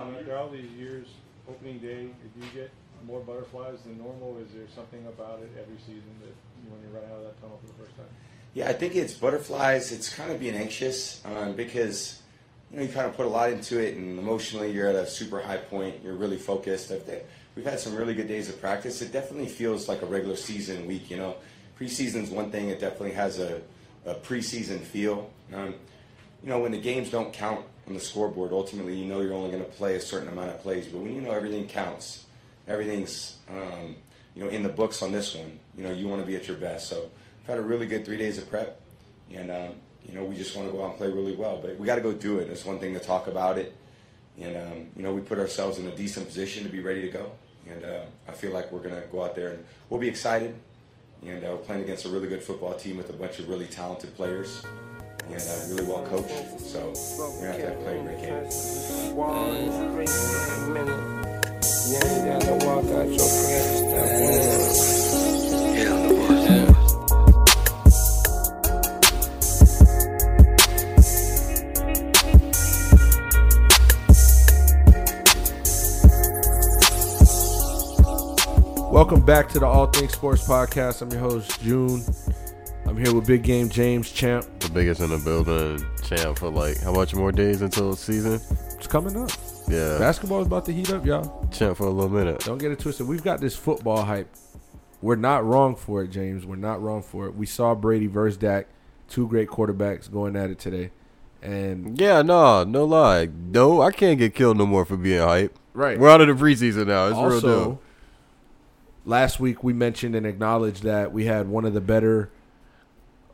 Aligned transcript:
After 0.00 0.36
all 0.36 0.48
these 0.48 0.70
years, 0.72 1.06
opening 1.48 1.78
day, 1.78 2.08
did 2.08 2.32
you 2.36 2.44
get 2.54 2.70
more 3.06 3.20
butterflies 3.20 3.82
than 3.84 3.98
normal? 3.98 4.38
Is 4.38 4.52
there 4.54 4.66
something 4.74 5.06
about 5.06 5.40
it 5.40 5.50
every 5.60 5.76
season 5.78 6.14
that 6.20 6.28
you, 6.28 6.70
when 6.70 6.80
you 6.82 6.88
run 6.94 7.04
out 7.10 7.18
of 7.18 7.24
that 7.24 7.40
tunnel 7.40 7.58
for 7.60 7.66
the 7.66 7.84
first 7.84 7.96
time? 7.96 8.06
Yeah, 8.54 8.68
I 8.68 8.72
think 8.72 8.96
it's 8.96 9.12
butterflies. 9.12 9.92
It's 9.92 10.14
kind 10.14 10.32
of 10.32 10.40
being 10.40 10.54
anxious 10.54 11.22
um, 11.24 11.54
because 11.54 12.20
you 12.70 12.78
know 12.78 12.82
you 12.82 12.88
kind 12.88 13.06
of 13.06 13.16
put 13.16 13.26
a 13.26 13.28
lot 13.28 13.52
into 13.52 13.78
it, 13.78 13.96
and 13.96 14.18
emotionally 14.18 14.72
you're 14.72 14.88
at 14.88 14.96
a 14.96 15.06
super 15.06 15.40
high 15.40 15.58
point. 15.58 15.96
You're 16.02 16.14
really 16.14 16.38
focused. 16.38 16.92
We've 17.54 17.64
had 17.64 17.78
some 17.78 17.94
really 17.94 18.14
good 18.14 18.28
days 18.28 18.48
of 18.48 18.60
practice. 18.60 19.02
It 19.02 19.12
definitely 19.12 19.48
feels 19.48 19.88
like 19.88 20.02
a 20.02 20.06
regular 20.06 20.36
season 20.36 20.86
week. 20.86 21.10
You 21.10 21.18
know, 21.18 21.36
preseason's 21.78 22.30
one 22.30 22.50
thing. 22.50 22.70
It 22.70 22.80
definitely 22.80 23.12
has 23.12 23.38
a, 23.38 23.60
a 24.06 24.14
preseason 24.14 24.80
feel. 24.80 25.30
Um, 25.52 25.74
you 26.42 26.48
know, 26.48 26.60
when 26.60 26.72
the 26.72 26.80
games 26.80 27.10
don't 27.10 27.32
count 27.32 27.64
on 27.90 27.94
the 27.94 28.00
scoreboard, 28.00 28.52
ultimately 28.52 28.94
you 28.94 29.04
know 29.04 29.20
you're 29.20 29.34
only 29.34 29.50
going 29.50 29.64
to 29.64 29.70
play 29.70 29.96
a 29.96 30.00
certain 30.00 30.28
amount 30.28 30.50
of 30.50 30.60
plays. 30.62 30.86
But 30.86 31.00
when 31.00 31.14
you 31.14 31.20
know 31.20 31.32
everything 31.32 31.66
counts, 31.66 32.24
everything's 32.66 33.36
um, 33.50 33.96
you 34.34 34.42
know 34.42 34.48
in 34.48 34.62
the 34.62 34.68
books 34.68 35.02
on 35.02 35.12
this 35.12 35.34
one. 35.34 35.58
You 35.76 35.84
know, 35.84 35.92
you 35.92 36.08
want 36.08 36.22
to 36.22 36.26
be 36.26 36.36
at 36.36 36.48
your 36.48 36.56
best. 36.56 36.88
So 36.88 37.10
I've 37.42 37.46
had 37.48 37.58
a 37.58 37.62
really 37.62 37.86
good 37.86 38.04
three 38.04 38.16
days 38.16 38.38
of 38.38 38.48
prep, 38.48 38.80
and 39.32 39.50
um, 39.50 39.74
you 40.06 40.14
know 40.14 40.24
we 40.24 40.36
just 40.36 40.56
want 40.56 40.68
to 40.68 40.72
go 40.72 40.82
out 40.84 40.90
and 40.90 40.98
play 40.98 41.08
really 41.08 41.34
well. 41.34 41.58
But 41.60 41.78
we 41.78 41.86
got 41.86 41.96
to 41.96 42.00
go 42.00 42.12
do 42.12 42.38
it. 42.38 42.48
It's 42.48 42.64
one 42.64 42.78
thing 42.78 42.94
to 42.94 43.00
talk 43.00 43.26
about 43.26 43.58
it, 43.58 43.76
and 44.40 44.56
um, 44.56 44.86
you 44.96 45.02
know 45.02 45.12
we 45.12 45.20
put 45.20 45.38
ourselves 45.38 45.78
in 45.78 45.86
a 45.86 45.94
decent 45.94 46.26
position 46.26 46.62
to 46.62 46.70
be 46.70 46.80
ready 46.80 47.02
to 47.02 47.08
go. 47.08 47.32
And 47.68 47.84
uh, 47.84 48.00
I 48.26 48.32
feel 48.32 48.52
like 48.52 48.72
we're 48.72 48.80
going 48.80 48.94
to 48.94 49.06
go 49.12 49.22
out 49.22 49.36
there 49.36 49.50
and 49.50 49.64
we'll 49.88 50.00
be 50.00 50.08
excited. 50.08 50.54
And 51.24 51.44
uh, 51.44 51.50
we're 51.50 51.58
playing 51.58 51.82
against 51.82 52.06
a 52.06 52.08
really 52.08 52.28
good 52.28 52.42
football 52.42 52.72
team 52.74 52.96
with 52.96 53.10
a 53.10 53.12
bunch 53.12 53.38
of 53.38 53.48
really 53.48 53.66
talented 53.66 54.16
players 54.16 54.64
and 55.32 55.42
uh, 55.42 55.66
really 55.68 55.84
well 55.84 56.04
coached. 56.06 56.60
So 56.60 56.92
we're 57.40 57.52
to 57.52 57.66
have 57.66 57.78
to 57.78 57.84
play 57.84 57.98
a 57.98 58.02
great 58.02 58.20
game. 58.20 58.48
Welcome 78.92 79.24
back 79.24 79.48
to 79.50 79.58
the 79.58 79.66
All 79.66 79.86
Things 79.86 80.12
Sports 80.12 80.46
Podcast. 80.46 81.00
I'm 81.00 81.10
your 81.10 81.20
host, 81.20 81.60
June. 81.62 82.02
I'm 82.86 82.96
here 82.96 83.14
with 83.14 83.26
Big 83.26 83.42
Game 83.42 83.68
James 83.68 84.10
Champ. 84.10 84.59
Biggest 84.72 85.00
in 85.00 85.10
the 85.10 85.18
building, 85.18 85.84
Champ, 86.02 86.38
for 86.38 86.48
like 86.48 86.78
how 86.80 86.92
much 86.92 87.12
more 87.12 87.32
days 87.32 87.60
until 87.60 87.90
the 87.90 87.96
season? 87.96 88.40
It's 88.78 88.86
coming 88.86 89.16
up. 89.16 89.30
Yeah. 89.68 89.98
Basketball 89.98 90.40
is 90.42 90.46
about 90.46 90.64
to 90.66 90.72
heat 90.72 90.90
up, 90.92 91.04
y'all. 91.04 91.48
Champ 91.50 91.76
for 91.76 91.86
a 91.86 91.90
little 91.90 92.08
minute. 92.10 92.40
Don't 92.44 92.58
get 92.58 92.70
it 92.70 92.78
twisted. 92.78 93.08
We've 93.08 93.22
got 93.22 93.40
this 93.40 93.56
football 93.56 94.04
hype. 94.04 94.32
We're 95.02 95.16
not 95.16 95.44
wrong 95.44 95.74
for 95.74 96.02
it, 96.04 96.08
James. 96.08 96.46
We're 96.46 96.54
not 96.56 96.80
wrong 96.80 97.02
for 97.02 97.26
it. 97.26 97.34
We 97.34 97.46
saw 97.46 97.74
Brady 97.74 98.06
versus 98.06 98.36
Dak, 98.36 98.68
two 99.08 99.26
great 99.26 99.48
quarterbacks 99.48 100.10
going 100.10 100.36
at 100.36 100.50
it 100.50 100.60
today. 100.60 100.90
And 101.42 101.98
Yeah, 101.98 102.22
no, 102.22 102.62
no 102.62 102.84
lie. 102.84 103.26
No, 103.26 103.82
I 103.82 103.90
can't 103.90 104.18
get 104.18 104.34
killed 104.36 104.56
no 104.56 104.66
more 104.66 104.84
for 104.84 104.96
being 104.96 105.20
hype. 105.20 105.58
right. 105.74 105.98
We're 105.98 106.10
out 106.10 106.20
of 106.20 106.28
the 106.28 106.34
preseason 106.44 106.86
now. 106.86 107.06
It's 107.06 107.16
real 107.16 107.24
also, 107.24 107.64
deal. 107.64 107.80
last 109.04 109.40
week 109.40 109.64
we 109.64 109.72
mentioned 109.72 110.14
and 110.14 110.26
acknowledged 110.26 110.84
that 110.84 111.12
we 111.12 111.24
had 111.24 111.48
one 111.48 111.64
of 111.64 111.74
the 111.74 111.80
better 111.80 112.30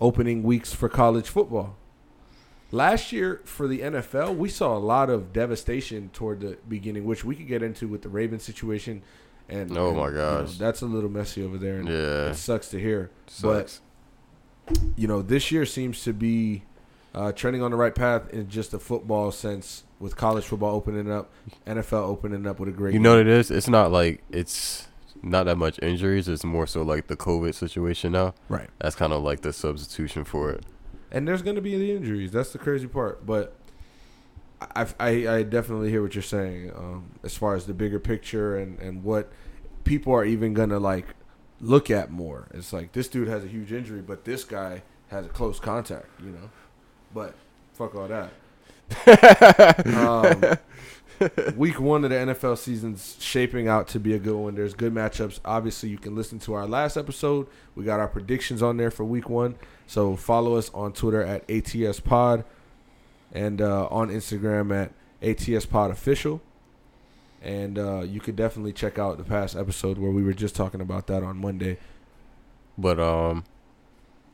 opening 0.00 0.42
weeks 0.42 0.72
for 0.72 0.88
college 0.88 1.28
football. 1.28 1.76
Last 2.72 3.12
year 3.12 3.40
for 3.44 3.68
the 3.68 3.80
NFL, 3.80 4.36
we 4.36 4.48
saw 4.48 4.76
a 4.76 4.78
lot 4.80 5.08
of 5.08 5.32
devastation 5.32 6.10
toward 6.12 6.40
the 6.40 6.58
beginning, 6.68 7.04
which 7.04 7.24
we 7.24 7.36
could 7.36 7.46
get 7.46 7.62
into 7.62 7.86
with 7.86 8.02
the 8.02 8.08
Ravens 8.08 8.42
situation. 8.42 9.02
And 9.48 9.76
Oh 9.78 9.94
my 9.94 10.08
you 10.08 10.14
know, 10.14 10.42
gosh. 10.42 10.58
that's 10.58 10.82
a 10.82 10.86
little 10.86 11.08
messy 11.08 11.44
over 11.44 11.56
there, 11.58 11.76
and 11.78 11.88
Yeah. 11.88 12.30
it 12.30 12.34
sucks 12.34 12.68
to 12.70 12.80
hear. 12.80 13.10
Sucks. 13.28 13.80
But 14.66 14.78
you 14.96 15.06
know, 15.06 15.22
this 15.22 15.52
year 15.52 15.64
seems 15.64 16.02
to 16.02 16.12
be 16.12 16.64
uh, 17.14 17.30
trending 17.32 17.62
on 17.62 17.70
the 17.70 17.76
right 17.76 17.94
path 17.94 18.28
in 18.30 18.48
just 18.48 18.74
a 18.74 18.78
football 18.80 19.30
sense, 19.30 19.84
with 20.00 20.16
college 20.16 20.44
football 20.44 20.74
opening 20.74 21.10
up, 21.10 21.30
NFL 21.66 22.02
opening 22.06 22.46
up 22.46 22.58
with 22.58 22.68
a 22.68 22.72
great. 22.72 22.92
you 22.92 23.00
know 23.00 23.12
what 23.12 23.20
it 23.20 23.28
is? 23.28 23.50
It's 23.50 23.68
not 23.68 23.90
like 23.92 24.22
it's 24.30 24.88
not 25.26 25.44
that 25.44 25.56
much 25.56 25.78
injuries. 25.82 26.28
It's 26.28 26.44
more 26.44 26.66
so 26.66 26.82
like 26.82 27.08
the 27.08 27.16
COVID 27.16 27.54
situation 27.54 28.12
now. 28.12 28.34
right? 28.48 28.68
That's 28.78 28.96
kind 28.96 29.12
of 29.12 29.22
like 29.22 29.42
the 29.42 29.52
substitution 29.52 30.24
for 30.24 30.50
it. 30.50 30.64
And 31.10 31.26
there's 31.26 31.42
going 31.42 31.56
to 31.56 31.62
be 31.62 31.76
the 31.76 31.92
injuries. 31.92 32.32
That's 32.32 32.52
the 32.52 32.58
crazy 32.58 32.86
part. 32.86 33.24
But 33.26 33.54
I, 34.60 34.86
I, 34.98 35.08
I 35.28 35.42
definitely 35.42 35.90
hear 35.90 36.02
what 36.02 36.14
you're 36.14 36.22
saying 36.22 36.72
um, 36.74 37.12
as 37.22 37.36
far 37.36 37.54
as 37.54 37.66
the 37.66 37.74
bigger 37.74 37.98
picture 37.98 38.56
and, 38.56 38.78
and 38.80 39.02
what 39.04 39.30
people 39.84 40.12
are 40.12 40.24
even 40.24 40.54
going 40.54 40.70
to 40.70 40.78
like 40.78 41.06
look 41.60 41.90
at 41.90 42.10
more. 42.10 42.48
It's 42.54 42.72
like 42.72 42.92
this 42.92 43.08
dude 43.08 43.28
has 43.28 43.44
a 43.44 43.48
huge 43.48 43.72
injury, 43.72 44.02
but 44.02 44.24
this 44.24 44.44
guy 44.44 44.82
has 45.08 45.26
a 45.26 45.28
close 45.28 45.60
contact, 45.60 46.08
you 46.20 46.30
know? 46.30 46.50
But 47.14 47.34
fuck 47.74 47.94
all 47.94 48.08
that. 48.08 48.30
um, 49.86 50.58
week 51.56 51.80
one 51.80 52.04
of 52.04 52.10
the 52.10 52.16
NFL 52.16 52.58
season's 52.58 53.16
shaping 53.20 53.68
out 53.68 53.88
to 53.88 54.00
be 54.00 54.14
a 54.14 54.18
good 54.18 54.36
one. 54.36 54.54
There's 54.54 54.74
good 54.74 54.92
matchups. 54.94 55.40
Obviously, 55.44 55.88
you 55.88 55.98
can 55.98 56.14
listen 56.14 56.38
to 56.40 56.54
our 56.54 56.66
last 56.66 56.96
episode. 56.96 57.46
We 57.74 57.84
got 57.84 58.00
our 58.00 58.08
predictions 58.08 58.62
on 58.62 58.76
there 58.76 58.90
for 58.90 59.04
week 59.04 59.28
one. 59.28 59.56
So 59.86 60.16
follow 60.16 60.56
us 60.56 60.70
on 60.74 60.92
Twitter 60.92 61.22
at 61.22 61.48
ATS 61.50 62.00
Pod 62.00 62.44
and 63.32 63.60
uh, 63.60 63.86
on 63.86 64.08
Instagram 64.08 64.74
at 64.74 64.92
ATS 65.22 65.66
Pod 65.66 65.90
Official. 65.90 66.40
And 67.42 67.78
uh, 67.78 68.00
you 68.00 68.20
could 68.20 68.34
definitely 68.36 68.72
check 68.72 68.98
out 68.98 69.18
the 69.18 69.24
past 69.24 69.54
episode 69.56 69.98
where 69.98 70.10
we 70.10 70.22
were 70.22 70.32
just 70.32 70.56
talking 70.56 70.80
about 70.80 71.06
that 71.06 71.22
on 71.22 71.36
Monday. 71.38 71.78
But 72.76 72.98
um, 72.98 73.44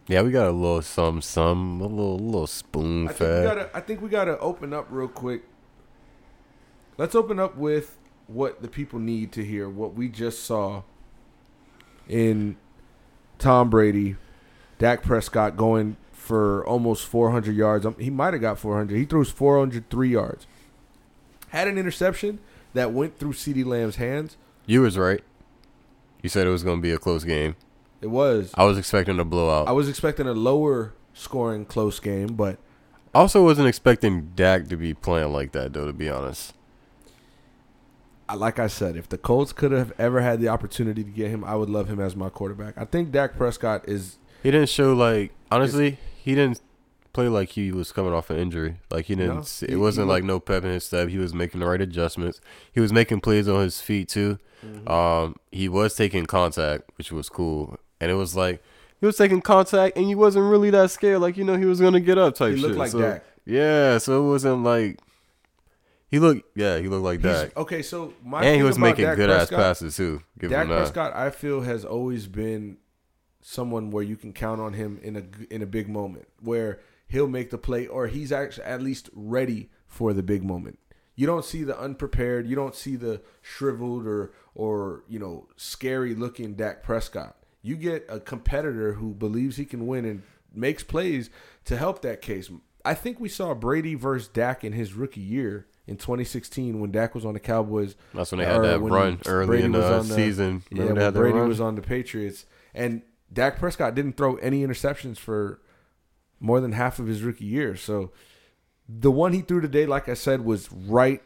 yeah, 0.09 0.23
we 0.23 0.31
got 0.31 0.49
a 0.49 0.53
little 0.53 0.83
some 0.83 1.21
some 1.21 1.81
a 1.81 1.87
little 1.87 2.19
little 2.19 2.47
spoon 2.47 3.09
I 3.09 3.13
think 3.13 3.21
we 3.21 3.27
fed. 3.27 3.45
gotta. 3.45 3.71
I 3.77 3.81
think 3.81 4.03
we 4.03 4.09
gotta 4.09 4.39
open 4.39 4.73
up 4.73 4.87
real 4.91 5.09
quick. 5.09 5.43
Let's 6.99 7.15
open 7.15 7.39
up 7.39 7.57
with 7.57 7.99
what 8.27 8.63
the 8.63 8.69
people 8.69 8.99
need 8.99 9.33
to 9.33 9.45
hear. 9.45 9.69
What 9.69 9.95
we 9.95 10.09
just 10.09 10.45
saw 10.45 10.83
in 12.09 12.57
Tom 13.39 13.71
Brady, 13.71 14.17
Dak 14.79 15.03
Prescott 15.03 15.57
going 15.57 15.97
for 16.13 16.65
almost 16.67 17.07
400 17.07 17.55
yards. 17.55 17.85
Um, 17.85 17.97
He 17.99 18.11
might 18.11 18.35
have 18.35 18.41
got 18.41 18.59
400. 18.59 18.97
He 18.97 19.05
throws 19.05 19.31
403 19.31 20.09
yards. 20.09 20.47
Had 21.49 21.69
an 21.69 21.77
interception 21.79 22.39
that 22.75 22.93
went 22.93 23.19
through 23.19 23.33
CeeDee 23.33 23.65
Lamb's 23.67 23.97
hands. 23.97 24.37
You 24.67 24.83
was 24.83 24.97
right. 24.97 25.23
You 26.23 26.29
said 26.29 26.47
it 26.47 26.51
was 26.51 26.63
gonna 26.63 26.81
be 26.81 26.93
a 26.93 26.99
close 26.99 27.25
game. 27.25 27.57
It 28.01 28.07
was. 28.09 28.53
I 28.55 28.65
was 28.65 28.79
expecting 28.79 29.19
a 29.19 29.25
blowout. 29.25 29.69
I 29.69 29.73
was 29.73 29.89
expecting 29.89 30.27
a 30.27 30.33
lower 30.33 30.93
scoring 31.15 31.65
close 31.65 32.01
game, 32.01 32.35
but 32.35 32.59
also 33.15 33.45
wasn't 33.45 33.69
expecting 33.69 34.33
Dak 34.35 34.69
to 34.69 34.77
be 34.77 34.95
playing 34.95 35.33
like 35.33 35.53
that, 35.53 35.73
though. 35.73 35.87
To 35.87 35.93
be 35.93 36.09
honest, 36.09 36.55
like 38.35 38.59
I 38.59 38.67
said, 38.67 38.97
if 38.97 39.09
the 39.09 39.19
Colts 39.19 39.53
could 39.53 39.73
have 39.73 39.93
ever 39.99 40.21
had 40.21 40.41
the 40.41 40.49
opportunity 40.49 41.05
to 41.05 41.11
get 41.11 41.31
him, 41.31 41.45
I 41.45 41.55
would 41.55 41.69
love 41.71 41.89
him 41.89 42.01
as 42.01 42.17
my 42.17 42.29
quarterback. 42.29 42.79
I 42.79 42.85
think 42.85 43.11
Dak 43.13 43.37
Prescott 43.37 43.89
is 43.89 44.19
he 44.43 44.51
didn't 44.51 44.69
show 44.69 44.93
like 44.95 45.33
honestly, 45.51 45.99
he 46.23 46.35
didn't 46.35 46.61
play 47.13 47.29
like 47.29 47.51
he 47.51 47.71
was 47.73 47.93
coming 47.93 48.13
off 48.13 48.31
an 48.31 48.39
injury. 48.39 48.77
Like 48.91 49.07
he 49.07 49.15
didn't. 49.15 49.35
No, 49.37 49.67
he- 49.67 49.73
it 49.75 49.77
wasn't 49.77 50.09
like 50.09 50.25
no 50.25 50.41
pep 50.41 50.65
in 50.65 50.71
his 50.71 50.85
step. 50.85 51.09
He 51.09 51.19
was 51.19 51.35
making 51.35 51.61
the 51.61 51.67
right 51.67 51.81
adjustments. 51.81 52.41
He 52.73 52.81
was 52.81 52.93
making 52.93 53.21
plays 53.21 53.49
on 53.49 53.61
his 53.63 53.81
feet 53.81 54.09
too. 54.09 54.39
Mm-hmm. 54.65 54.89
Um, 54.89 55.37
he 55.51 55.69
was 55.69 55.95
taking 55.95 56.25
contact, 56.27 56.91
which 56.97 57.13
was 57.13 57.29
cool, 57.29 57.79
and 58.01 58.11
it 58.11 58.15
was 58.15 58.35
like 58.37 58.63
he 59.01 59.07
was 59.07 59.17
taking 59.17 59.43
contact, 59.43 59.97
and 59.97 60.07
he 60.07 60.15
wasn't 60.15 60.49
really 60.51 60.71
that 60.71 60.91
scared. 60.91 61.21
Like 61.21 61.37
you 61.37 61.45
know, 61.45 61.57
he 61.57 61.65
was 61.67 61.81
gonna 61.81 62.01
get 62.01 62.17
up 62.17 62.35
type 62.37 62.55
He 62.55 62.61
shit. 62.61 62.69
looked 62.69 62.79
like 62.79 62.91
so, 62.93 63.01
Dak. 63.01 63.25
Yeah, 63.45 63.99
so 63.99 64.25
it 64.25 64.29
wasn't 64.31 64.63
like 64.63 65.01
he 66.13 66.19
looked. 66.19 66.43
Yeah, 66.55 66.79
he 66.79 66.87
looked 66.89 67.03
like 67.05 67.21
he's- 67.21 67.45
Dak. 67.45 67.57
okay. 67.57 67.83
So 67.83 68.13
my 68.23 68.45
and 68.45 68.55
he 68.55 68.63
was 68.63 68.79
making 68.79 69.07
Dak 69.07 69.17
good 69.17 69.31
ass 69.31 69.49
passes 69.51 69.97
too. 69.97 70.23
Give 70.39 70.51
Dak. 70.51 70.67
Prescott, 70.69 71.17
I 71.17 71.31
feel, 71.31 71.63
has 71.63 71.85
always 71.85 72.29
been 72.29 72.77
someone 73.41 73.91
where 73.91 74.05
you 74.05 74.17
can 74.17 74.33
count 74.33 74.61
on 74.61 74.75
him 74.75 75.01
in 75.03 75.17
a 75.17 75.23
in 75.53 75.63
a 75.63 75.67
big 75.67 75.89
moment, 75.89 76.29
where 76.41 76.81
he'll 77.09 77.29
make 77.29 77.51
the 77.51 77.59
play, 77.59 77.87
or 77.87 78.07
he's 78.09 78.31
actually 78.31 78.65
at 78.65 78.83
least 78.83 79.09
ready 79.15 79.71
for 79.87 80.13
the 80.13 80.23
big 80.23 80.45
moment. 80.45 80.79
You 81.15 81.27
don't 81.27 81.45
see 81.45 81.63
the 81.65 81.79
unprepared, 81.79 82.47
you 82.47 82.57
don't 82.57 82.75
see 82.75 82.97
the 82.97 83.23
shriveled 83.41 84.07
or 84.07 84.33
or 84.55 85.05
you 85.09 85.19
know 85.19 85.49
scary 85.57 86.15
looking 86.15 86.55
Dak 86.55 86.83
Prescott. 86.83 87.37
You 87.63 87.77
get 87.77 88.05
a 88.09 88.21
competitor 88.21 88.95
who 88.95 89.15
believes 89.15 89.57
he 89.57 89.65
can 89.65 89.87
win 89.87 90.05
and 90.05 90.23
makes 90.53 90.83
plays 90.83 91.31
to 91.65 91.79
help 91.79 92.03
that 92.03 92.21
case. 92.21 92.51
I 92.85 92.95
think 92.95 93.19
we 93.19 93.29
saw 93.31 93.55
Brady 93.55 93.95
versus 93.95 94.29
Dak 94.29 94.63
in 94.63 94.73
his 94.73 94.93
rookie 94.93 95.21
year 95.21 95.69
in 95.87 95.97
2016 95.97 96.81
when 96.81 96.91
Dak 96.91 97.15
was 97.15 97.25
on 97.25 97.35
the 97.35 97.41
Cowboys. 97.41 97.95
That's 98.15 98.31
when 98.33 98.39
they 98.41 98.45
had 98.47 98.63
that 98.63 98.81
run 98.81 99.21
early 99.27 99.47
Brady 99.47 99.65
in 99.65 99.73
the 99.73 99.81
the- 99.81 100.03
season. 100.05 100.63
Yeah, 100.71 100.83
Remember 100.83 101.01
they 101.01 101.05
when 101.07 101.13
Brady 101.15 101.39
run? 101.41 101.49
was 101.49 101.61
on 101.61 101.75
the 101.75 101.83
Patriots, 101.83 102.47
and 102.75 103.03
Dak 103.33 103.59
Prescott 103.59 103.95
didn't 103.95 104.17
throw 104.17 104.37
any 104.37 104.65
interceptions 104.67 105.19
for 105.19 105.61
more 106.41 106.61
than 106.61 106.73
half 106.73 106.99
of 106.99 107.07
his 107.07 107.23
rookie 107.23 107.45
year. 107.45 107.77
So 107.77 108.11
the 108.89 109.11
one 109.11 109.33
he 109.33 109.41
threw 109.43 109.61
today, 109.61 109.87
like 109.87 110.09
I 110.09 110.15
said, 110.15 110.45
was 110.45 110.71
right 110.73 111.23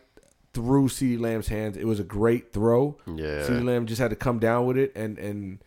through 0.53 0.89
CeeDee 0.89 1.21
Lamb's 1.21 1.49
hands. 1.49 1.77
It 1.77 1.87
was 1.87 2.01
a 2.01 2.05
great 2.05 2.53
throw. 2.53 2.97
Yeah. 3.07 3.43
CeeDee 3.47 3.65
Lamb 3.65 3.87
just 3.87 4.01
had 4.01 4.11
to 4.11 4.17
come 4.17 4.39
down 4.39 4.67
with 4.67 4.77
it, 4.79 4.93
and 4.95 5.19
and 5.19 5.59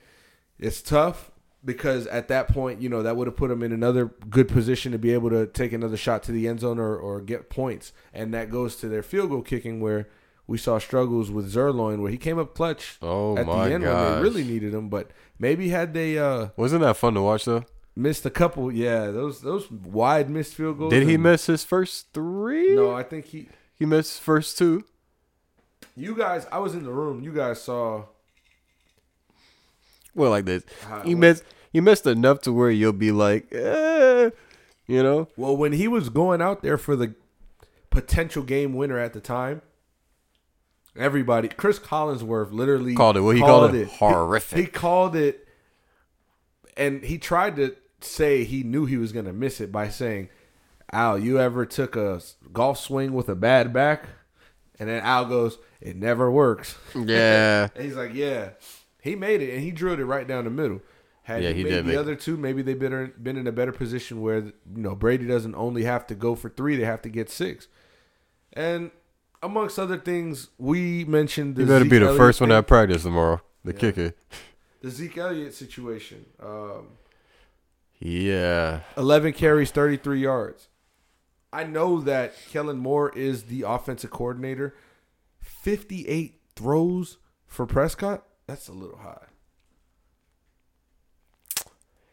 it's 0.57 0.81
tough 0.81 1.31
because 1.63 2.07
at 2.07 2.27
that 2.29 2.47
point, 2.47 2.81
you 2.81 2.89
know, 2.89 3.03
that 3.03 3.15
would 3.15 3.27
have 3.27 3.35
put 3.35 3.51
him 3.51 3.63
in 3.63 3.71
another 3.71 4.05
good 4.29 4.47
position 4.47 4.91
to 4.91 4.97
be 4.97 5.13
able 5.13 5.29
to 5.29 5.45
take 5.45 5.73
another 5.73 5.97
shot 5.97 6.23
to 6.23 6.31
the 6.31 6.47
end 6.47 6.61
zone 6.61 6.79
or, 6.79 6.95
or 6.95 7.21
get 7.21 7.49
points, 7.49 7.91
and 8.13 8.33
that 8.33 8.49
goes 8.49 8.75
to 8.77 8.87
their 8.87 9.03
field 9.03 9.29
goal 9.29 9.41
kicking 9.41 9.81
where 9.81 10.07
we 10.47 10.57
saw 10.57 10.79
struggles 10.79 11.29
with 11.29 11.53
Zuerlein 11.53 11.99
where 12.01 12.09
he 12.09 12.17
came 12.17 12.39
up 12.39 12.55
clutch 12.55 12.97
Oh 13.01 13.37
at 13.37 13.45
the 13.45 13.51
end 13.51 13.83
when 13.83 14.15
they 14.15 14.21
really 14.21 14.43
needed 14.43 14.73
him, 14.73 14.89
but 14.89 15.11
maybe 15.37 15.69
had 15.69 15.93
they 15.93 16.17
uh, 16.17 16.49
Wasn't 16.57 16.81
that 16.81 16.97
fun 16.97 17.13
to 17.13 17.21
watch 17.21 17.45
though? 17.45 17.65
missed 17.99 18.25
a 18.25 18.29
couple, 18.29 18.71
yeah, 18.71 19.11
those 19.11 19.41
those 19.41 19.69
wide 19.69 20.29
missed 20.29 20.55
field 20.55 20.77
goals. 20.77 20.91
Did 20.91 21.07
he 21.07 21.15
and- 21.15 21.23
miss 21.23 21.45
his 21.45 21.63
first 21.63 22.13
three? 22.13 22.75
No, 22.75 22.93
I 22.93 23.03
think 23.03 23.25
he. 23.25 23.49
He 23.73 23.85
missed 23.85 24.19
first 24.19 24.57
two. 24.57 24.83
You 25.95 26.15
guys, 26.15 26.45
I 26.51 26.59
was 26.59 26.75
in 26.75 26.83
the 26.83 26.91
room. 26.91 27.21
You 27.21 27.33
guys 27.33 27.61
saw. 27.61 28.05
Well, 30.15 30.29
like 30.31 30.45
this. 30.45 30.63
How- 30.87 31.01
He 31.01 31.15
missed. 31.15 31.43
He 31.71 31.81
missed 31.81 32.07
enough 32.07 32.41
to 32.41 32.51
where 32.51 32.71
you'll 32.71 32.93
be 32.93 33.11
like, 33.11 33.53
eh, 33.53 34.31
you 34.87 35.03
know. 35.03 35.27
Well, 35.37 35.55
when 35.55 35.73
he 35.73 35.87
was 35.87 36.09
going 36.09 36.41
out 36.41 36.63
there 36.63 36.77
for 36.79 36.95
the 36.95 37.13
potential 37.91 38.41
game 38.41 38.73
winner 38.73 38.97
at 38.97 39.13
the 39.13 39.19
time, 39.19 39.61
everybody, 40.95 41.47
Chris 41.47 41.77
Collinsworth 41.79 42.51
literally 42.51 42.95
Called 42.95 43.17
it. 43.17 43.21
What 43.21 43.35
he 43.35 43.41
called 43.41 43.75
it? 43.75 43.87
Horrific. 43.87 44.57
He, 44.57 44.63
he 44.63 44.67
called 44.67 45.15
it, 45.15 45.47
and 46.75 47.03
he 47.03 47.17
tried 47.17 47.55
to 47.57 47.75
say 48.01 48.43
he 48.43 48.63
knew 48.63 48.85
he 48.85 48.97
was 48.97 49.11
going 49.11 49.25
to 49.25 49.33
miss 49.33 49.61
it 49.61 49.71
by 49.71 49.89
saying, 49.89 50.29
"Al, 50.91 51.19
you 51.19 51.39
ever 51.39 51.65
took 51.65 51.95
a 51.95 52.21
golf 52.51 52.79
swing 52.79 53.13
with 53.13 53.29
a 53.29 53.35
bad 53.35 53.71
back?" 53.73 54.05
And 54.79 54.89
then 54.89 55.03
Al 55.03 55.25
goes, 55.25 55.59
"It 55.81 55.95
never 55.97 56.31
works." 56.31 56.75
Yeah. 56.95 57.67
And 57.75 57.85
he's 57.85 57.95
like, 57.95 58.13
"Yeah." 58.13 58.49
He 59.01 59.15
made 59.15 59.41
it, 59.41 59.53
and 59.53 59.61
he 59.63 59.71
drilled 59.71 59.99
it 59.99 60.05
right 60.05 60.27
down 60.27 60.43
the 60.45 60.49
middle. 60.49 60.81
Had 61.23 61.43
Yeah, 61.43 61.49
he 61.49 61.57
he 61.57 61.63
made 61.63 61.85
the 61.85 61.99
other 61.99 62.15
two, 62.15 62.37
maybe 62.37 62.61
they've 62.61 62.79
been 62.79 63.13
been 63.21 63.37
in 63.37 63.47
a 63.47 63.51
better 63.51 63.71
position 63.71 64.21
where 64.21 64.37
you 64.39 64.53
know 64.65 64.95
Brady 64.95 65.25
doesn't 65.27 65.55
only 65.55 65.83
have 65.83 66.07
to 66.07 66.15
go 66.15 66.35
for 66.35 66.49
three; 66.49 66.75
they 66.75 66.85
have 66.85 67.01
to 67.03 67.09
get 67.09 67.29
six. 67.29 67.67
And 68.53 68.91
amongst 69.43 69.77
other 69.79 69.97
things, 69.97 70.49
we 70.57 71.05
mentioned 71.05 71.55
the 71.55 71.61
You 71.61 71.67
better 71.67 71.83
Zeke 71.85 71.91
be 71.91 71.99
the 71.99 72.05
Elliott 72.07 72.17
first 72.19 72.41
one 72.41 72.49
thing, 72.49 72.57
at 72.57 72.67
practice 72.67 73.03
tomorrow. 73.03 73.41
The 73.63 73.73
Yeah. 73.73 73.79
kicker. 73.79 74.13
the 74.81 74.89
Zeke 74.89 75.17
Elliott 75.17 75.53
situation. 75.53 76.25
Um, 76.41 76.87
Yeah. 77.99 78.81
11 78.97 79.33
carries, 79.33 79.71
33 79.71 80.21
yards. 80.21 80.69
I 81.51 81.63
know 81.65 81.99
that 82.01 82.33
Kellen 82.49 82.77
Moore 82.77 83.11
is 83.15 83.43
the 83.43 83.63
offensive 83.63 84.09
coordinator. 84.11 84.75
58 85.41 86.39
throws 86.55 87.17
for 87.47 87.65
Prescott? 87.65 88.23
That's 88.49 88.67
a 88.67 88.73
little 88.73 88.97
high. 88.97 89.25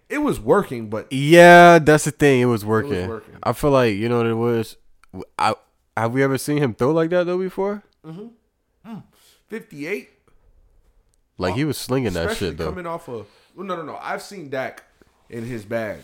It 0.08 0.18
was 0.18 0.38
working, 0.38 0.88
but 0.90 1.10
Yeah, 1.12 1.78
that's 1.78 2.04
the 2.04 2.10
thing. 2.10 2.40
It 2.42 2.44
was 2.44 2.62
working. 2.64 3.08
working. 3.08 3.36
I 3.42 3.52
feel 3.54 3.70
like 3.70 3.94
you 3.96 4.08
know 4.08 4.18
what 4.18 4.26
it 4.26 4.34
was. 4.34 4.76
I 5.38 5.54
have 5.96 6.12
we 6.12 6.22
ever 6.22 6.36
seen 6.38 6.58
him 6.58 6.74
throw 6.74 6.92
like 6.92 7.08
that 7.10 7.24
though 7.24 7.38
before? 7.38 7.82
58, 9.48 10.10
Like 11.38 11.54
he 11.54 11.64
was 11.64 11.78
slinging 11.78 12.12
that 12.12 12.26
especially 12.26 12.48
shit 12.50 12.58
though. 12.58 12.66
coming 12.68 12.86
off 12.86 13.08
of. 13.08 13.26
Well, 13.54 13.66
no, 13.66 13.76
no, 13.76 13.82
no. 13.82 13.96
I've 14.00 14.22
seen 14.22 14.50
Dak 14.50 14.84
in 15.30 15.44
his 15.46 15.64
bag 15.64 16.00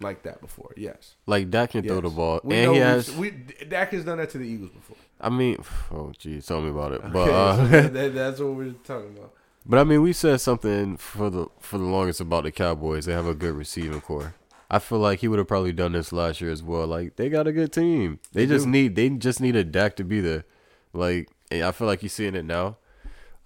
like 0.00 0.22
that 0.22 0.40
before. 0.40 0.72
Yes. 0.76 1.14
Like 1.26 1.50
Dak 1.50 1.72
can 1.72 1.82
throw 1.84 1.96
Yes. 1.96 2.02
the 2.04 2.10
ball, 2.10 2.40
We 2.42 2.54
and 2.56 2.64
he 2.64 2.68
we've- 2.70 2.80
has. 2.80 3.14
We, 3.16 3.30
Dak 3.68 3.90
has 3.90 4.04
done 4.04 4.18
that 4.18 4.30
to 4.30 4.38
the 4.38 4.44
Eagles 4.48 4.70
before. 4.70 4.96
I 5.20 5.28
mean, 5.28 5.58
oh 5.92 6.12
geez, 6.18 6.46
tell 6.46 6.60
me 6.60 6.70
about 6.70 6.92
it. 6.92 7.02
But 7.12 7.28
Okay, 7.28 7.32
uh, 7.32 7.56
so 7.82 7.88
that- 7.88 8.14
that's 8.14 8.40
what 8.40 8.54
we're 8.54 8.72
talking 8.84 9.16
about. 9.18 9.32
But 9.66 9.78
I 9.78 9.84
mean, 9.84 10.02
we 10.02 10.12
said 10.12 10.40
something 10.40 10.96
for 10.96 11.30
the 11.30 11.46
for 11.60 11.78
the 11.78 11.84
longest 11.84 12.20
about 12.20 12.44
the 12.44 12.52
Cowboys. 12.52 13.06
They 13.06 13.12
have 13.12 13.26
a 13.26 13.34
good 13.34 13.54
receiving 13.54 14.00
core. 14.00 14.34
I 14.70 14.78
feel 14.78 14.98
like 14.98 15.20
he 15.20 15.28
would 15.28 15.38
have 15.38 15.48
probably 15.48 15.72
done 15.72 15.92
this 15.92 16.12
last 16.12 16.40
year 16.40 16.50
as 16.50 16.62
well. 16.62 16.86
Like 16.86 17.16
they 17.16 17.28
got 17.28 17.46
a 17.46 17.52
good 17.52 17.72
team. 17.72 18.18
They, 18.32 18.46
They 18.46 18.52
just 18.54 18.64
do. 18.64 18.70
need 18.70 18.96
they 18.96 19.08
just 19.10 19.40
need 19.40 19.56
a 19.56 19.64
Dak 19.64 19.96
to 19.96 20.04
be 20.04 20.20
there. 20.20 20.44
Like 20.92 21.28
I 21.52 21.70
feel 21.72 21.86
like 21.86 22.02
you're 22.02 22.08
seeing 22.08 22.34
it 22.34 22.44
now. 22.44 22.78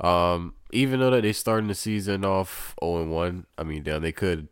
Um, 0.01 0.55
even 0.71 1.01
though 1.01 1.11
that 1.11 1.23
they 1.23 1.33
starting 1.33 1.69
the 1.69 1.75
season 1.75 2.25
off 2.25 2.75
0 2.83 3.03
and 3.03 3.11
1, 3.13 3.47
I 3.59 3.63
mean, 3.65 3.83
damn, 3.83 4.03
they 4.03 4.13
could 4.13 4.49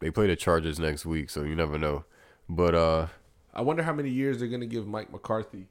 they 0.00 0.10
play 0.10 0.26
the 0.26 0.36
Chargers 0.36 0.78
next 0.78 1.06
week, 1.06 1.30
so 1.30 1.42
you 1.42 1.54
never 1.54 1.78
know. 1.78 2.04
But 2.48 2.74
uh 2.74 3.06
I 3.54 3.62
wonder 3.62 3.82
how 3.82 3.92
many 3.92 4.10
years 4.10 4.38
they're 4.38 4.48
gonna 4.48 4.66
give 4.66 4.86
Mike 4.86 5.10
McCarthy 5.10 5.66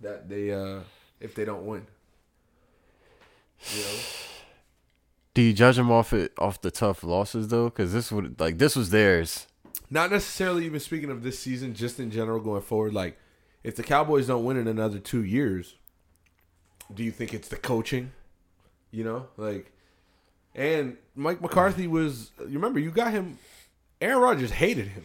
that 0.00 0.28
they 0.28 0.50
uh 0.52 0.80
if 1.20 1.34
they 1.34 1.44
don't 1.44 1.64
win. 1.66 1.86
You 3.74 3.82
know? 3.82 3.98
do 5.34 5.42
you 5.42 5.52
judge 5.52 5.76
them 5.76 5.90
off 5.90 6.12
it 6.12 6.32
off 6.38 6.60
the 6.60 6.70
tough 6.70 7.04
losses 7.04 7.48
though? 7.48 7.66
Because 7.66 7.92
this 7.92 8.10
would 8.10 8.40
like 8.40 8.58
this 8.58 8.74
was 8.74 8.90
theirs. 8.90 9.46
Not 9.90 10.10
necessarily 10.10 10.66
even 10.66 10.80
speaking 10.80 11.10
of 11.10 11.22
this 11.22 11.38
season, 11.38 11.74
just 11.74 11.98
in 11.98 12.10
general 12.10 12.40
going 12.40 12.60
forward. 12.62 12.92
Like, 12.92 13.18
if 13.64 13.74
the 13.76 13.82
Cowboys 13.82 14.26
don't 14.26 14.44
win 14.44 14.56
in 14.56 14.66
another 14.68 14.98
two 14.98 15.22
years, 15.24 15.76
do 16.92 17.02
you 17.02 17.10
think 17.10 17.32
it's 17.32 17.48
the 17.48 17.56
coaching? 17.56 18.12
You 18.90 19.04
know, 19.04 19.26
like, 19.36 19.72
and 20.54 20.96
Mike 21.14 21.40
McCarthy 21.40 21.86
was. 21.86 22.32
You 22.40 22.54
remember 22.54 22.80
you 22.80 22.90
got 22.90 23.12
him. 23.12 23.38
Aaron 24.00 24.18
Rodgers 24.20 24.50
hated 24.50 24.88
him. 24.88 25.04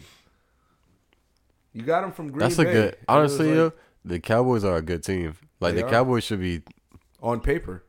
You 1.72 1.82
got 1.82 2.04
him 2.04 2.12
from 2.12 2.30
Green 2.30 2.40
That's 2.40 2.56
Bay. 2.56 2.62
a 2.62 2.72
good. 2.72 2.74
and 2.74 2.84
it 2.84 2.98
was 2.98 3.32
Honestly, 3.38 3.46
like, 3.48 3.56
yo, 3.56 3.72
the 4.04 4.20
Cowboys 4.20 4.64
are 4.64 4.76
a 4.76 4.82
good 4.82 5.02
team. 5.02 5.34
Like 5.60 5.74
the 5.74 5.86
are. 5.86 5.90
Cowboys 5.90 6.24
should 6.24 6.40
be. 6.40 6.62
on 7.22 7.40
paper. 7.40 7.82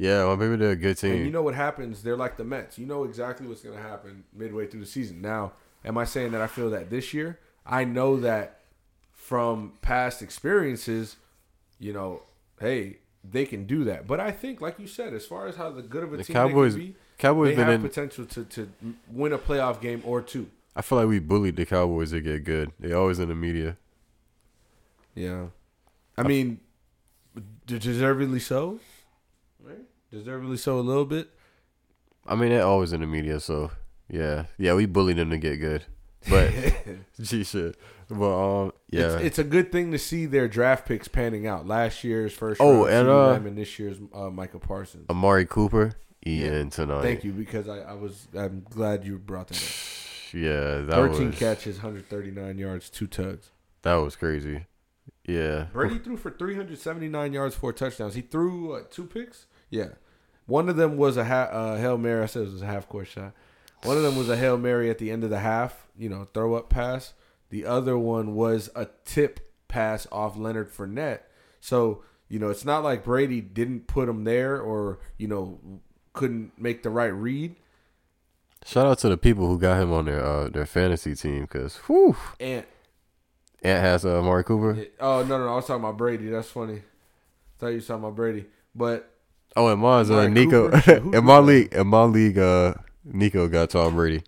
Yeah, 0.00 0.24
well, 0.24 0.36
maybe 0.38 0.56
they're 0.56 0.70
a 0.70 0.76
good 0.76 0.96
team. 0.96 1.12
And 1.12 1.24
you 1.26 1.30
know 1.30 1.42
what 1.42 1.54
happens? 1.54 2.02
They're 2.02 2.16
like 2.16 2.38
the 2.38 2.44
Mets. 2.44 2.78
You 2.78 2.86
know 2.86 3.04
exactly 3.04 3.46
what's 3.46 3.60
going 3.60 3.76
to 3.76 3.82
happen 3.82 4.24
midway 4.32 4.66
through 4.66 4.80
the 4.80 4.86
season. 4.86 5.20
Now, 5.20 5.52
am 5.84 5.98
I 5.98 6.04
saying 6.04 6.32
that 6.32 6.40
I 6.40 6.46
feel 6.46 6.70
that 6.70 6.88
this 6.88 7.12
year? 7.12 7.38
I 7.66 7.84
know 7.84 8.18
that 8.20 8.60
from 9.12 9.74
past 9.82 10.22
experiences, 10.22 11.16
you 11.78 11.92
know, 11.92 12.22
hey, 12.58 12.96
they 13.22 13.44
can 13.44 13.66
do 13.66 13.84
that. 13.84 14.06
But 14.06 14.20
I 14.20 14.30
think, 14.30 14.62
like 14.62 14.78
you 14.78 14.86
said, 14.86 15.12
as 15.12 15.26
far 15.26 15.46
as 15.46 15.56
how 15.56 15.68
the 15.70 15.82
good 15.82 16.02
of 16.02 16.14
a 16.14 16.16
The 16.16 16.24
team 16.24 16.32
Cowboys- 16.34 16.74
they 16.76 16.80
can 16.80 16.88
be, 16.92 16.96
Cowboys 17.18 17.48
they 17.50 17.56
been 17.56 17.64
have 17.66 17.74
in. 17.74 17.82
potential 17.82 18.24
to, 18.24 18.44
to 18.44 18.70
win 19.12 19.34
a 19.34 19.38
playoff 19.38 19.82
game 19.82 20.00
or 20.06 20.22
two. 20.22 20.48
I 20.74 20.80
feel 20.80 20.96
like 20.96 21.08
we 21.08 21.18
bullied 21.18 21.56
the 21.56 21.66
Cowboys 21.66 22.12
to 22.12 22.22
get 22.22 22.44
good. 22.44 22.72
They 22.80 22.94
always 22.94 23.18
in 23.18 23.28
the 23.28 23.34
media. 23.34 23.76
Yeah. 25.14 25.48
I 26.16 26.22
mean, 26.22 26.60
deservedly 27.66 28.40
so. 28.40 28.80
Right? 29.62 29.76
Deservedly 30.10 30.56
so 30.56 30.78
a 30.78 30.80
little 30.80 31.04
bit. 31.04 31.30
I 32.26 32.34
mean, 32.34 32.50
they're 32.50 32.64
always 32.64 32.92
in 32.92 33.00
the 33.00 33.06
media, 33.06 33.40
so 33.40 33.70
yeah, 34.08 34.46
yeah, 34.58 34.74
we 34.74 34.86
bullied 34.86 35.16
them 35.16 35.30
to 35.30 35.38
get 35.38 35.56
good. 35.56 35.84
But 36.28 36.52
gee, 37.20 37.44
shit. 37.44 37.76
But 38.08 38.62
um, 38.64 38.72
yeah, 38.90 39.14
It's, 39.14 39.22
it's 39.24 39.38
a 39.38 39.44
good 39.44 39.70
thing 39.70 39.92
to 39.92 39.98
see 39.98 40.26
their 40.26 40.48
draft 40.48 40.86
picks 40.86 41.06
panning 41.08 41.46
out. 41.46 41.66
Last 41.66 42.02
year's 42.02 42.32
first 42.32 42.60
Oh, 42.60 42.84
and, 42.86 43.08
uh, 43.08 43.32
and 43.32 43.56
this 43.56 43.78
year's 43.78 43.98
uh, 44.12 44.30
Michael 44.30 44.60
Parsons. 44.60 45.06
Amari 45.08 45.46
Cooper, 45.46 45.92
Ian 46.26 46.70
tonight. 46.70 47.02
Thank 47.02 47.24
you 47.24 47.32
because 47.32 47.68
I, 47.68 47.78
I 47.78 47.92
was 47.94 48.26
I'm 48.36 48.66
glad 48.68 49.04
you 49.04 49.18
brought 49.18 49.48
that 49.48 49.56
up. 49.56 49.62
Yeah, 50.32 50.82
that 50.82 50.92
13 50.92 51.26
was 51.30 51.38
catches, 51.40 51.76
139 51.78 52.56
yards, 52.56 52.88
two 52.88 53.08
tugs. 53.08 53.50
that 53.82 53.94
was 53.96 54.14
crazy. 54.14 54.66
Yeah, 55.26 55.66
Brady 55.72 55.98
threw 55.98 56.16
for 56.16 56.30
379 56.30 57.32
yards, 57.32 57.56
four 57.56 57.72
touchdowns. 57.72 58.14
He 58.14 58.20
threw 58.20 58.68
what, 58.68 58.92
two 58.92 59.06
picks. 59.06 59.46
Yeah, 59.70 59.88
one 60.46 60.68
of 60.68 60.76
them 60.76 60.96
was 60.96 61.16
a 61.16 61.24
ha- 61.24 61.48
uh, 61.50 61.76
hail 61.78 61.96
mary. 61.96 62.22
I 62.22 62.26
said 62.26 62.42
it 62.42 62.52
was 62.52 62.62
a 62.62 62.66
half 62.66 62.88
court 62.88 63.06
shot. 63.08 63.32
One 63.84 63.96
of 63.96 64.02
them 64.02 64.16
was 64.16 64.28
a 64.28 64.36
hail 64.36 64.58
mary 64.58 64.90
at 64.90 64.98
the 64.98 65.10
end 65.10 65.24
of 65.24 65.30
the 65.30 65.38
half. 65.38 65.86
You 65.96 66.08
know, 66.08 66.28
throw 66.34 66.54
up 66.54 66.68
pass. 66.68 67.14
The 67.50 67.64
other 67.66 67.96
one 67.98 68.34
was 68.34 68.68
a 68.74 68.88
tip 69.04 69.40
pass 69.68 70.06
off 70.12 70.36
Leonard 70.36 70.70
Fournette. 70.72 71.20
So 71.60 72.02
you 72.28 72.38
know, 72.38 72.48
it's 72.48 72.64
not 72.64 72.84
like 72.84 73.04
Brady 73.04 73.40
didn't 73.40 73.86
put 73.86 74.08
him 74.08 74.24
there 74.24 74.60
or 74.60 74.98
you 75.18 75.26
know 75.28 75.58
couldn't 76.12 76.52
make 76.60 76.82
the 76.82 76.90
right 76.90 77.06
read. 77.14 77.54
shout 78.64 78.86
out 78.86 78.98
to 78.98 79.08
the 79.08 79.16
people 79.16 79.46
who 79.46 79.58
got 79.58 79.80
him 79.80 79.92
on 79.92 80.04
their 80.06 80.24
uh, 80.24 80.48
their 80.48 80.66
fantasy 80.66 81.14
team 81.14 81.42
because 81.42 81.76
whew, 81.86 82.16
And 82.40 82.64
Ant 83.62 83.80
has 83.80 84.04
uh, 84.04 84.18
Amari 84.18 84.44
Cooper. 84.44 84.86
oh 85.00 85.22
no 85.22 85.38
no, 85.38 85.46
no 85.46 85.52
I 85.52 85.54
was 85.56 85.66
talking 85.66 85.82
about 85.84 85.96
Brady. 85.96 86.28
That's 86.28 86.50
funny. 86.50 86.76
I 86.76 86.82
thought 87.58 87.68
you 87.68 87.74
were 87.76 87.80
talking 87.80 88.04
about 88.04 88.16
Brady, 88.16 88.46
but 88.74 89.10
Oh, 89.56 89.68
and 89.68 89.80
mine's 89.80 90.10
uh, 90.10 90.14
Amari 90.14 90.30
Nico. 90.30 90.70
Cooper? 90.70 91.00
Who 91.00 91.12
in 91.14 91.24
my 91.24 91.38
league, 91.38 91.72
in 91.72 91.86
my 91.86 92.04
league, 92.04 92.38
uh, 92.38 92.74
Nico 93.04 93.48
got 93.48 93.70
Tom 93.70 93.94
Brady. 93.96 94.22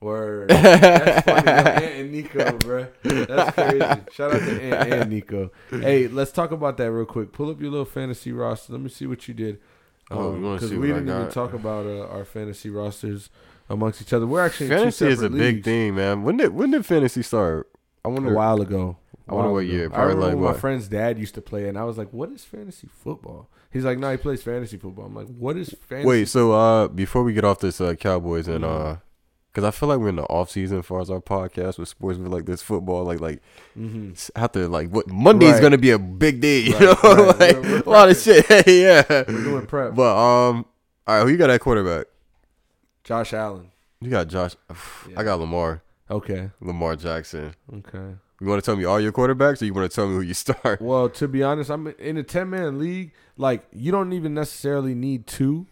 Word. 0.00 0.50
That's 0.50 1.24
funny. 1.24 1.48
Ant 1.48 1.84
and 1.84 2.12
Nico, 2.12 2.58
bro. 2.58 2.86
That's 3.02 3.54
crazy. 3.54 3.78
Shout 4.12 4.34
out 4.34 4.40
to 4.40 4.62
Ant 4.62 4.92
and 4.92 5.10
Nico. 5.10 5.50
Hey, 5.70 6.08
let's 6.08 6.30
talk 6.30 6.50
about 6.52 6.76
that 6.76 6.92
real 6.92 7.06
quick. 7.06 7.32
Pull 7.32 7.50
up 7.50 7.60
your 7.60 7.70
little 7.70 7.86
fantasy 7.86 8.30
roster. 8.30 8.74
Let 8.74 8.82
me 8.82 8.90
see 8.90 9.06
what 9.06 9.26
you 9.26 9.34
did. 9.34 9.60
Oh, 10.10 10.32
wanna 10.32 10.54
Because 10.54 10.68
see 10.68 10.76
we 10.76 10.88
didn't 10.88 11.08
even 11.08 11.30
talk 11.30 11.54
about 11.54 11.86
uh, 11.86 12.06
our 12.08 12.26
fantasy 12.26 12.68
rosters 12.68 13.30
amongst 13.70 14.02
each 14.02 14.12
other. 14.12 14.26
We're 14.26 14.44
actually 14.44 14.66
in 14.66 14.72
two 14.72 14.76
Fantasy 14.78 15.06
is 15.06 15.18
a 15.20 15.22
separate 15.22 15.38
big 15.38 15.64
thing, 15.64 15.94
man. 15.94 16.22
When 16.22 16.36
did 16.36 16.54
when 16.54 16.70
did 16.70 16.84
fantasy 16.84 17.22
start? 17.22 17.70
I 18.04 18.08
wonder. 18.08 18.30
A 18.30 18.36
while 18.36 18.60
ago. 18.60 18.98
I 19.26 19.32
wonder 19.34 19.52
what 19.52 19.60
ago. 19.60 19.72
year. 19.72 19.90
I 19.94 20.02
remember 20.02 20.20
like 20.20 20.34
when 20.34 20.42
what? 20.42 20.54
my 20.54 20.60
friend's 20.60 20.86
dad 20.88 21.18
used 21.18 21.34
to 21.36 21.40
play, 21.40 21.66
and 21.66 21.78
I 21.78 21.84
was 21.84 21.96
like, 21.96 22.12
"What 22.12 22.30
is 22.30 22.44
fantasy 22.44 22.88
football?" 22.92 23.48
He's 23.74 23.84
like, 23.84 23.98
"No, 23.98 24.10
he 24.10 24.16
plays 24.16 24.42
fantasy 24.42 24.78
football." 24.78 25.04
I'm 25.04 25.14
like, 25.14 25.26
"What 25.26 25.56
is 25.58 25.68
fantasy?" 25.86 26.08
Wait, 26.08 26.28
so 26.28 26.52
uh, 26.52 26.88
before 26.88 27.22
we 27.24 27.34
get 27.34 27.44
off 27.44 27.58
this 27.58 27.78
uh, 27.80 27.94
Cowboys 27.94 28.48
and 28.48 28.64
Mhm. 28.64 28.94
uh, 28.94 28.96
because 29.52 29.64
I 29.68 29.70
feel 29.70 29.88
like 29.88 29.98
we're 30.00 30.08
in 30.08 30.16
the 30.16 30.22
off 30.24 30.50
season 30.50 30.78
as 30.80 30.86
far 30.86 31.00
as 31.00 31.10
our 31.10 31.20
podcast 31.20 31.78
with 31.78 31.88
sports, 31.88 32.18
with 32.18 32.32
like 32.32 32.44
this 32.46 32.62
football, 32.62 33.04
like 33.04 33.20
like 33.20 33.40
hmm 33.74 34.12
have 34.34 34.50
to 34.52 34.66
like 34.68 34.88
what 34.90 35.08
Monday's 35.08 35.52
Right. 35.54 35.62
gonna 35.62 35.78
be 35.78 35.90
a 35.90 35.98
big 35.98 36.40
day, 36.40 36.60
you 36.60 36.72
Right, 36.72 36.80
know, 36.80 36.96
right. 37.02 37.38
like 37.40 37.56
We're- 37.56 37.68
we're 37.74 37.82
a 37.82 37.90
lot 37.90 38.08
of 38.10 38.16
shit. 38.16 38.46
Hey, 38.46 38.82
yeah, 38.82 39.04
we're 39.08 39.24
doing 39.44 39.66
prep. 39.66 39.94
but 39.94 40.16
um, 40.16 40.64
all 41.06 41.16
right, 41.18 41.22
who 41.24 41.28
you 41.30 41.36
got 41.36 41.50
at 41.50 41.60
quarterback? 41.60 42.06
Josh 43.04 43.32
Allen. 43.34 43.70
You 44.00 44.10
got 44.10 44.28
Josh. 44.28 44.54
Yeah. 45.08 45.20
I 45.20 45.24
got 45.24 45.38
Lamar. 45.40 45.82
Okay. 46.10 46.50
Lamar 46.60 46.96
Jackson. 46.96 47.54
Okay. 47.72 48.14
You 48.40 48.46
want 48.48 48.62
to 48.62 48.66
tell 48.66 48.76
me 48.76 48.84
all 48.84 49.00
your 49.00 49.12
quarterbacks, 49.12 49.62
or 49.62 49.64
you 49.64 49.72
want 49.74 49.90
to 49.90 49.94
tell 49.94 50.08
me 50.08 50.14
who 50.14 50.20
you 50.20 50.34
start? 50.34 50.80
Well, 50.82 51.08
to 51.10 51.28
be 51.28 51.42
honest, 51.42 51.70
I'm 51.70 51.86
in 51.98 52.16
a 52.16 52.22
ten 52.22 52.50
man 52.50 52.78
league. 52.78 53.12
Like, 53.36 53.64
you 53.72 53.92
don't 53.92 54.12
even 54.12 54.34
necessarily 54.34 54.94
need 54.94 55.26
two. 55.26 55.66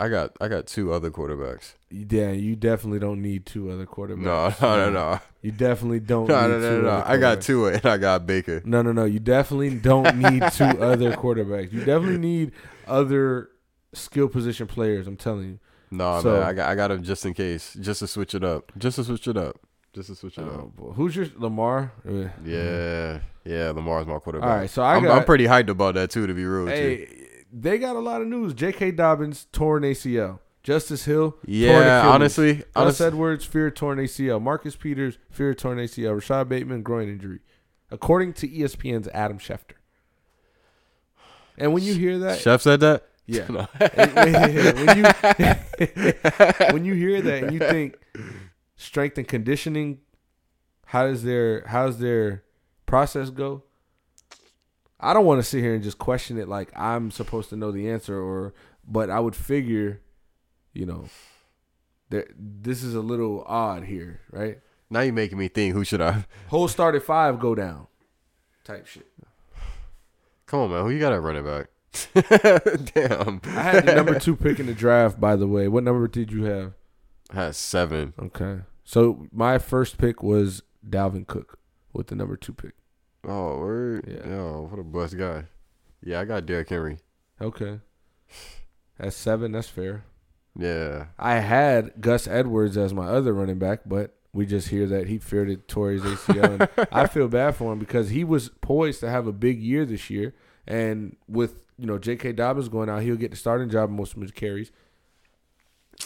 I 0.00 0.08
got 0.08 0.34
I 0.40 0.48
got 0.48 0.66
two 0.66 0.90
other 0.92 1.10
quarterbacks. 1.10 1.74
Yeah, 1.90 2.30
you 2.30 2.56
definitely 2.56 2.98
don't 2.98 3.20
need 3.20 3.44
two 3.44 3.70
other 3.70 3.84
quarterbacks. 3.84 4.22
No, 4.22 4.54
no, 4.62 4.76
no, 4.86 4.90
no, 4.90 5.20
You 5.42 5.52
definitely 5.52 6.00
don't. 6.00 6.26
no, 6.28 6.40
need 6.42 6.48
no, 6.48 6.58
no, 6.60 6.76
two 6.78 6.82
no. 6.82 6.88
other 6.88 7.08
I 7.12 7.16
got 7.18 7.40
two, 7.42 7.66
and 7.66 7.84
I 7.84 7.98
got 7.98 8.26
Baker. 8.26 8.62
No, 8.64 8.80
no, 8.80 8.92
no. 8.92 9.04
You 9.04 9.20
definitely 9.20 9.74
don't 9.74 10.16
need 10.16 10.42
two 10.52 10.64
other 10.80 11.12
quarterbacks. 11.12 11.72
You 11.74 11.84
definitely 11.84 12.18
need 12.18 12.52
other 12.86 13.50
skill 13.92 14.28
position 14.28 14.66
players. 14.66 15.06
I'm 15.06 15.16
telling 15.16 15.44
you. 15.46 15.58
No, 15.90 16.20
So- 16.22 16.32
man, 16.32 16.42
I 16.42 16.52
got 16.54 16.68
I 16.70 16.74
got 16.74 16.90
him 16.90 17.02
just 17.02 17.26
in 17.26 17.34
case, 17.34 17.76
just 17.78 17.98
to 18.00 18.06
switch 18.06 18.34
it 18.34 18.42
up, 18.42 18.72
just 18.78 18.96
to 18.96 19.04
switch 19.04 19.28
it 19.28 19.36
up, 19.36 19.60
just 19.96 20.08
to 20.08 20.14
switch 20.14 20.38
it 20.38 20.42
Oh, 20.42 20.60
up. 20.60 20.76
boy. 20.76 20.92
Who's 20.92 21.16
your 21.16 21.26
Lamar? 21.36 21.90
Uh, 22.08 22.28
Yeah, 22.44 23.18
yeah, 23.44 23.70
Lamar's 23.72 24.06
my 24.06 24.18
quarterback. 24.20 24.48
All 24.48 24.56
right, 24.56 24.70
so 24.70 24.82
I 24.82 24.94
I'm, 24.96 25.02
got. 25.02 25.18
I'm 25.18 25.24
pretty 25.24 25.44
hyped 25.46 25.68
about 25.70 25.94
that 25.96 26.10
too, 26.10 26.26
to 26.28 26.34
be 26.34 26.44
real 26.44 26.66
with 26.66 26.78
you. 26.78 27.26
they 27.52 27.78
got 27.78 27.96
a 27.96 28.00
lot 28.00 28.20
of 28.20 28.28
news. 28.28 28.54
J.K. 28.54 28.92
Dobbins 28.92 29.46
torn 29.52 29.82
ACL. 29.82 30.38
Justice 30.62 31.04
Hill. 31.04 31.30
torn 31.32 31.42
Yeah, 31.46 32.08
honestly, 32.08 32.62
Gus 32.74 33.00
Edwards 33.00 33.44
fear 33.44 33.70
torn 33.70 33.98
ACL. 33.98 34.40
Marcus 34.42 34.76
Peters 34.76 35.16
fear 35.30 35.54
torn 35.54 35.78
ACL. 35.78 36.14
Rashod 36.14 36.48
Bateman 36.48 36.82
groin 36.82 37.08
injury, 37.08 37.40
according 37.90 38.32
to 38.34 38.48
ESPN's 38.48 39.08
Adam 39.14 39.38
Schefter. 39.38 39.74
And 41.56 41.72
when 41.72 41.82
you 41.82 41.94
hear 41.94 42.18
that, 42.18 42.38
Chef 42.40 42.60
said 42.62 42.80
that. 42.80 43.04
yeah, 43.26 43.46
No. 43.48 43.66
When 44.84 44.98
you 44.98 45.04
when 46.72 46.84
you 46.84 46.94
hear 46.94 47.22
that 47.22 47.42
and 47.44 47.52
you 47.52 47.58
think 47.60 47.96
strength 48.76 49.18
and 49.18 49.26
conditioning, 49.26 50.00
how 50.86 51.06
does 51.06 51.22
their 51.22 51.64
how's 51.66 51.98
their 51.98 52.44
process 52.86 53.30
go? 53.30 53.64
I 54.98 55.12
don't 55.12 55.26
want 55.26 55.38
to 55.40 55.42
sit 55.42 55.60
here 55.60 55.74
and 55.74 55.82
just 55.82 55.98
question 55.98 56.38
it 56.38 56.48
like 56.48 56.70
I'm 56.78 57.10
supposed 57.10 57.50
to 57.50 57.56
know 57.56 57.70
the 57.70 57.88
answer, 57.90 58.18
or 58.18 58.54
but 58.86 59.10
I 59.10 59.20
would 59.20 59.36
figure, 59.36 60.00
you 60.72 60.86
know, 60.86 61.08
that 62.10 62.28
this 62.36 62.82
is 62.82 62.94
a 62.94 63.00
little 63.00 63.44
odd 63.46 63.84
here, 63.84 64.20
right? 64.30 64.60
now 64.88 65.00
you're 65.00 65.12
making 65.12 65.38
me 65.38 65.48
think. 65.48 65.74
Who 65.74 65.84
should 65.84 66.00
I? 66.00 66.24
Whole 66.48 66.68
started 66.68 67.02
five 67.02 67.40
go 67.40 67.54
down, 67.54 67.86
type 68.64 68.86
shit. 68.86 69.06
Come 70.46 70.60
on, 70.60 70.70
man. 70.70 70.84
Who 70.84 70.90
you 70.90 71.00
got 71.00 71.12
at 71.12 71.22
running 71.22 71.44
back? 71.44 71.66
Damn. 72.94 73.40
I 73.44 73.62
had 73.62 73.86
the 73.86 73.94
number 73.94 74.18
two 74.20 74.36
pick 74.36 74.60
in 74.60 74.66
the 74.66 74.74
draft, 74.74 75.20
by 75.20 75.34
the 75.34 75.48
way. 75.48 75.66
What 75.66 75.82
number 75.82 76.06
did 76.06 76.30
you 76.30 76.44
have? 76.44 76.72
I 77.30 77.44
had 77.44 77.56
seven. 77.56 78.14
Okay. 78.18 78.60
So 78.84 79.26
my 79.32 79.58
first 79.58 79.98
pick 79.98 80.22
was 80.22 80.62
Dalvin 80.88 81.26
Cook 81.26 81.58
with 81.92 82.06
the 82.08 82.14
number 82.14 82.36
two 82.36 82.52
pick. 82.52 82.74
Oh, 83.26 83.58
word. 83.58 84.04
Yeah. 84.06 84.28
Yo, 84.28 84.68
what 84.70 84.78
a 84.78 84.84
bust 84.84 85.18
guy. 85.18 85.44
Yeah, 86.02 86.20
I 86.20 86.24
got 86.24 86.46
Derrick 86.46 86.68
Henry. 86.68 86.98
Okay. 87.40 87.80
That's 88.98 89.16
seven. 89.16 89.52
That's 89.52 89.68
fair. 89.68 90.04
Yeah. 90.58 91.06
I 91.18 91.34
had 91.40 92.00
Gus 92.00 92.26
Edwards 92.28 92.76
as 92.76 92.94
my 92.94 93.06
other 93.06 93.32
running 93.32 93.58
back, 93.58 93.80
but 93.86 94.14
we 94.32 94.46
just 94.46 94.68
hear 94.68 94.86
that 94.86 95.08
he 95.08 95.18
feared 95.18 95.50
it 95.50 95.66
tore 95.66 95.90
his 95.90 96.02
ACL. 96.02 96.68
and 96.76 96.88
I 96.92 97.06
feel 97.08 97.28
bad 97.28 97.56
for 97.56 97.72
him 97.72 97.78
because 97.78 98.10
he 98.10 98.22
was 98.22 98.50
poised 98.60 99.00
to 99.00 99.10
have 99.10 99.26
a 99.26 99.32
big 99.32 99.60
year 99.60 99.84
this 99.84 100.08
year. 100.10 100.34
And 100.66 101.16
with, 101.28 101.64
you 101.78 101.86
know, 101.86 101.98
J.K. 101.98 102.32
Dobbins 102.32 102.68
going 102.68 102.88
out, 102.88 103.02
he'll 103.02 103.16
get 103.16 103.30
the 103.30 103.36
starting 103.36 103.70
job 103.70 103.90
in 103.90 103.96
most 103.96 104.14
of 104.14 104.22
his 104.22 104.30
carries. 104.32 104.70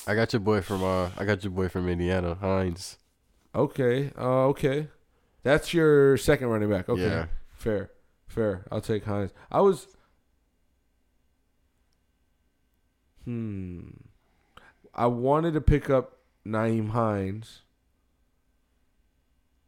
I 0.07 0.15
got 0.15 0.33
your 0.33 0.41
boy 0.41 0.61
from 0.61 0.83
uh 0.83 1.11
I 1.17 1.25
got 1.25 1.43
your 1.45 1.51
boy 1.51 1.69
from 1.69 1.89
Indiana, 1.89 2.35
Hines. 2.35 2.99
Okay. 3.55 4.13
Uh, 4.17 4.47
okay. 4.49 4.89
That's 5.43 5.75
your 5.75 6.17
second 6.17 6.49
running 6.49 6.71
back. 6.71 6.89
Okay. 6.89 7.03
Yeah. 7.03 7.27
Fair. 7.55 7.91
Fair. 8.29 8.65
I'll 8.71 8.81
take 8.81 9.05
Hines. 9.05 9.33
I 9.51 9.61
was. 9.61 9.87
Hmm. 13.25 13.89
I 14.95 15.07
wanted 15.07 15.55
to 15.55 15.61
pick 15.61 15.89
up 15.89 16.19
Nyheim 16.47 16.91
Hines, 16.91 17.63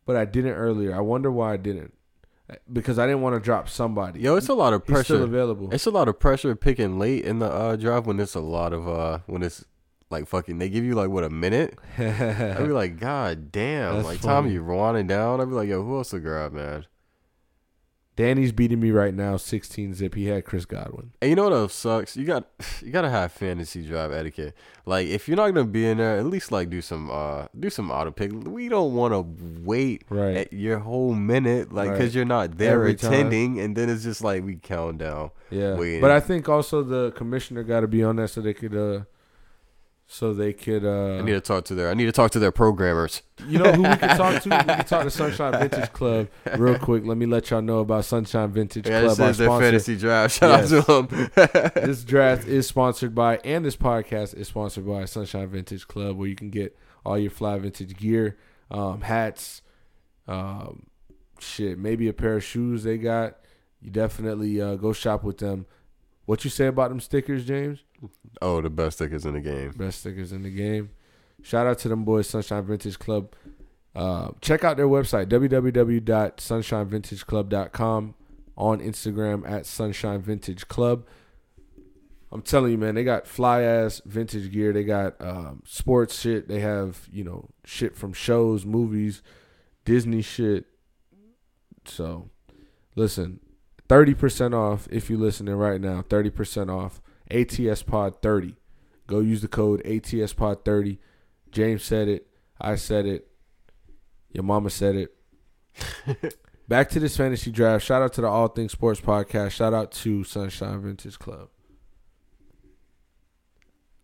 but 0.05 0.17
I 0.17 0.25
didn't 0.25 0.53
earlier. 0.55 0.95
I 0.95 1.01
wonder 1.01 1.31
why 1.31 1.55
I 1.55 1.57
didn't. 1.57 1.95
Because 2.71 2.99
I 2.99 3.07
didn't 3.07 3.23
want 3.23 3.35
to 3.37 3.41
drop 3.41 3.69
somebody. 3.69 4.21
Yo, 4.21 4.37
it's 4.37 4.49
a 4.49 4.55
lot 4.55 4.73
of 4.75 4.83
He's 4.87 4.99
still 5.05 5.17
pressure. 5.19 5.25
available. 5.25 5.73
It's 5.73 5.87
a 5.87 5.91
lot 5.91 6.09
of 6.09 6.19
pressure 6.19 6.55
picking 6.55 6.99
late 6.99 7.25
in 7.25 7.39
the 7.39 7.51
uh 7.51 7.77
drive 7.77 8.07
when 8.07 8.21
it's 8.21 8.35
a 8.35 8.41
lot 8.41 8.73
of 8.73 8.87
uh 8.89 9.21
when 9.27 9.43
it's 9.43 9.65
like 10.13 10.29
fucking 10.29 10.59
they 10.59 10.69
give 10.69 10.85
you 10.85 10.95
like 10.95 11.09
what 11.11 11.25
a 11.25 11.31
minute. 11.31 11.77
I'd 11.99 12.59
be 12.59 12.65
like, 12.69 13.01
God 13.01 13.51
damn. 13.51 13.97
That's 13.97 14.07
like 14.07 14.21
Tommy 14.21 14.51
funny. 14.51 14.55
you 14.55 14.65
winding 14.65 15.07
down. 15.09 15.41
I'd 15.41 15.49
be 15.49 15.55
like, 15.55 15.69
yo, 15.69 15.83
who 15.83 15.97
else 15.97 16.11
to 16.11 16.21
grab, 16.21 16.53
man? 16.53 16.87
Danny's 18.15 18.53
beating 18.53 18.79
me 18.79 18.91
right 18.91 19.15
now, 19.15 19.39
16 19.39 19.95
zip. 19.95 20.15
He 20.15 20.27
had 20.27 20.45
Chris 20.45 20.67
Godwin. 20.67 21.13
And 21.23 21.31
you 21.31 21.35
know 21.35 21.45
what 21.45 21.55
else 21.55 21.73
sucks? 21.75 22.15
You 22.15 22.27
got 22.27 22.47
you 22.83 22.91
gotta 22.93 23.09
have 23.09 23.33
fantasy 23.33 23.87
drive 23.89 24.13
etiquette. 24.13 24.55
Like 24.85 25.07
if 25.07 25.27
you're 25.29 25.37
not 25.39 25.49
gonna 25.49 25.65
be 25.67 25.87
in 25.87 25.97
there, 25.97 26.19
at 26.19 26.27
least 26.27 26.53
like 26.53 26.69
do 26.69 26.83
some 26.83 27.11
uh 27.11 27.47
do 27.59 27.71
some 27.71 27.91
auto 27.91 28.11
pick. 28.11 28.31
We 28.35 28.69
don't 28.69 28.95
want 28.95 29.15
to 29.15 29.25
wait 29.65 30.05
Right. 30.11 30.37
at 30.37 30.53
your 30.53 30.81
whole 30.81 31.15
minute, 31.15 31.73
like 31.73 31.89
because 31.91 32.09
Right. 32.11 32.15
you're 32.17 32.25
not 32.27 32.59
there 32.59 32.75
Every 32.81 32.97
time. 32.97 33.13
attending, 33.15 33.61
and 33.61 33.75
then 33.75 33.89
it's 33.89 34.03
just 34.03 34.23
like 34.23 34.45
we 34.45 34.57
count 34.57 34.99
down. 34.99 35.31
Yeah, 35.51 35.77
waiting. 35.79 36.03
but 36.03 36.11
I 36.11 36.21
think 36.21 36.51
also 36.51 36.83
the 36.83 37.13
commissioner 37.13 37.63
got 37.63 37.81
to 37.81 37.89
be 37.89 38.05
on 38.05 38.17
that 38.17 38.29
so 38.29 38.43
they 38.43 38.53
could, 38.55 38.75
uh, 38.77 39.05
so 40.15 40.35
they 40.35 40.53
could. 40.53 40.85
Uh, 40.85 41.17
I 41.19 41.23
need 41.23 41.33
to 41.33 41.41
talk 41.41 41.65
to 41.65 41.75
their 41.75 41.89
I 41.89 41.95
need 41.95 42.05
to 42.05 42.13
talk 42.13 42.31
to 42.33 42.39
their 42.39 42.53
programmers. 42.53 43.23
you 43.49 43.59
know 43.59 43.73
who 43.73 43.83
we 43.83 43.97
could 43.97 44.11
talk 44.11 44.43
to? 44.43 44.49
We 44.69 44.75
could 44.75 44.87
talk 44.87 45.05
to 45.05 45.11
Sunshine 45.11 45.59
Vintage 45.59 45.91
Club 45.95 46.29
real 46.59 46.79
quick. 46.79 47.07
Let 47.07 47.17
me 47.17 47.25
let 47.25 47.49
y'all 47.51 47.63
know 47.63 47.79
about 47.79 48.05
Sunshine 48.05 48.53
Vintage 48.53 48.87
Yeah, 48.87 49.01
Club. 49.05 49.17
this 49.17 49.31
is 49.31 49.39
their 49.39 49.47
sponsor. 49.47 49.65
fantasy 49.65 49.97
draft. 49.97 50.35
Shout 50.39 50.51
out 50.51 50.69
to 50.69 50.83
them. 50.83 51.31
this 51.87 52.05
draft 52.05 52.47
is 52.47 52.67
sponsored 52.67 53.15
by, 53.15 53.39
and 53.39 53.65
this 53.65 53.77
podcast 53.77 54.35
is 54.37 54.49
sponsored 54.49 54.87
by 54.87 55.07
Sunshine 55.07 55.49
Vintage 55.49 55.89
Club, 55.89 56.19
where 56.19 56.29
you 56.29 56.37
can 56.37 56.51
get 56.51 56.77
all 57.07 57.19
your 57.19 57.31
fly 57.31 57.59
vintage 57.59 57.97
gear, 57.97 58.37
um, 58.71 59.01
hats, 59.01 59.63
um, 60.29 60.85
shit, 61.41 61.79
maybe 61.79 62.07
a 62.09 62.13
pair 62.13 62.37
of 62.37 62.45
shoes 62.45 62.85
they 62.85 62.99
got. 62.99 63.39
You 63.81 63.91
definitely 63.91 64.61
uh, 64.61 64.75
go 64.77 64.93
shop 64.93 65.25
with 65.25 65.39
them. 65.39 65.65
What 66.25 66.45
you 66.45 66.51
say 66.51 66.67
about 66.67 66.91
them 66.91 67.01
stickers, 67.01 67.45
James? 67.45 67.81
oh, 68.41 68.61
the 68.61 68.71
best 68.71 68.99
stickers 68.99 69.25
in 69.25 69.35
the 69.35 69.41
game. 69.41 69.73
Best 69.73 70.01
stickers 70.01 70.33
in 70.33 70.43
the 70.43 70.51
game. 70.51 70.91
Shout 71.43 71.67
out 71.67 71.79
to 71.81 71.89
them 71.89 72.05
boys, 72.05 72.29
Sunshine 72.29 72.65
Vintage 72.65 72.99
Club. 72.99 73.35
Uh, 73.95 74.31
check 74.41 74.65
out 74.65 74.77
their 74.77 74.89
website, 74.89 75.27
www.sunshinevintageclub.com. 75.27 78.15
On 78.55 78.81
Instagram 78.81 79.51
at 79.51 79.65
Sunshine 79.65 80.21
Vintage 80.21 80.69
Club. 80.69 81.07
I'm 82.31 82.43
telling 82.43 82.73
you, 82.73 82.79
man, 82.79 82.95
they 82.95 83.05
got 83.05 83.27
fly 83.27 83.63
ass 83.63 84.01
vintage 84.07 84.53
gear. 84.53 84.73
They 84.73 84.85
got 84.85 85.21
um, 85.21 85.63
sports 85.67 86.19
shit. 86.19 86.49
They 86.49 86.61
have, 86.61 87.07
you 87.13 87.25
know, 87.25 87.51
shit 87.65 87.95
from 87.95 88.15
shows, 88.15 88.65
movies, 88.65 89.23
Disney 89.85 90.23
shit. 90.23 90.65
So, 91.85 92.31
listen, 92.95 93.41
30% 93.89 94.55
off 94.55 94.89
if 94.91 95.11
you're 95.11 95.19
listening 95.19 95.55
right 95.55 95.81
now. 95.81 96.03
30% 96.03 96.71
off. 96.71 97.01
ATS 97.31 97.83
Pod 97.83 98.21
30. 98.23 98.57
Go 99.07 99.21
use 99.21 99.43
the 99.43 99.49
code 99.49 99.85
ATS 99.87 100.33
Pod 100.33 100.65
30. 100.65 100.99
James 101.51 101.83
said 101.83 102.09
it. 102.09 102.27
I 102.61 102.77
said 102.77 103.07
it. 103.07 103.29
Your 104.31 104.45
mama 104.45 104.71
said 104.71 104.97
it. 104.97 106.37
Back 106.69 106.89
to 106.91 107.01
this 107.01 107.17
fantasy 107.17 107.51
draft. 107.51 107.85
Shout 107.85 108.03
out 108.03 108.13
to 108.15 108.21
the 108.23 108.29
All 108.29 108.49
Things 108.49 108.73
Sports 108.73 109.01
Podcast. 109.01 109.51
Shout 109.51 109.75
out 109.75 109.93
to 109.93 110.25
Sunshine 110.25 110.81
Vintage 110.81 111.19
Club. 111.19 111.49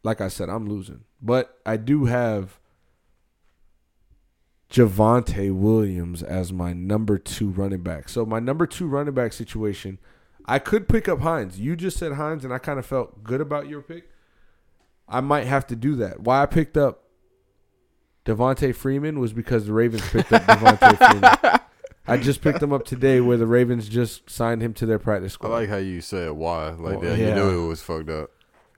Like 0.02 0.20
I 0.20 0.28
said, 0.28 0.48
I'm 0.48 0.68
losing. 0.68 1.04
But 1.20 1.58
I 1.64 1.76
do 1.76 2.04
have 2.06 2.58
Javonte 4.70 5.52
Williams 5.54 6.22
as 6.22 6.52
my 6.52 6.72
number 6.72 7.18
two 7.18 7.48
running 7.50 7.82
back. 7.82 8.08
So 8.08 8.26
my 8.26 8.38
number 8.38 8.66
two 8.66 8.86
running 8.86 9.14
back 9.14 9.32
situation, 9.32 9.98
I 10.44 10.58
could 10.58 10.88
pick 10.88 11.08
up 11.08 11.20
Hines. 11.20 11.58
You 11.58 11.74
just 11.76 11.96
said 11.96 12.12
Hines, 12.12 12.44
and 12.44 12.52
I 12.52 12.58
kind 12.58 12.78
of 12.78 12.84
felt 12.86 13.24
good 13.24 13.40
about 13.40 13.68
your 13.68 13.80
pick. 13.80 14.10
I 15.08 15.20
might 15.20 15.46
have 15.46 15.66
to 15.68 15.76
do 15.76 15.96
that. 15.96 16.20
Why 16.20 16.42
I 16.42 16.46
picked 16.46 16.76
up 16.76 17.04
Devonta 18.26 18.74
Freeman 18.74 19.20
was 19.20 19.32
because 19.32 19.66
the 19.66 19.72
Ravens 19.72 20.06
picked 20.10 20.32
up 20.32 20.42
Devontae 20.42 20.98
Freeman. 21.42 21.60
I 22.06 22.16
just 22.18 22.40
picked 22.42 22.62
him 22.62 22.72
up 22.72 22.84
today, 22.84 23.20
where 23.20 23.36
the 23.38 23.46
Ravens 23.46 23.88
just 23.88 24.28
signed 24.30 24.62
him 24.62 24.74
to 24.74 24.86
their 24.86 24.98
practice 24.98 25.32
squad. 25.34 25.50
I 25.50 25.60
like 25.60 25.68
how 25.70 25.76
you 25.76 26.00
said 26.02 26.32
why 26.32 26.70
like 26.70 26.96
Oh, 26.98 27.00
that. 27.00 27.18
yeah. 27.18 27.28
You 27.28 27.34
knew 27.34 27.64
it 27.64 27.68
was 27.68 27.82
fucked 27.82 28.10
up. 28.10 28.30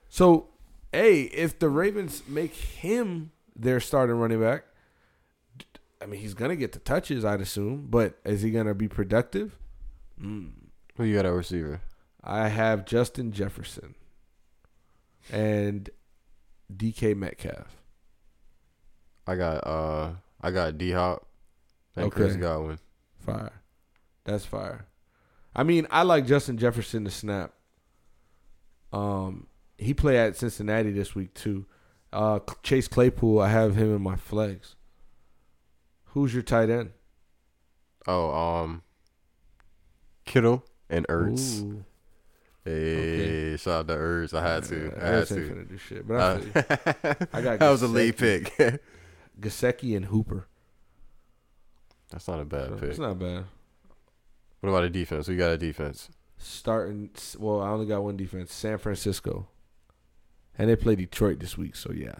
So, 0.09 0.49
hey, 0.92 1.23
if 1.23 1.59
the 1.59 1.68
Ravens 1.68 2.23
make 2.28 2.54
him 2.54 3.30
their 3.56 3.78
starting 3.80 4.16
running 4.16 4.40
back, 4.40 4.64
I 6.02 6.07
mean, 6.07 6.21
he's 6.21 6.35
gonna 6.35 6.57
get 6.57 6.73
the 6.73 6.78
touches, 6.78 7.25
I'd 7.25 7.40
assume. 7.40 7.87
But 7.90 8.19
is 8.25 8.42
he 8.42 8.50
gonna 8.50 8.75
be 8.75 8.88
productive? 8.88 9.59
Mm. 10.21 10.50
Who 10.97 11.04
you 11.04 11.14
got 11.16 11.26
at 11.26 11.33
receiver? 11.33 11.80
I 12.23 12.49
have 12.49 12.85
Justin 12.85 13.33
Jefferson 13.33 13.95
and 15.33 15.88
DK 16.75 17.16
Metcalf. 17.16 17.76
I 19.26 19.37
got 19.37 19.66
uh 19.66 20.12
I 20.40 20.50
got 20.50 20.78
D 20.78 20.92
Hop 20.92 21.26
and 21.97 22.11
Chris 22.11 22.33
Okay. 22.33 22.40
Godwin. 22.40 22.78
Fire. 23.19 23.52
That's 24.25 24.45
fire. 24.45 24.87
I 25.54 25.62
mean, 25.64 25.87
I 25.90 26.02
like 26.02 26.26
Justin 26.26 26.57
Jefferson 26.59 27.04
to 27.04 27.11
snap. 27.11 27.52
Um, 28.92 29.47
he 29.78 29.95
played 29.95 30.16
at 30.16 30.37
Cincinnati 30.37 30.90
this 30.92 31.14
week 31.14 31.35
too. 31.35 31.66
Uh, 32.12 32.40
Chase 32.62 32.88
Claypool, 32.88 33.40
I 33.40 33.49
have 33.49 33.76
him 33.76 33.95
in 33.95 34.02
my 34.02 34.16
flex. 34.16 34.76
Who's 36.12 36.32
your 36.34 36.42
tight 36.42 36.70
end? 36.70 36.90
Oh, 38.06 38.30
um 38.32 38.82
Kittle 40.24 40.64
and 40.88 41.06
Ertz. 41.08 41.62
Ooh. 41.62 41.84
Hey, 42.64 43.56
shout 43.56 43.80
out 43.80 43.88
to 43.88 43.94
Ertz. 43.94 44.34
I 44.34 44.42
had 44.46 44.64
to. 44.64 44.92
Uh, 44.92 45.04
I 45.04 45.08
had 45.16 45.26
to. 45.28 45.34
finna 45.34 45.68
do 45.68 45.76
shit, 45.78 46.06
but 46.06 46.16
I. 46.16 46.24
Uh, 46.60 47.14
I 47.32 47.40
got 47.42 47.58
that 47.58 47.70
was 47.70 47.82
a 47.82 47.88
late 47.88 48.16
pick. 48.16 48.56
Gesicki 49.40 49.96
and 49.96 50.06
Hooper. 50.06 50.46
That's 52.10 52.28
not 52.28 52.40
a 52.40 52.44
bad 52.44 52.68
So 52.68 52.74
pick. 52.76 52.90
it's 52.90 52.98
not 52.98 53.18
bad. 53.18 53.44
What 54.60 54.68
about 54.70 54.84
a 54.84 54.90
defense? 54.90 55.26
We 55.28 55.36
got 55.36 55.52
a 55.52 55.56
defense. 55.58 56.10
Starting, 56.36 57.10
well, 57.38 57.60
I 57.62 57.68
only 57.68 57.86
got 57.86 58.02
one 58.02 58.16
defense. 58.16 58.52
San 58.52 58.78
Francisco, 58.78 59.48
and 60.58 60.68
they 60.68 60.76
play 60.76 60.96
Detroit 60.96 61.38
this 61.40 61.56
week. 61.56 61.76
So 61.76 61.92
yeah, 61.92 62.16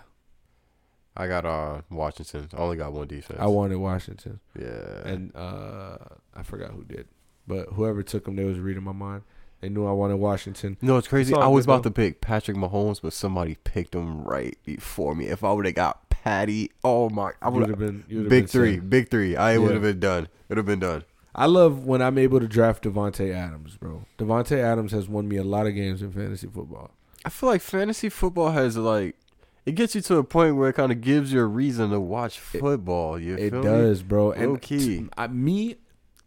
I 1.17 1.27
got 1.27 1.45
uh 1.45 1.83
Washington. 1.91 2.49
I 2.55 2.57
only 2.59 2.77
got 2.77 2.93
one 2.93 3.09
defense. 3.09 3.39
I 3.41 3.47
wanted 3.47 3.77
Washington. 3.77 4.41
Yeah. 4.59 5.03
and 5.05 5.35
uh, 5.35 5.97
I 6.35 6.43
forgot 6.43 6.71
who 6.71 6.85
did, 6.85 7.09
but 7.47 7.69
whoever 7.71 8.03
took 8.03 8.25
them, 8.25 8.37
they 8.37 8.45
was 8.45 8.59
reading 8.59 8.83
my 8.85 8.93
mind. 8.93 9.23
They 9.61 9.69
knew 9.69 9.87
I 9.87 9.93
wanted 9.93 10.17
Washington. 10.17 10.79
no, 10.81 10.97
it's 10.97 11.09
crazy. 11.09 11.35
I 11.35 11.47
was 11.49 11.65
about 11.67 11.83
though. 11.83 11.91
to 11.91 11.95
pick 11.95 12.21
Patrick 12.23 12.57
Mahomes, 12.57 13.03
but 13.03 13.13
somebody 13.13 13.57
picked 13.65 13.95
him 13.95 14.23
right 14.25 14.57
before 14.65 15.15
me. 15.15 15.27
If 15.27 15.45
I 15.45 15.53
would 15.53 15.67
have 15.67 15.75
got 15.75 16.09
Patty, 16.09 16.71
oh 16.83 17.11
my, 17.11 17.33
I 17.43 17.51
would 17.51 17.69
have 17.69 17.79
been 17.79 18.05
big 18.09 18.29
been 18.29 18.47
three, 18.47 18.79
big 18.79 19.11
three. 19.11 19.37
I 19.37 19.53
Yeah. 19.53 19.59
would 19.59 19.73
have 19.73 19.83
been 19.83 20.01
done. 20.01 20.25
It 20.25 20.31
would 20.51 20.57
have 20.59 20.67
been 20.67 20.81
done. 20.81 21.05
I 21.35 21.47
love 21.47 21.85
when 21.85 22.01
I'm 22.03 22.19
able 22.19 22.41
to 22.41 22.49
draft 22.49 22.85
Davante 22.85 23.33
Adams, 23.35 23.77
bro. 23.77 24.05
Davante 24.19 24.59
Adams 24.59 24.93
has 24.93 25.09
won 25.09 25.29
me 25.29 25.37
a 25.37 25.45
lot 25.45 25.67
of 25.67 25.75
games 25.75 26.03
in 26.03 26.11
fantasy 26.13 26.47
football. 26.47 26.91
I 27.25 27.29
feel 27.29 27.49
like 27.51 27.61
fantasy 27.61 28.09
football 28.09 28.51
has 28.53 28.77
like 28.79 29.15
it 29.67 29.73
gets 29.73 29.95
you 29.95 30.01
to 30.03 30.17
a 30.17 30.25
point 30.25 30.57
where 30.57 30.71
it 30.71 30.75
kind 30.75 30.91
of 30.93 31.01
gives 31.01 31.33
you 31.33 31.41
a 31.41 31.47
reason 31.47 31.91
to 31.91 32.01
watch 32.01 32.39
football. 32.41 33.19
You 33.19 33.35
It 33.37 33.51
feel 33.51 33.63
me? 33.63 33.69
does, 33.69 34.03
bro. 34.03 34.33
And 34.33 34.53
Low 34.53 34.57
key. 34.59 34.79
t- 35.01 35.09
I, 35.17 35.27
me, 35.29 35.77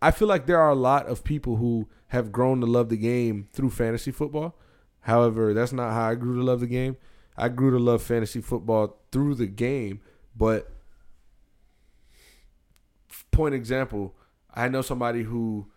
I 0.02 0.12
feel 0.12 0.28
like 0.28 0.46
there 0.46 0.60
are 0.60 0.70
a 0.70 0.76
lot 0.76 1.08
of 1.08 1.24
people 1.24 1.58
who 1.58 1.88
have 2.08 2.32
grown 2.32 2.60
to 2.62 2.66
love 2.68 2.90
the 2.90 2.98
game 2.98 3.48
through 3.54 3.72
fantasy 3.72 4.12
football. 4.12 4.56
However, 5.02 5.54
that's 5.54 5.74
not 5.74 5.92
how 5.94 6.10
I 6.10 6.16
grew 6.16 6.36
to 6.38 6.44
love 6.44 6.60
the 6.60 6.68
game. 6.68 6.96
I 7.36 7.50
grew 7.50 7.72
to 7.72 7.80
love 7.80 8.04
fantasy 8.04 8.40
football 8.42 8.98
through 9.12 9.36
the 9.36 9.48
game. 9.48 10.02
But 10.36 10.70
point 13.32 13.56
example, 13.56 14.16
I 14.54 14.68
know 14.68 14.82
somebody 14.82 15.24
who 15.24 15.68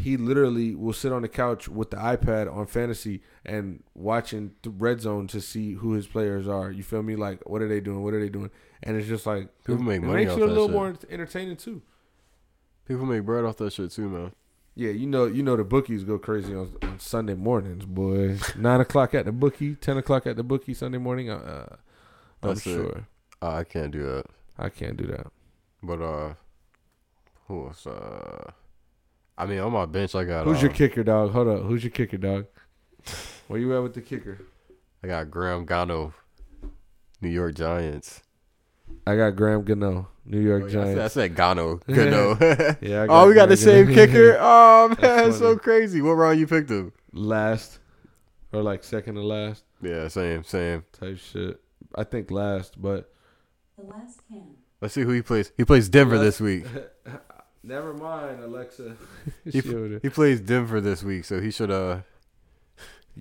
he 0.00 0.16
literally 0.16 0.74
will 0.74 0.92
sit 0.92 1.12
on 1.12 1.22
the 1.22 1.28
couch 1.28 1.68
with 1.68 1.90
the 1.90 1.96
iPad 1.96 2.52
on 2.54 2.66
fantasy 2.66 3.22
and 3.44 3.82
watching 3.94 4.52
the 4.62 4.70
red 4.70 5.00
zone 5.00 5.26
to 5.28 5.40
see 5.40 5.74
who 5.74 5.92
his 5.92 6.06
players 6.06 6.46
are. 6.48 6.70
You 6.70 6.82
feel 6.82 7.02
me? 7.02 7.16
Like, 7.16 7.48
what 7.48 7.62
are 7.62 7.68
they 7.68 7.80
doing? 7.80 8.02
What 8.02 8.14
are 8.14 8.20
they 8.20 8.28
doing? 8.28 8.50
And 8.82 8.96
it's 8.96 9.06
just 9.08 9.26
like 9.26 9.48
People 9.64 9.82
it, 9.82 9.84
make 9.84 10.02
it 10.02 10.06
money 10.06 10.24
makes 10.24 10.32
off 10.32 10.38
you 10.38 10.44
a 10.44 10.46
little 10.46 10.66
shit. 10.68 10.74
more 10.74 10.94
entertaining 11.10 11.56
too. 11.56 11.82
People 12.86 13.06
make 13.06 13.24
bread 13.24 13.44
off 13.44 13.56
that 13.58 13.72
shit 13.72 13.90
too, 13.92 14.08
man. 14.08 14.32
Yeah, 14.74 14.90
you 14.90 15.06
know, 15.06 15.26
you 15.26 15.42
know 15.42 15.56
the 15.56 15.64
bookies 15.64 16.04
go 16.04 16.18
crazy 16.18 16.54
on, 16.54 16.74
on 16.82 16.98
Sunday 16.98 17.34
mornings, 17.34 17.84
boy. 17.84 18.38
Nine 18.56 18.80
o'clock 18.80 19.14
at 19.14 19.24
the 19.26 19.32
bookie, 19.32 19.74
ten 19.74 19.96
o'clock 19.98 20.26
at 20.26 20.36
the 20.36 20.42
bookie 20.42 20.74
Sunday 20.74 20.98
morning. 20.98 21.28
Uh, 21.30 21.76
I'm 22.42 22.50
That's 22.50 22.62
sure 22.62 23.04
Uh, 23.42 23.46
I 23.58 23.64
can't 23.64 23.90
do 23.90 24.02
that. 24.04 24.24
I 24.58 24.68
can't 24.70 24.96
do 24.96 25.06
that. 25.08 25.26
But 25.82 26.00
uh, 26.00 26.34
who 27.48 27.66
else? 27.66 27.86
Uh, 27.86 28.52
I 29.40 29.46
mean, 29.46 29.58
on 29.58 29.72
my 29.72 29.86
bench, 29.86 30.14
I 30.14 30.24
got. 30.24 30.44
Who's 30.44 30.58
uh, 30.58 30.62
your 30.62 30.70
kicker, 30.72 31.02
dog? 31.02 31.32
Hold 31.32 31.48
up. 31.48 31.62
Who's 31.62 31.82
your 31.82 31.90
kicker, 31.90 32.16
dog? 32.18 32.46
Where 33.48 33.58
you 33.58 33.74
at 33.76 33.82
with 33.82 33.94
the 33.94 34.00
kicker? 34.02 34.38
I 35.02 35.06
got 35.06 35.30
Graham 35.30 35.64
Gano, 35.64 36.12
New 37.20 37.28
York 37.30 37.54
Giants. 37.54 38.22
I 39.06 39.16
got 39.16 39.30
Graham 39.36 39.62
Gano, 39.64 40.08
New 40.26 40.40
York 40.40 40.64
Oh, 40.64 40.66
yeah, 40.66 40.80
I 40.80 40.84
said- 40.84 40.88
I 40.90 40.94
Giants. 40.94 41.14
said 41.14 41.34
Gano. 41.36 41.76
Gano. 41.88 42.36
Yeah, 42.82 43.02
I 43.02 43.06
oh, 43.08 43.28
we 43.28 43.34
got 43.34 43.48
the 43.48 43.56
Graham 43.56 43.56
same 43.56 43.86
Gano. 43.86 43.94
kicker. 44.06 44.38
Oh 44.40 44.88
man, 44.88 44.96
That's 45.00 45.26
that's 45.26 45.38
so 45.38 45.56
crazy. 45.56 46.00
What 46.02 46.12
round 46.12 46.38
you 46.40 46.46
picked 46.46 46.70
him? 46.70 46.92
last, 47.12 47.78
or 48.52 48.62
like 48.62 48.82
second 48.84 49.14
to 49.16 49.22
last 49.22 49.64
Yeah, 49.82 50.08
same, 50.08 50.42
same. 50.44 50.84
type 50.92 51.18
shit. 51.18 51.60
I 51.94 52.04
think 52.04 52.30
last, 52.30 52.80
but 52.80 53.12
The 53.78 53.84
last 53.84 54.20
can. 54.28 54.42
Let's 54.80 54.94
see 54.94 55.02
who 55.02 55.10
he 55.10 55.22
plays. 55.22 55.52
He 55.56 55.64
plays 55.64 55.88
Denver 55.88 56.16
Let's- 56.18 56.38
this 56.38 56.40
week. 56.40 56.64
Never 57.62 57.92
mind, 57.92 58.42
Alexa. 58.42 58.96
He, 59.44 59.60
She 59.60 59.74
over 59.74 59.88
there. 59.88 59.98
he 60.02 60.08
plays 60.08 60.40
Denver 60.40 60.80
this 60.80 61.02
week, 61.02 61.24
so 61.24 61.40
he 61.40 61.50
should 61.50 61.70
uh 61.70 62.00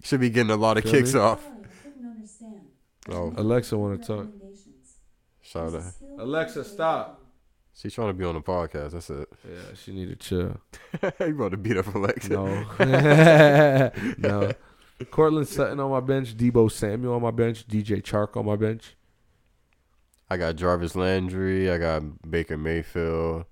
should 0.04 0.20
be 0.22 0.30
getting 0.30 0.52
a 0.52 0.56
lot 0.56 0.78
of 0.78 0.84
Feel 0.84 0.94
kicks 0.94 1.14
me? 1.14 1.20
off. 1.20 1.42
Sorry, 1.44 1.56
I 1.64 1.84
couldn't 1.84 2.10
understand. 2.10 2.62
Oh. 3.10 3.34
Alexa 3.36 3.78
wanna 3.78 3.98
talk. 3.98 4.26
Recommendations. 4.26 4.96
Shout 5.42 5.66
out. 5.68 5.72
There's 5.74 5.86
a 5.86 5.92
skill 5.92 6.16
Alexa, 6.20 6.64
stop. 6.64 7.22
She's 7.76 7.94
trying 7.94 8.10
to 8.10 8.14
be 8.14 8.26
on 8.26 8.36
the 8.36 8.42
podcast. 8.42 8.92
That's 8.92 9.10
it. 9.10 9.30
Yeah, 9.50 9.60
she 9.82 9.94
need 9.94 10.10
to 10.10 10.16
chill. 10.18 10.58
you 11.28 11.34
about 11.36 11.52
to 11.52 11.58
beat 11.58 11.78
up 11.78 11.94
Alexa. 11.96 12.30
No. 12.34 13.92
no. 14.18 14.52
Courtland 15.12 15.48
Sutton 15.48 15.80
on 15.80 15.90
my 15.90 16.02
bench, 16.02 16.36
Deebo 16.36 16.70
Samuel 16.70 17.14
on 17.16 17.22
my 17.22 17.32
bench, 17.32 17.66
DJ 17.68 18.02
Chark 18.04 18.36
on 18.36 18.46
my 18.46 18.58
bench. 18.58 18.98
I 20.30 20.36
got 20.36 20.58
Jarvis 20.58 20.96
Landry. 20.96 21.72
I 21.72 21.78
got 21.78 22.30
Baker 22.30 22.58
Mayfield. 22.58 23.46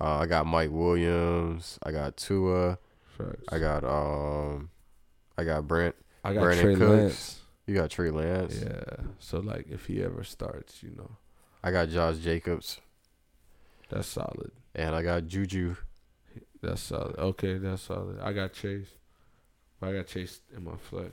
Uh, 0.00 0.18
I 0.18 0.26
got 0.26 0.46
Mike 0.46 0.70
Williams. 0.72 1.78
I 1.82 1.92
got 1.92 2.16
Tua. 2.16 2.78
Facts. 3.18 3.42
I 3.50 3.58
got 3.58 3.84
um, 3.84 4.70
I 5.36 5.44
got 5.44 5.66
Brent. 5.68 5.94
I 6.24 6.32
got 6.34 6.40
Brandon 6.42 6.64
Trey 6.64 6.74
Cooks. 6.76 6.90
Lance. 6.90 7.40
You 7.66 7.74
got 7.74 7.90
Trey 7.90 8.10
Lance. 8.10 8.60
Yeah. 8.62 9.04
So 9.18 9.40
like 9.40 9.68
if 9.70 9.86
he 9.86 10.02
ever 10.02 10.24
starts, 10.24 10.82
you 10.82 10.90
know, 10.96 11.16
I 11.62 11.70
got 11.70 11.88
Josh 11.90 12.16
Jacobs, 12.18 12.80
that's 13.90 14.08
solid. 14.08 14.52
and 14.74 14.94
I 14.94 15.02
got 15.02 15.26
Juju. 15.26 15.76
That's 16.62 16.80
solid. 16.82 17.16
Okay, 17.18 17.58
that's 17.58 17.82
solid. 17.82 18.18
I 18.20 18.32
got 18.32 18.52
Chase. 18.52 18.88
I 19.82 19.92
got 19.92 20.06
Chase 20.06 20.40
in 20.54 20.64
my 20.64 20.76
flex. 20.76 21.12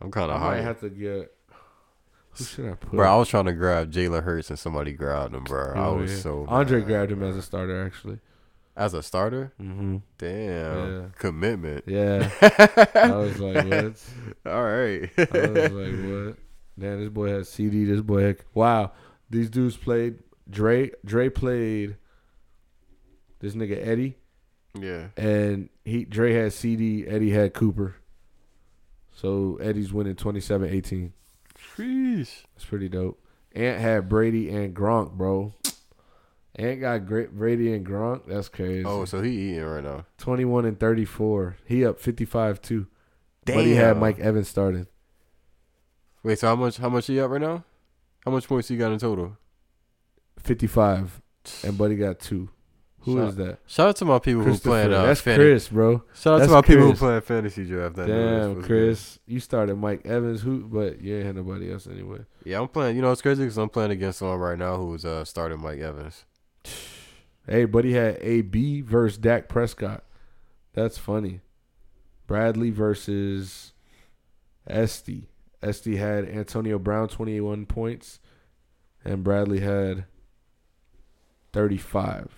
I'm 0.00 0.10
kind 0.10 0.30
I 0.30 0.34
of 0.34 0.40
might 0.40 0.56
high. 0.56 0.62
have 0.62 0.80
to 0.80 0.90
get 0.90 1.32
who 2.38 2.44
should 2.44 2.66
I 2.66 2.74
put? 2.74 2.92
Bro, 2.92 3.12
I 3.12 3.16
was 3.16 3.28
trying 3.28 3.46
to 3.46 3.52
grab 3.52 3.92
Jalen 3.92 4.22
Hurts 4.22 4.50
and 4.50 4.58
somebody 4.58 4.92
grabbed 4.92 5.34
him, 5.34 5.44
bro. 5.44 5.72
I 5.74 5.86
Oh, 5.86 5.96
was 5.96 6.12
yeah. 6.12 6.18
so 6.18 6.46
Andre 6.48 6.78
mad. 6.80 6.86
grabbed 6.86 7.12
him 7.12 7.22
as 7.22 7.36
a 7.36 7.42
starter 7.42 7.84
actually. 7.84 8.18
as 8.76 8.94
a 8.94 9.02
starter. 9.02 9.52
Mm-hmm. 9.60 9.96
Damn, 10.18 10.92
Yeah. 11.02 11.06
commitment. 11.18 11.84
Yeah. 11.86 12.30
I 12.94 13.16
was 13.16 13.38
like, 13.40 13.64
what? 13.66 14.52
All 14.52 14.62
right. 14.62 15.10
I 15.18 15.48
was 15.48 15.72
like, 15.72 16.26
what? 16.26 16.36
Damn, 16.78 17.00
this 17.00 17.08
boy 17.10 17.28
has 17.30 17.48
CD. 17.48 17.84
This 17.84 18.00
boy 18.02 18.22
had 18.22 18.36
wow. 18.54 18.92
These 19.30 19.50
dudes 19.50 19.76
played. 19.76 20.20
Dre 20.48 20.90
Dre 21.04 21.28
played. 21.28 21.96
This 23.40 23.54
nigga 23.54 23.86
Eddie 23.86 24.16
yeah. 24.78 25.08
and 25.16 25.68
he 25.84 26.04
Dre 26.04 26.32
had 26.32 26.52
CD. 26.52 27.06
Eddie 27.06 27.30
had 27.30 27.54
Cooper. 27.54 27.96
So 29.12 29.58
Eddie's 29.60 29.92
winning 29.92 30.14
27-18. 30.14 31.10
Sheesh. 31.78 32.42
That's 32.54 32.64
pretty 32.64 32.88
dope. 32.88 33.22
Ant 33.54 33.80
had 33.80 34.08
Brady 34.08 34.50
and 34.50 34.74
Gronk, 34.74 35.12
bro. 35.12 35.54
Ant 36.56 36.80
got 36.80 37.06
great 37.06 37.30
Brady 37.32 37.72
and 37.72 37.86
Gronk. 37.86 38.22
That's 38.26 38.48
crazy. 38.48 38.84
Oh, 38.84 39.04
so 39.04 39.22
he 39.22 39.30
eating 39.30 39.64
right 39.64 39.84
now. 39.84 40.06
21 40.18 40.64
and 40.64 40.78
34. 40.78 41.56
He 41.64 41.84
up 41.84 42.00
55 42.00 42.60
too. 42.60 42.86
But 43.44 43.64
he 43.64 43.74
had 43.74 43.96
Mike 43.96 44.18
Evans 44.18 44.48
starting. 44.48 44.86
Wait, 46.22 46.38
so 46.38 46.48
how 46.48 46.56
much? 46.56 46.76
How 46.76 46.88
much 46.88 47.06
he 47.06 47.20
up 47.20 47.30
right 47.30 47.40
now? 47.40 47.64
How 48.24 48.32
much 48.32 48.46
points 48.46 48.68
he 48.68 48.76
got 48.76 48.92
in 48.92 48.98
total? 48.98 49.38
55. 50.40 51.22
And 51.62 51.78
Buddy 51.78 51.96
got 51.96 52.18
two. 52.18 52.50
Who 53.12 53.18
is 53.20 53.34
Shout- 53.34 53.46
that? 53.46 53.58
Shout 53.66 53.88
out 53.88 53.96
to 53.96 54.04
my 54.04 54.18
people 54.18 54.42
who 54.42 54.56
playing. 54.58 54.92
Uh, 54.92 55.06
That's 55.06 55.20
fan- 55.20 55.36
Chris, 55.36 55.68
bro. 55.68 56.02
Shout 56.14 56.34
out 56.34 56.38
That's 56.38 56.48
to 56.50 56.54
my 56.54 56.62
people 56.62 56.82
who 56.84 56.88
Chris. 56.90 56.98
playing 56.98 57.20
fantasy 57.22 57.64
draft. 57.64 57.96
That 57.96 58.06
Damn, 58.06 58.62
Chris. 58.62 59.18
You 59.26 59.40
started 59.40 59.76
Mike 59.76 60.04
Evans, 60.06 60.42
who? 60.42 60.60
But 60.60 61.00
you 61.00 61.16
ain't 61.16 61.26
had 61.26 61.36
nobody 61.36 61.72
else 61.72 61.86
anyway. 61.86 62.20
Yeah, 62.44 62.60
I'm 62.60 62.68
playing. 62.68 62.96
You 62.96 63.02
know, 63.02 63.10
it's 63.12 63.22
crazy 63.22 63.42
because 63.42 63.58
I'm 63.58 63.68
playing 63.68 63.90
against 63.90 64.18
someone 64.20 64.38
right 64.38 64.58
now 64.58 64.76
who's 64.76 65.04
uh 65.04 65.24
starting 65.24 65.60
Mike 65.60 65.80
Evans. 65.80 66.24
Hey, 67.50 67.64
buddy 67.64 67.94
had 67.94 68.18
AB 68.20 68.82
versus 68.82 69.16
Dak 69.16 69.48
Prescott. 69.48 70.04
That's 70.74 70.98
funny. 70.98 71.40
Bradley 72.26 72.68
versus 72.70 73.72
Esty. 74.66 75.30
Esty 75.62 75.96
had 75.96 76.28
Antonio 76.28 76.78
Brown 76.78 77.08
21 77.08 77.64
points, 77.64 78.20
and 79.02 79.24
Bradley 79.24 79.60
had 79.60 80.04
35. 81.54 82.28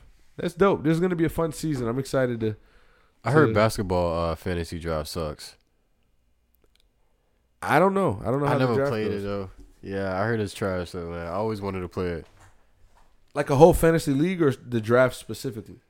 That's 0.40 0.55
dope. 0.55 0.83
This 0.83 0.94
is 0.94 1.00
gonna 1.00 1.16
be 1.16 1.26
a 1.26 1.31
fun 1.31 1.53
season. 1.53 1.87
I'm 1.87 1.98
excited 1.98 2.40
to. 2.40 2.57
I 3.22 3.31
heard 3.33 3.48
to- 3.48 3.55
basketball 3.55 4.31
uh, 4.31 4.35
fantasy 4.35 4.79
draft 4.79 5.09
sucks. 5.09 5.57
I 7.62 7.79
don't 7.79 7.92
know. 7.92 8.22
I 8.24 8.31
don't 8.31 8.40
know 8.40 8.46
how 8.46 8.55
I 8.55 8.59
never 8.59 8.88
played 8.88 9.11
goes. 9.11 9.22
it 9.22 9.26
though. 9.26 9.50
Yeah, 9.83 10.18
I 10.18 10.24
heard 10.24 10.40
it's 10.40 10.55
trash 10.55 10.92
though, 10.92 11.11
man. 11.11 11.26
I 11.26 11.33
always 11.33 11.61
wanted 11.61 11.81
to 11.81 11.88
play 11.88 12.09
it. 12.09 12.26
Like 13.35 13.50
a 13.50 13.57
whole 13.57 13.74
fantasy 13.74 14.12
league 14.12 14.40
or 14.40 14.53
the 14.53 14.81
draft 14.81 15.14
specifically. 15.14 15.81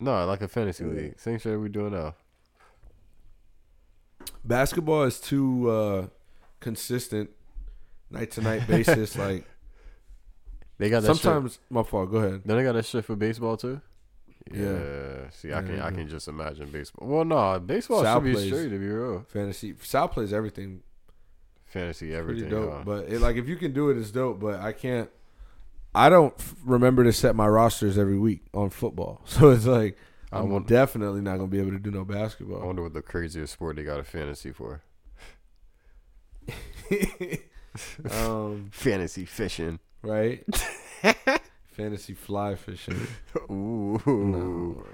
No, 0.00 0.24
like 0.24 0.40
a 0.40 0.48
fantasy 0.48 0.84
league. 0.84 1.20
Same 1.20 1.38
shit 1.38 1.60
we 1.60 1.68
doing 1.68 1.92
now. 1.92 2.14
Basketball 4.44 5.02
is 5.04 5.20
too 5.20 5.70
uh, 5.70 6.06
consistent, 6.60 7.30
night 8.10 8.30
to 8.32 8.40
night 8.40 8.66
basis. 8.66 9.16
like 9.18 9.44
They 10.78 10.90
got 10.90 11.02
that 11.02 11.14
shit. 11.14 11.22
sometimes, 11.22 11.58
my 11.70 11.82
fault. 11.82 12.10
Go 12.10 12.18
ahead. 12.18 12.42
Then 12.44 12.56
they 12.56 12.62
got 12.62 12.72
that 12.72 12.86
shit 12.86 13.04
for 13.04 13.16
baseball 13.16 13.56
too. 13.56 13.80
Yeah. 14.52 14.62
Yeah. 14.62 15.30
See, 15.30 15.52
I 15.52 15.60
can 15.62 15.76
they 15.76 15.82
I 15.82 15.90
can 15.90 16.08
just 16.08 16.28
imagine 16.28 16.70
baseball. 16.70 17.06
Well, 17.08 17.24
no, 17.24 17.58
baseball 17.58 18.02
Sal 18.02 18.20
should 18.22 18.24
be 18.24 18.46
straight 18.48 18.70
to 18.70 18.78
be 18.78 18.88
real. 18.88 19.26
Fantasy. 19.28 19.74
Sal 19.82 20.08
plays 20.08 20.32
everything 20.32 20.82
Fantasy 21.66 22.06
pretty 22.06 22.16
everything. 22.18 22.50
dope. 22.50 22.72
huh? 22.72 22.82
But 22.84 23.08
it, 23.08 23.20
like, 23.20 23.36
if 23.36 23.46
you 23.48 23.56
can 23.56 23.72
do 23.72 23.90
it, 23.90 23.98
it's 23.98 24.10
dope. 24.10 24.40
But 24.40 24.60
I 24.60 24.72
can't. 24.72 25.10
I 25.94 26.08
don't 26.08 26.34
f- 26.38 26.54
remember 26.64 27.04
to 27.04 27.12
set 27.12 27.34
my 27.34 27.46
rosters 27.48 27.98
every 27.98 28.18
week 28.18 28.42
on 28.54 28.70
football, 28.70 29.20
so 29.26 29.50
it's 29.50 29.66
like 29.66 29.98
I 30.32 30.38
I'm 30.38 30.62
definitely 30.64 31.20
not 31.22 31.36
gonna 31.36 31.48
be 31.48 31.58
able 31.58 31.72
to 31.72 31.78
do 31.78 31.90
no 31.90 32.04
basketball. 32.04 32.62
I 32.62 32.66
wonder 32.66 32.82
what 32.82 32.94
the 32.94 33.02
craziest 33.02 33.52
sport 33.52 33.76
they 33.76 33.84
got 33.84 33.98
a 34.00 34.04
fantasy 34.04 34.52
for. 34.52 34.82
um, 38.10 38.68
Fantasy 38.72 39.24
fishing. 39.24 39.78
Right? 40.02 40.44
Fantasy 41.70 42.14
fly 42.14 42.54
fishing. 42.56 43.06
Ooh. 43.50 44.00
No, 44.06 44.84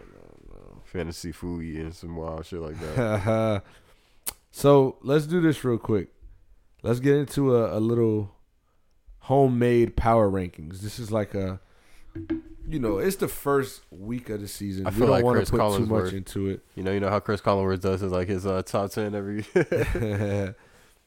Fantasy 0.84 1.32
food 1.32 1.64
eating 1.64 1.92
some 1.92 2.16
wild 2.16 2.44
shit 2.46 2.60
like 2.60 2.78
that. 2.80 3.62
so 4.50 4.96
let's 5.02 5.26
do 5.26 5.40
this 5.40 5.64
real 5.64 5.78
quick. 5.78 6.08
Let's 6.82 7.00
get 7.00 7.16
into 7.16 7.56
a, 7.56 7.78
a 7.78 7.80
little 7.80 8.34
homemade 9.20 9.96
power 9.96 10.30
rankings. 10.30 10.80
This 10.80 10.98
is 10.98 11.10
like 11.10 11.34
a, 11.34 11.58
you 12.68 12.78
know, 12.78 12.98
it's 12.98 13.16
the 13.16 13.28
first 13.28 13.80
week 13.90 14.28
of 14.28 14.42
the 14.42 14.48
season. 14.48 14.86
I 14.86 14.90
we 14.90 14.96
feel 14.96 15.06
don't 15.06 15.10
like 15.10 15.24
want 15.24 15.36
Chris 15.38 15.48
to 15.50 15.56
put 15.56 15.76
too 15.78 15.86
much 15.86 16.04
Collinsworth. 16.04 16.12
into 16.12 16.48
it. 16.50 16.60
you 16.74 16.82
know, 16.82 16.92
you 16.92 17.00
know 17.00 17.08
how 17.08 17.20
Chris 17.20 17.40
Collinsworth 17.40 17.80
does 17.80 18.00
his 18.02 18.12
like 18.12 18.28
his 18.28 18.44
uh, 18.44 18.62
top 18.62 18.90
ten 18.90 19.14
every. 19.14 19.46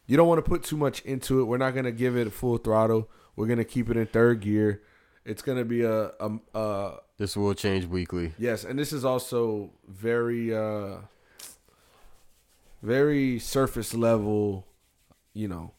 you 0.08 0.18
don't 0.18 0.28
want 0.28 0.44
to 0.44 0.50
put 0.50 0.64
too 0.64 0.78
much 0.78 1.02
into 1.02 1.40
it. 1.40 1.44
We're 1.44 1.58
not 1.58 1.76
gonna 1.76 1.92
give 1.92 2.18
it 2.18 2.34
full 2.34 2.58
throttle. 2.58 3.10
We're 3.38 3.48
gonna 3.48 3.64
keep 3.64 3.90
it 3.90 3.96
in 3.96 4.08
third 4.08 4.42
gear. 4.42 4.82
It's 5.24 5.42
gonna 5.42 5.64
be 5.64 5.84
a, 5.84 6.12
a, 6.20 6.40
a 6.56 6.98
this 7.18 7.38
will 7.38 7.54
change 7.54 7.86
weekly. 7.86 8.34
Yes, 8.38 8.66
and 8.66 8.78
this 8.78 8.92
is 8.92 9.06
also 9.06 9.72
very 9.88 10.54
uh 10.54 10.98
very 12.82 13.40
surface 13.40 13.94
level, 13.94 14.66
you 15.34 15.48
know, 15.48 15.72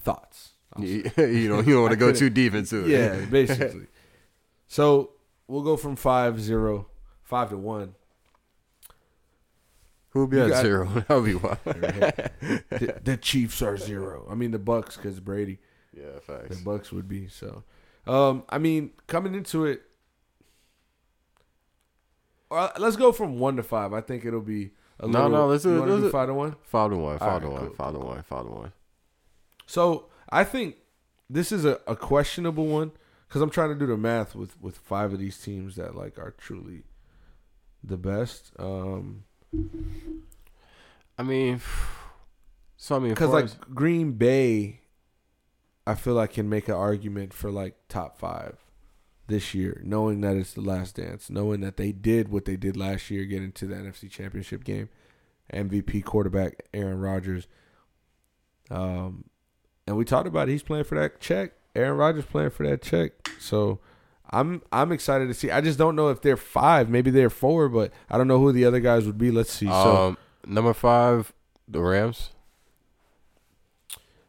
thoughts. 0.00 0.50
You 0.78 1.04
know, 1.16 1.24
you 1.24 1.48
don't 1.48 1.80
want 1.80 1.92
to 1.92 1.96
go 1.96 2.12
too 2.12 2.28
deep 2.28 2.54
into 2.54 2.84
it. 2.84 2.88
Yeah, 2.88 3.24
basically. 3.24 3.86
so 4.68 5.12
we'll 5.48 5.62
go 5.62 5.78
from 5.78 5.96
five 5.96 6.40
zero, 6.40 6.88
five 7.22 7.48
to 7.50 7.56
one. 7.56 7.94
Who'll 10.16 10.26
be 10.26 10.38
You 10.38 10.52
at 10.54 10.62
zero? 10.62 10.86
That'll 11.08 11.22
be 11.22 11.34
wild. 11.34 11.58
the, 11.64 13.00
the 13.04 13.16
Chiefs 13.18 13.60
are 13.60 13.76
zero. 13.76 14.26
I 14.30 14.34
mean 14.34 14.50
the 14.50 14.58
Bucks 14.58 14.96
because 14.96 15.20
Brady. 15.20 15.58
yeah, 15.96 16.18
facts. 16.26 16.56
The. 16.58 16.64
Bucks 16.64 16.90
would 16.92 17.06
be 17.08 17.28
so. 17.28 17.64
Um, 18.06 18.44
I 18.48 18.56
mean, 18.58 18.92
coming 19.08 19.34
into 19.34 19.66
it, 19.66 19.82
uh, 22.50 22.70
let's 22.78 22.96
go 22.96 23.12
from 23.12 23.38
one 23.38 23.56
to 23.56 23.62
five. 23.62 23.92
I 23.92 24.00
think 24.00 24.24
it'll 24.24 24.40
be 24.40 24.70
a 25.00 25.06
No, 25.06 25.24
little. 25.24 25.30
no, 25.30 25.46
let's 25.48 25.64
do 25.64 25.84
let's 25.84 26.02
do 26.02 26.10
five 26.10 26.28
to 26.28 26.34
one. 26.34 26.56
Five 26.62 26.90
to 26.90 26.96
one. 26.96 27.18
Five 27.18 27.42
to 27.42 27.48
one. 27.50 27.66
cool, 27.66 27.74
Five 27.74 27.92
to 27.94 27.98
one. 27.98 28.22
Five 28.22 28.44
to 28.46 28.50
one. 28.52 28.72
So 29.66 30.06
I 30.30 30.44
think 30.44 30.76
this 31.28 31.50
is 31.52 31.64
a, 31.64 31.80
a 31.86 31.96
questionable 31.96 32.66
one 32.66 32.92
because 33.28 33.42
I'm 33.42 33.50
trying 33.50 33.70
to 33.70 33.74
do 33.74 33.86
the 33.86 33.96
math 33.96 34.34
with 34.34 34.60
with 34.62 34.78
five 34.78 35.12
of 35.12 35.18
these 35.18 35.38
teams 35.38 35.76
that 35.76 35.94
like 35.96 36.18
are 36.18 36.34
truly 36.38 36.84
the 37.82 37.96
best. 37.96 38.52
Um, 38.58 39.24
I 41.18 41.22
mean, 41.22 41.60
so 42.76 42.96
I 42.96 42.98
mean, 42.98 43.10
because 43.10 43.30
like 43.30 43.44
as- 43.44 43.56
Green 43.74 44.12
Bay, 44.12 44.80
I 45.86 45.94
feel 45.94 46.14
like 46.14 46.34
can 46.34 46.48
make 46.48 46.68
an 46.68 46.74
argument 46.74 47.32
for 47.32 47.50
like 47.50 47.74
top 47.88 48.18
five 48.18 48.58
this 49.28 49.54
year, 49.54 49.80
knowing 49.84 50.20
that 50.20 50.36
it's 50.36 50.52
the 50.52 50.60
last 50.60 50.96
dance, 50.96 51.30
knowing 51.30 51.60
that 51.60 51.76
they 51.76 51.92
did 51.92 52.28
what 52.28 52.44
they 52.44 52.56
did 52.56 52.76
last 52.76 53.10
year, 53.10 53.24
get 53.24 53.42
into 53.42 53.66
the 53.66 53.74
NFC 53.74 54.10
Championship 54.10 54.62
game, 54.62 54.88
MVP 55.52 56.04
quarterback 56.04 56.64
Aaron 56.72 57.00
Rodgers. 57.00 57.48
Um, 58.70 59.24
and 59.86 59.96
we 59.96 60.04
talked 60.04 60.28
about 60.28 60.48
it, 60.48 60.52
he's 60.52 60.62
playing 60.62 60.84
for 60.84 60.98
that 60.98 61.20
check. 61.20 61.52
Aaron 61.74 61.96
Rodgers 61.96 62.24
playing 62.24 62.50
for 62.50 62.66
that 62.68 62.82
check. 62.82 63.12
So 63.38 63.80
I'm 64.30 64.62
I'm 64.72 64.92
excited 64.92 65.28
to 65.28 65.34
see. 65.34 65.50
I 65.50 65.60
just 65.60 65.78
don't 65.78 65.94
know 65.96 66.08
if 66.08 66.20
they're 66.22 66.36
five, 66.36 66.88
maybe 66.88 67.10
they're 67.10 67.30
four, 67.30 67.68
but 67.68 67.92
I 68.10 68.18
don't 68.18 68.28
know 68.28 68.38
who 68.40 68.52
the 68.52 68.64
other 68.64 68.80
guys 68.80 69.06
would 69.06 69.18
be. 69.18 69.30
Let's 69.30 69.52
see. 69.52 69.66
So 69.66 69.96
um, 70.08 70.18
number 70.46 70.74
five, 70.74 71.32
the 71.68 71.80
Rams. 71.80 72.30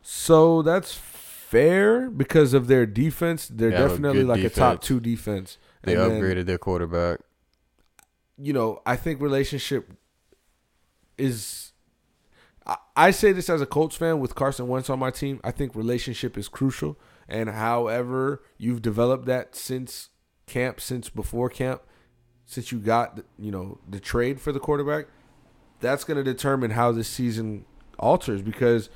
So 0.01 0.61
that's 0.61 0.93
fair 0.93 2.09
because 2.09 2.53
of 2.53 2.67
their 2.67 2.85
defense. 2.85 3.47
They're 3.47 3.69
a 3.69 3.71
definitely 3.89 4.23
like 4.23 4.43
a 4.43 4.49
top 4.49 4.81
two 4.81 4.99
defense. 4.99 5.57
They 5.83 5.95
And 5.95 6.11
then, 6.11 6.21
upgraded 6.21 6.45
their 6.45 6.57
quarterback. 6.57 7.19
you 8.37 8.53
know, 8.53 8.81
I 8.85 8.95
think 8.95 9.21
relationship 9.21 9.91
is. 11.17 11.71
I, 12.65 12.75
I 12.95 13.11
say 13.11 13.31
this 13.31 13.49
as 13.49 13.61
a 13.61 13.65
Colts 13.65 13.95
fan 13.95 14.19
with 14.19 14.35
Carson 14.35 14.67
Wentz 14.67 14.89
on 14.89 14.99
my 14.99 15.11
team. 15.11 15.39
I 15.43 15.51
think 15.51 15.75
relationship 15.75 16.37
is 16.37 16.47
crucial, 16.47 16.97
and 17.27 17.49
however 17.49 18.43
you've 18.57 18.81
developed 18.81 19.25
that 19.25 19.55
since 19.55 20.09
camp, 20.45 20.79
since 20.79 21.09
before 21.09 21.49
camp, 21.49 21.81
since 22.45 22.71
you 22.71 22.79
got 22.79 23.19
you 23.37 23.51
know 23.51 23.79
the 23.87 23.99
trade 23.99 24.39
for 24.39 24.51
the 24.51 24.59
quarterback, 24.59 25.07
that's 25.79 26.03
going 26.03 26.17
to 26.17 26.23
determine 26.23 26.71
how 26.71 26.91
this 26.91 27.07
season 27.07 27.65
alters 27.99 28.41
because 28.41 28.89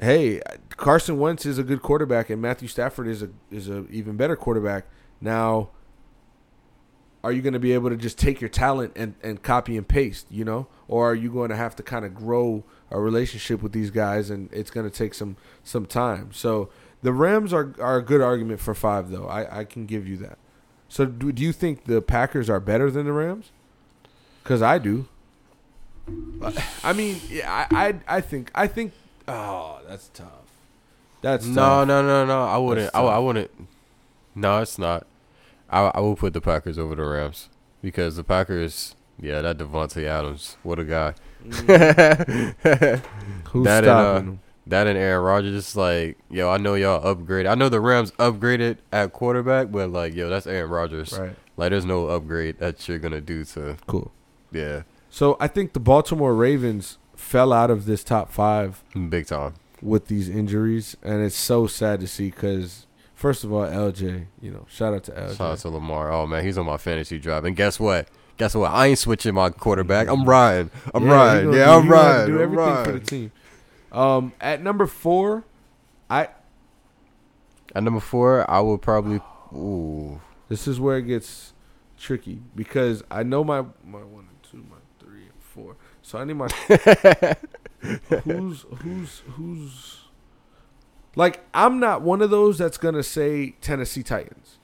hey, 0.00 0.40
Carson 0.70 1.18
Wentz 1.18 1.46
is 1.46 1.58
a 1.58 1.62
good 1.62 1.80
quarterback 1.80 2.28
and 2.28 2.42
Matthew 2.42 2.68
Stafford 2.68 3.06
is 3.06 3.22
a 3.22 3.30
is 3.50 3.68
a 3.68 3.86
even 3.88 4.16
better 4.16 4.36
quarterback. 4.36 4.86
Now, 5.20 5.70
are 7.24 7.32
you 7.32 7.40
going 7.42 7.52
to 7.52 7.58
be 7.60 7.72
able 7.72 7.90
to 7.90 7.96
just 7.96 8.18
take 8.18 8.40
your 8.40 8.50
talent 8.50 8.92
and 8.96 9.14
and 9.22 9.42
copy 9.42 9.76
and 9.76 9.86
paste, 9.86 10.26
you 10.30 10.44
know, 10.44 10.66
or 10.88 11.10
are 11.10 11.14
you 11.14 11.30
going 11.30 11.50
to 11.50 11.56
have 11.56 11.76
to 11.76 11.82
kind 11.82 12.04
of 12.04 12.14
grow 12.14 12.64
a 12.90 13.00
relationship 13.00 13.62
with 13.62 13.72
these 13.72 13.90
guys 13.90 14.28
and 14.30 14.52
it's 14.52 14.70
going 14.70 14.88
to 14.88 14.94
take 14.94 15.14
some 15.14 15.36
some 15.64 15.86
time. 15.86 16.30
So, 16.32 16.68
the 17.02 17.12
Rams 17.12 17.52
are 17.52 17.74
are 17.80 17.96
a 17.98 18.02
good 18.02 18.20
argument 18.20 18.60
for 18.60 18.74
5 18.74 19.10
though. 19.10 19.26
I 19.26 19.60
I 19.60 19.64
can 19.64 19.86
give 19.86 20.06
you 20.06 20.16
that. 20.18 20.38
So, 20.88 21.06
do, 21.06 21.32
do 21.32 21.42
you 21.42 21.52
think 21.52 21.84
the 21.84 22.02
Packers 22.02 22.50
are 22.50 22.60
better 22.60 22.90
than 22.90 23.06
the 23.06 23.12
Rams? 23.12 23.50
Cuz 24.44 24.60
I 24.60 24.78
do. 24.78 25.06
I 26.82 26.92
mean, 26.92 27.20
yeah, 27.30 27.66
I, 27.70 27.86
I 27.88 28.16
I 28.16 28.20
think 28.20 28.50
I 28.54 28.66
think 28.66 28.92
oh, 29.28 29.80
that's 29.88 30.08
tough. 30.12 30.28
That's 31.22 31.46
No, 31.46 31.54
tough. 31.54 31.88
no, 31.88 32.02
no, 32.02 32.26
no. 32.26 32.42
I 32.44 32.58
wouldn't. 32.58 32.90
I, 32.94 33.00
I 33.00 33.18
wouldn't. 33.18 33.50
No, 34.34 34.60
it's 34.60 34.78
not. 34.78 35.06
I 35.72 35.90
I 35.94 36.00
will 36.00 36.16
put 36.16 36.32
the 36.34 36.40
Packers 36.40 36.78
over 36.78 36.94
the 36.94 37.04
Rams 37.04 37.48
because 37.82 38.16
the 38.16 38.24
Packers. 38.24 38.94
Yeah, 39.20 39.40
that 39.42 39.58
Davante 39.58 40.04
Adams, 40.04 40.56
what 40.62 40.78
a 40.80 40.84
guy. 40.84 41.14
Who's 41.44 41.64
That 41.66 42.64
and, 42.64 42.64
stopping 43.54 43.88
uh, 43.88 44.12
them? 44.14 44.40
That 44.66 44.86
and 44.86 44.96
Aaron 44.98 45.24
Rodgers, 45.24 45.76
like, 45.76 46.18
yo, 46.30 46.48
I 46.50 46.56
know 46.56 46.74
y'all 46.74 47.02
upgraded. 47.14 47.48
I 47.50 47.54
know 47.54 47.68
the 47.68 47.80
Rams 47.80 48.12
upgraded 48.12 48.78
at 48.92 49.12
quarterback, 49.12 49.70
but 49.70 49.90
like, 49.90 50.14
yo, 50.14 50.28
that's 50.28 50.46
Aaron 50.46 50.70
Rodgers. 50.70 51.16
Right. 51.18 51.36
Like, 51.56 51.70
there's 51.70 51.84
no 51.84 52.06
upgrade 52.08 52.58
that 52.58 52.88
you're 52.88 52.98
gonna 52.98 53.20
do 53.20 53.44
to, 53.44 53.76
Cool. 53.86 54.10
yeah, 54.50 54.82
So 55.10 55.36
I 55.40 55.46
think 55.48 55.72
the 55.74 55.80
Baltimore 55.80 56.34
Ravens 56.34 56.98
fell 57.16 57.52
out 57.52 57.70
of 57.70 57.84
this 57.86 58.02
top 58.02 58.30
five 58.32 58.82
big 59.10 59.26
time. 59.26 59.54
with 59.80 60.06
these 60.06 60.28
injuries, 60.28 60.96
and 61.02 61.22
it's 61.22 61.36
so 61.36 61.66
sad 61.66 62.00
to 62.00 62.06
see 62.06 62.30
because 62.30 62.86
first 63.22 63.44
of 63.44 63.52
all, 63.52 63.62
LJ, 63.64 64.26
you 64.40 64.50
know, 64.50 64.66
shout 64.68 64.92
out 64.94 65.04
to 65.04 65.12
LJ. 65.12 65.36
Shout 65.36 65.52
out 65.52 65.58
to 65.58 65.68
Lamar. 65.68 66.10
Oh 66.12 66.26
man, 66.26 66.44
he's 66.44 66.58
on 66.58 66.66
my 66.66 66.76
fantasy 66.76 67.18
drive. 67.20 67.44
And 67.44 67.54
guess 67.56 67.78
what? 67.78 68.08
Guess 68.36 68.56
what? 68.56 68.72
I 68.72 68.88
ain't 68.88 68.98
switching 68.98 69.34
my 69.34 69.50
quarterback. 69.50 70.08
I'm 70.08 70.24
riding. 70.24 70.70
I'm 70.92 71.04
Yeah, 71.06 71.12
riding. 71.14 71.52
Yeah, 71.52 71.64
do- 71.66 71.70
I'm 71.70 71.88
riding. 71.88 72.34
Do 72.34 72.40
everything 72.42 72.84
for 72.84 72.92
the 72.92 73.00
team. 73.00 73.32
Um, 73.92 74.32
at 74.40 74.60
number 74.62 74.86
four, 74.86 75.44
I 76.10 76.28
At 77.74 77.84
number 77.84 78.00
four, 78.00 78.50
I 78.50 78.60
would 78.60 78.82
probably. 78.82 79.20
Ooh, 79.54 80.20
This 80.48 80.66
is 80.66 80.80
where 80.80 80.96
it 80.98 81.02
gets 81.02 81.52
tricky 81.98 82.40
because 82.56 83.04
I 83.10 83.22
know 83.22 83.44
my 83.44 83.60
my 83.84 84.02
one 84.02 84.26
and 84.28 84.42
two, 84.42 84.64
my 84.68 84.78
three 84.98 85.22
and 85.22 85.40
four. 85.40 85.76
So 86.02 86.18
I 86.18 86.24
need 86.24 86.34
my 86.34 86.48
who's 88.24 88.64
who's 88.82 89.22
who's 89.34 89.98
like 91.16 91.40
I'm 91.54 91.78
not 91.80 92.02
one 92.02 92.22
of 92.22 92.30
those 92.30 92.58
that's 92.58 92.78
gonna 92.78 93.02
say 93.02 93.54
Tennessee 93.60 94.02
Titans. 94.02 94.58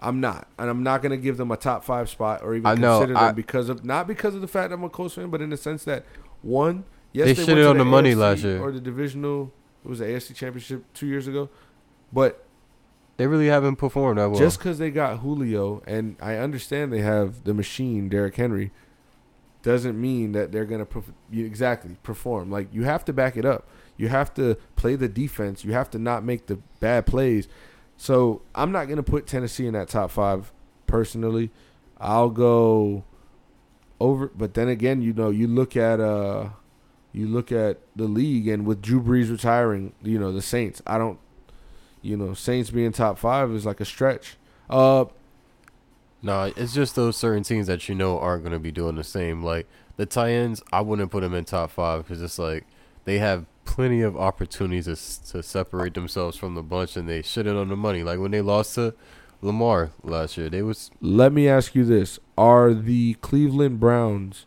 I'm 0.00 0.20
not, 0.20 0.46
and 0.58 0.70
I'm 0.70 0.82
not 0.84 1.02
gonna 1.02 1.16
give 1.16 1.36
them 1.38 1.50
a 1.50 1.56
top 1.56 1.82
five 1.84 2.08
spot 2.08 2.42
or 2.42 2.54
even 2.54 2.66
I 2.66 2.74
know, 2.74 2.98
consider 3.00 3.18
I- 3.18 3.26
them 3.28 3.34
because 3.34 3.68
of 3.68 3.84
not 3.84 4.06
because 4.06 4.34
of 4.34 4.40
the 4.40 4.46
fact 4.48 4.70
that 4.70 4.76
I'm 4.76 4.84
a 4.84 4.88
Colts 4.88 5.14
fan, 5.14 5.28
but 5.30 5.40
in 5.42 5.50
the 5.50 5.56
sense 5.56 5.84
that 5.84 6.04
one, 6.42 6.84
yes, 7.12 7.26
They 7.26 7.32
they, 7.44 7.54
to 7.54 7.68
on 7.70 7.78
the 7.78 7.84
money 7.84 8.12
AFC 8.12 8.16
last 8.18 8.44
year. 8.44 8.60
or 8.62 8.70
the 8.70 8.80
divisional. 8.80 9.52
It 9.84 9.88
was 9.88 9.98
the 10.00 10.06
AFC 10.06 10.34
Championship 10.34 10.84
two 10.94 11.06
years 11.06 11.26
ago, 11.26 11.48
but 12.12 12.44
they 13.16 13.26
really 13.26 13.46
haven't 13.46 13.76
performed 13.76 14.18
that 14.18 14.28
well. 14.30 14.38
just 14.38 14.58
because 14.58 14.78
they 14.78 14.90
got 14.90 15.18
Julio, 15.18 15.82
and 15.86 16.16
I 16.20 16.36
understand 16.36 16.92
they 16.92 17.00
have 17.00 17.42
the 17.44 17.54
machine, 17.54 18.08
Derrick 18.08 18.36
Henry, 18.36 18.70
doesn't 19.62 20.00
mean 20.00 20.32
that 20.32 20.52
they're 20.52 20.64
gonna 20.64 20.86
perf- 20.86 21.12
exactly 21.32 21.96
perform. 22.04 22.50
Like 22.50 22.68
you 22.72 22.84
have 22.84 23.04
to 23.06 23.12
back 23.12 23.36
it 23.36 23.44
up. 23.44 23.66
You 23.98 24.08
have 24.08 24.32
to 24.34 24.56
play 24.76 24.96
the 24.96 25.08
defense. 25.08 25.64
You 25.64 25.72
have 25.74 25.90
to 25.90 25.98
not 25.98 26.24
make 26.24 26.46
the 26.46 26.56
bad 26.80 27.04
plays. 27.04 27.48
So 27.98 28.40
I'm 28.54 28.72
not 28.72 28.88
gonna 28.88 29.02
put 29.02 29.26
Tennessee 29.26 29.66
in 29.66 29.74
that 29.74 29.88
top 29.88 30.10
five 30.10 30.50
personally. 30.86 31.50
I'll 32.00 32.30
go 32.30 33.04
over, 34.00 34.28
but 34.28 34.54
then 34.54 34.68
again, 34.68 35.02
you 35.02 35.12
know, 35.12 35.28
you 35.28 35.46
look 35.48 35.76
at 35.76 36.00
uh, 36.00 36.50
you 37.12 37.26
look 37.26 37.50
at 37.52 37.78
the 37.96 38.04
league, 38.04 38.48
and 38.48 38.64
with 38.64 38.80
Drew 38.80 39.02
Brees 39.02 39.30
retiring, 39.30 39.92
you 40.02 40.18
know, 40.18 40.32
the 40.32 40.40
Saints. 40.40 40.80
I 40.86 40.96
don't 40.96 41.18
you 42.00 42.16
know, 42.16 42.32
Saints 42.32 42.70
being 42.70 42.92
top 42.92 43.18
five 43.18 43.50
is 43.50 43.66
like 43.66 43.80
a 43.80 43.84
stretch. 43.84 44.36
Uh, 44.70 45.06
No, 46.22 46.52
it's 46.56 46.72
just 46.72 46.94
those 46.94 47.16
certain 47.16 47.42
teams 47.42 47.66
that 47.66 47.88
you 47.88 47.94
know 47.94 48.18
aren't 48.18 48.44
going 48.44 48.52
to 48.52 48.60
be 48.60 48.70
doing 48.70 48.94
the 48.94 49.04
same. 49.04 49.42
Like 49.42 49.66
the 49.96 50.06
Titans, 50.06 50.62
I 50.72 50.80
wouldn't 50.80 51.10
put 51.10 51.22
them 51.22 51.34
in 51.34 51.44
top 51.44 51.72
five 51.72 52.04
because 52.04 52.22
it's 52.22 52.38
like 52.38 52.66
they 53.04 53.18
have 53.18 53.46
plenty 53.78 54.02
of 54.02 54.16
opportunities 54.16 54.86
to, 55.18 55.32
to 55.32 55.40
separate 55.40 55.94
themselves 55.94 56.36
from 56.36 56.56
the 56.56 56.62
bunch, 56.64 56.96
and 56.96 57.08
they 57.08 57.22
shit 57.22 57.46
it 57.46 57.54
on 57.54 57.68
the 57.68 57.76
money. 57.76 58.02
Like 58.02 58.18
when 58.18 58.32
they 58.32 58.40
lost 58.40 58.74
to 58.74 58.92
Lamar 59.40 59.92
last 60.02 60.36
year, 60.36 60.48
they 60.48 60.62
was 60.62 60.90
let 61.00 61.32
me 61.32 61.48
ask 61.48 61.76
you 61.76 61.84
this: 61.84 62.18
Are 62.36 62.74
the 62.74 63.14
Cleveland 63.20 63.78
Browns 63.78 64.46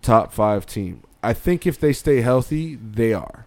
top 0.00 0.32
five 0.32 0.64
team? 0.64 1.02
I 1.22 1.34
think 1.34 1.66
if 1.66 1.78
they 1.78 1.92
stay 1.92 2.22
healthy, 2.22 2.76
they 2.76 3.12
are 3.12 3.44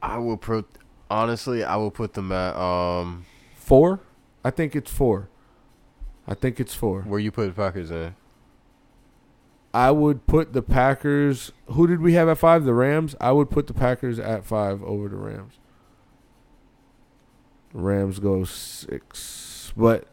I 0.00 0.18
will 0.18 0.36
put 0.36 0.66
honestly, 1.10 1.64
I 1.64 1.74
will 1.74 1.90
put 1.90 2.14
them 2.14 2.30
at 2.30 2.54
um 2.54 3.26
four. 3.56 3.98
I 4.44 4.50
think 4.50 4.76
it's 4.76 4.90
four. 4.90 5.28
I 6.28 6.34
think 6.34 6.60
it's 6.60 6.74
four. 6.74 7.02
where 7.02 7.18
you 7.18 7.32
put 7.32 7.48
the 7.48 7.52
Packers 7.54 7.90
in. 7.90 8.14
I 9.76 9.90
would 9.90 10.26
put 10.26 10.52
the 10.54 10.62
Packers. 10.62 11.52
Who 11.66 11.86
did 11.86 12.00
we 12.00 12.14
have 12.14 12.28
at 12.28 12.38
five? 12.38 12.64
The 12.64 12.72
Rams. 12.72 13.14
I 13.20 13.32
would 13.32 13.50
put 13.50 13.66
the 13.66 13.74
Packers 13.74 14.18
at 14.18 14.44
five 14.44 14.82
over 14.82 15.08
the 15.08 15.16
Rams. 15.16 15.54
Rams 17.74 18.18
go 18.18 18.44
six, 18.44 19.72
but 19.76 20.08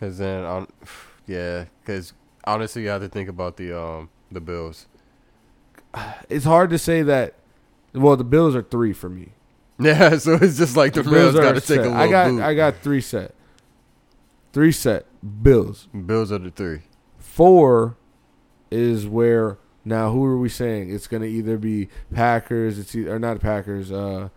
Cause 0.00 0.16
then, 0.16 0.44
on, 0.44 0.66
yeah, 1.26 1.66
cause 1.84 2.14
honestly, 2.44 2.82
you 2.82 2.88
have 2.88 3.02
to 3.02 3.08
think 3.08 3.28
about 3.28 3.58
the 3.58 3.78
um 3.78 4.08
the 4.32 4.40
Bills. 4.40 4.86
it's 6.30 6.46
hard 6.46 6.70
to 6.70 6.78
say 6.78 7.02
that. 7.02 7.34
Well, 7.92 8.16
the 8.16 8.24
Bills 8.24 8.56
are 8.56 8.62
three 8.62 8.92
for 8.92 9.08
me. 9.08 9.32
Yeah, 9.82 10.18
so 10.18 10.34
it's 10.34 10.58
just 10.58 10.76
like 10.76 10.92
the, 10.92 11.02
Bills 11.02 11.34
got 11.34 11.54
to 11.54 11.60
take 11.62 11.78
a 11.78 11.82
little 11.84 11.96
I 11.96 12.10
got 12.10 12.28
boot. 12.28 12.42
I 12.42 12.52
got 12.52 12.76
three 12.82 13.00
set. 13.00 13.34
Three 14.52 14.72
set. 14.72 15.06
Bills. 15.42 15.88
Bills 15.94 16.30
are 16.30 16.38
the 16.38 16.50
three. 16.50 16.82
Four 17.30 17.96
is 18.72 19.06
where 19.06 19.58
now 19.84 20.10
who 20.10 20.24
are 20.24 20.36
we 20.38 20.48
saying? 20.48 20.92
It's 20.92 21.06
gonna 21.06 21.26
either 21.26 21.56
be 21.58 21.88
Packers, 22.12 22.76
it's 22.78 22.94
either 22.94 23.14
or 23.14 23.18
not 23.20 23.40
Packers, 23.40 23.92
uh 23.92 24.30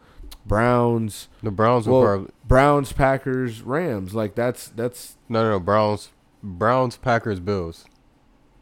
Browns, 0.46 1.28
The 1.42 1.50
Browns 1.52 1.88
Well- 1.88 2.04
probably 2.04 2.32
Browns, 2.48 2.94
Packers, 2.94 3.62
Rams. 3.64 4.14
Like 4.14 4.36
that's 4.36 4.68
that's 4.68 5.18
no, 5.28 5.42
no, 5.44 5.50
no. 5.52 5.60
Browns, 5.60 6.10
Browns, 6.44 6.98
Packers, 6.98 7.40
Bills. 7.40 7.86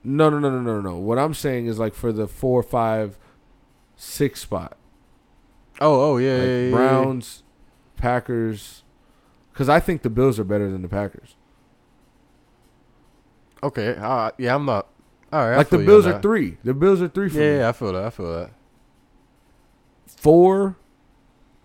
no 0.04 0.30
no 0.30 0.40
no 0.40 0.50
no 0.50 0.62
no 0.62 0.80
no. 0.80 0.96
What 0.98 1.20
I'm 1.20 1.34
saying 1.34 1.66
is 1.66 1.78
like 1.78 1.94
for 1.94 2.14
the 2.14 2.28
four, 2.28 2.64
five, 2.64 3.18
six 3.98 4.42
spot. 4.42 4.78
Oh, 5.82 6.14
oh 6.14 6.18
yeah, 6.18 6.38
Like 6.38 6.42
yeah, 6.42 6.46
yeah, 6.56 6.64
yeah. 6.68 6.72
Browns, 6.72 7.44
Packers. 7.98 8.84
Because 9.52 9.68
I 9.68 9.80
think 9.82 10.04
the 10.04 10.10
Bills 10.10 10.40
are 10.40 10.44
better 10.46 10.72
than 10.72 10.82
the 10.84 10.88
Packers. 10.88 11.36
Okay, 13.64 13.96
uh, 14.00 14.32
yeah, 14.38 14.56
I'm 14.56 14.66
not. 14.66 14.88
All 15.32 15.40
right, 15.46 15.54
I 15.54 15.58
like 15.58 15.70
the 15.70 15.78
Bills 15.80 16.06
are 16.06 16.22
three. 16.22 16.58
The 16.64 16.74
Bills 16.74 17.02
are 17.02 17.08
three 17.08 17.30
for 17.30 17.38
Yeah, 17.38 17.52
me. 17.54 17.58
yeah, 17.60 17.70
I 17.70 17.72
feel 17.72 17.94
that. 17.94 18.04
I 18.04 18.10
feel 18.10 18.34
that. 18.34 18.52
Four, 20.08 20.76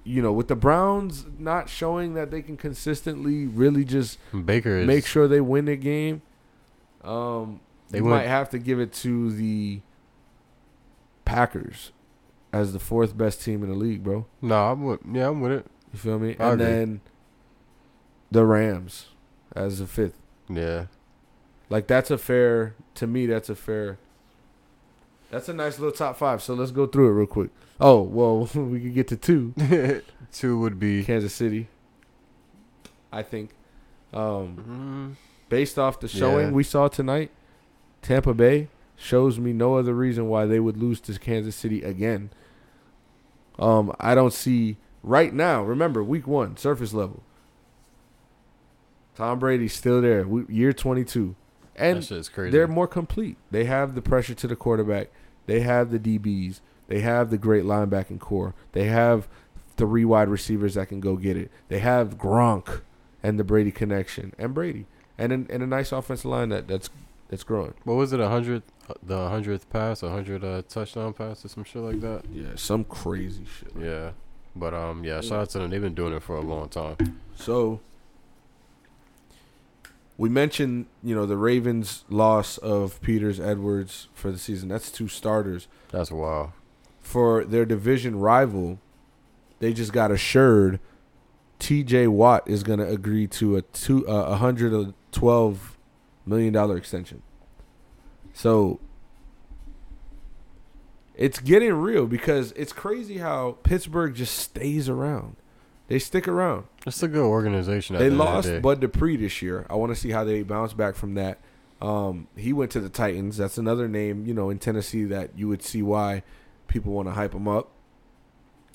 you 0.05 0.23
know, 0.23 0.33
with 0.33 0.49
the 0.49 0.57
Browns 0.57 1.27
not 1.39 1.69
showing 1.69 2.15
that 2.15 2.31
they 2.31 2.43
can 2.43 2.57
consistently 2.57 3.47
really 3.47 3.85
just 3.85 4.19
Baker 4.45 4.79
is 4.79 4.87
make 4.87 5.05
sure 5.07 5.27
they 5.29 5.41
win 5.41 5.65
the 5.67 5.77
game, 5.77 6.23
um, 7.03 7.61
They 7.91 8.01
might 8.01 8.27
have 8.27 8.51
to 8.51 8.59
give 8.59 8.79
it 8.81 8.93
to 8.95 9.33
the 9.33 9.81
Packers 11.25 11.93
as 12.53 12.73
the 12.73 12.79
fourth 12.79 13.17
best 13.19 13.43
team 13.43 13.63
in 13.63 13.69
the 13.69 13.75
league, 13.75 14.05
bro. 14.05 14.27
No, 14.41 14.71
I'm 14.73 14.85
with. 14.85 15.01
Yeah, 15.13 15.29
I'm 15.29 15.41
with 15.41 15.53
it. 15.53 15.67
You 15.93 15.99
feel 15.99 16.19
me? 16.19 16.37
I 16.39 16.53
and 16.53 16.61
agree. 16.61 16.67
then 16.73 17.01
the 18.31 18.45
Rams 18.47 19.07
as 19.55 19.81
the 19.81 19.87
fifth. 19.87 20.19
Yeah, 20.49 20.87
Like 21.69 21.87
that's 21.87 22.11
a 22.11 22.19
fair 22.19 22.75
to 22.95 23.07
me. 23.07 23.27
That's 23.27 23.49
a 23.49 23.55
fair. 23.57 23.99
That's 25.31 25.49
a 25.49 25.53
nice 25.53 25.79
little 25.79 25.93
top 25.97 26.17
five. 26.17 26.43
So 26.43 26.55
let's 26.55 26.71
go 26.71 26.87
through 26.87 27.09
it 27.09 27.13
real 27.13 27.27
quick. 27.27 27.51
Oh 27.81 28.03
well, 28.03 28.49
we 28.55 28.81
could 28.81 28.95
get 28.95 29.09
to 29.09 29.17
two. 29.17 29.55
two 30.33 30.59
would 30.61 30.79
be. 30.79 31.03
Kansas 31.05 31.33
City. 31.35 31.69
I 33.13 33.23
think, 33.23 33.51
um, 34.13 35.17
Mm, 35.19 35.49
based 35.49 35.79
off 35.79 36.01
the 36.01 36.09
showing 36.09 36.49
Yeah. 36.49 36.53
we 36.53 36.63
saw 36.65 36.89
tonight, 36.89 37.31
Tampa 38.03 38.35
Bay 38.35 38.69
shows 38.97 39.39
me 39.39 39.53
no 39.53 39.77
other 39.77 39.95
reason 39.95 40.29
why 40.29 40.45
they 40.45 40.61
would 40.61 40.77
lose 40.77 41.01
to 41.03 41.19
Kansas 41.19 41.57
City 41.57 41.83
again. 41.83 42.31
Um, 43.59 43.95
I 43.99 44.15
don't 44.15 44.33
see 44.35 44.77
right 45.03 45.33
now. 45.33 45.63
Remember, 45.63 46.03
week 46.05 46.27
one, 46.27 46.57
surface 46.57 46.93
level. 46.93 47.23
Tom 49.15 49.39
Brady's 49.39 49.73
still 49.73 50.03
there. 50.03 50.27
We, 50.27 50.45
year 50.55 50.73
twenty-two, 50.75 51.35
and 51.77 51.99
that 51.99 52.05
shit's 52.05 52.29
crazy. 52.29 52.51
they're 52.51 52.67
more 52.69 52.89
complete. 52.89 53.37
They 53.51 53.65
have 53.65 53.95
the 53.95 54.03
pressure 54.03 54.35
to 54.35 54.47
the 54.47 54.57
quarterback. 54.57 55.09
They 55.47 55.61
have 55.61 55.91
the 55.91 55.99
DBs. 55.99 56.61
They 56.89 57.01
have 57.01 57.31
the 57.31 57.39
great 57.39 57.65
linebacking 57.65 58.21
core. 58.21 58.55
They 58.73 58.85
have 58.85 59.29
three 59.77 60.05
wide 60.05 60.29
receivers 60.29 60.75
that 60.75 60.89
can 60.89 61.01
go 61.01 61.17
get 61.17 61.37
it. 61.37 61.51
They 61.69 61.81
have 61.81 62.17
Gronk 62.19 62.83
and 63.23 63.39
the 63.39 63.45
Brady 63.45 63.73
connection 63.73 64.33
and 64.39 64.55
Brady 64.55 64.87
and 65.19 65.33
an, 65.33 65.47
and 65.51 65.63
a 65.63 65.67
nice 65.67 65.93
offensive 65.93 66.27
line 66.27 66.49
that 66.51 66.69
that's 66.69 66.91
that's 67.29 67.43
growing. 67.43 67.75
what 67.85 67.95
was 67.95 68.13
it? 68.13 68.21
A 68.21 68.29
hundred, 68.29 68.63
the 69.03 69.29
hundredth 69.29 69.69
pass, 69.71 70.03
a 70.03 70.11
hundred 70.11 70.45
uh, 70.45 70.63
touchdown 70.69 71.13
pass, 71.13 71.45
or 71.45 71.49
some 71.49 71.65
shit 71.65 71.83
like 71.83 72.01
that. 72.01 72.23
Yeah, 72.33 72.51
some 72.55 72.85
crazy 72.85 73.45
shit. 73.45 73.75
like 73.75 73.85
Yeah, 73.85 74.11
but 74.55 74.75
um, 74.75 75.03
yeah, 75.03 75.21
shout 75.21 75.41
out 75.41 75.51
to 75.51 75.59
them. 75.59 75.71
They've 75.71 75.81
been 75.81 75.95
doing 75.95 76.13
it 76.13 76.23
for 76.23 76.37
a 76.37 76.41
long 76.41 76.69
time. 76.69 76.97
So 77.35 77.81
we 80.19 80.29
mentioned, 80.29 80.87
you 81.03 81.15
know, 81.15 81.27
the 81.27 81.37
Ravens' 81.37 82.05
loss 82.09 82.59
of 82.59 83.01
Peters 83.03 83.39
Edwards 83.39 84.09
for 84.15 84.31
the 84.31 84.39
season. 84.39 84.69
That's 84.69 84.91
two 84.91 85.09
starters. 85.09 85.69
That's 85.91 86.11
wild. 86.11 86.53
For 87.01 87.45
their 87.45 87.65
division 87.65 88.19
rival, 88.19 88.81
they 89.59 89.73
just 89.73 89.93
got 89.93 90.11
assured 90.11 90.81
T.J. 91.59 92.09
Watt 92.09 92.49
is 92.49 92.63
going 92.63 92.79
to 92.79 92.89
agree 92.89 93.27
to 93.29 93.57
a 93.57 93.63
two 93.63 94.05
a 94.07 94.23
uh, 94.25 94.37
hundred 94.37 94.95
twelve 95.13 95.77
million 96.25 96.53
dollar 96.53 96.77
extension. 96.77 97.23
So 98.33 98.81
it's 101.15 101.41
getting 101.41 101.73
real 101.75 102.07
because 102.07 102.53
it's 102.53 102.73
crazy 102.73 103.19
how 103.19 103.59
Pittsburgh 103.63 104.15
just 104.15 104.37
stays 104.37 104.89
around. 104.89 105.37
They 105.89 105.99
stick 105.99 106.27
around. 106.27 106.65
It's 106.85 107.03
a 107.03 107.09
good 107.09 107.25
organization. 107.25 107.97
They 107.97 108.09
the 108.09 108.17
lost 108.17 108.49
the. 108.49 108.61
Bud 108.61 108.81
Dupree 108.81 109.17
this 109.17 109.41
year. 109.41 109.67
I 109.71 109.75
want 109.77 109.95
to 109.95 109.97
see 109.97 110.11
how 110.11 110.25
they 110.25 110.43
bounce 110.43 110.73
back 110.73 110.97
from 110.97 111.15
that. 111.15 111.39
Um, 111.81 112.27
he 112.37 112.53
went 112.53 112.71
to 112.73 112.81
the 112.81 112.89
Titans. 112.89 113.37
That's 113.37 113.59
another 113.59 113.87
name, 113.87 114.27
you 114.27 114.35
know, 114.35 114.51
in 114.51 114.59
Tennessee 114.59 115.05
that 115.05 115.39
you 115.39 115.47
would 115.49 115.63
see 115.63 115.83
why 115.83 116.23
people 116.67 116.93
want 116.93 117.09
to 117.09 117.13
hype 117.13 117.35
him 117.35 117.47
up. 117.47 117.71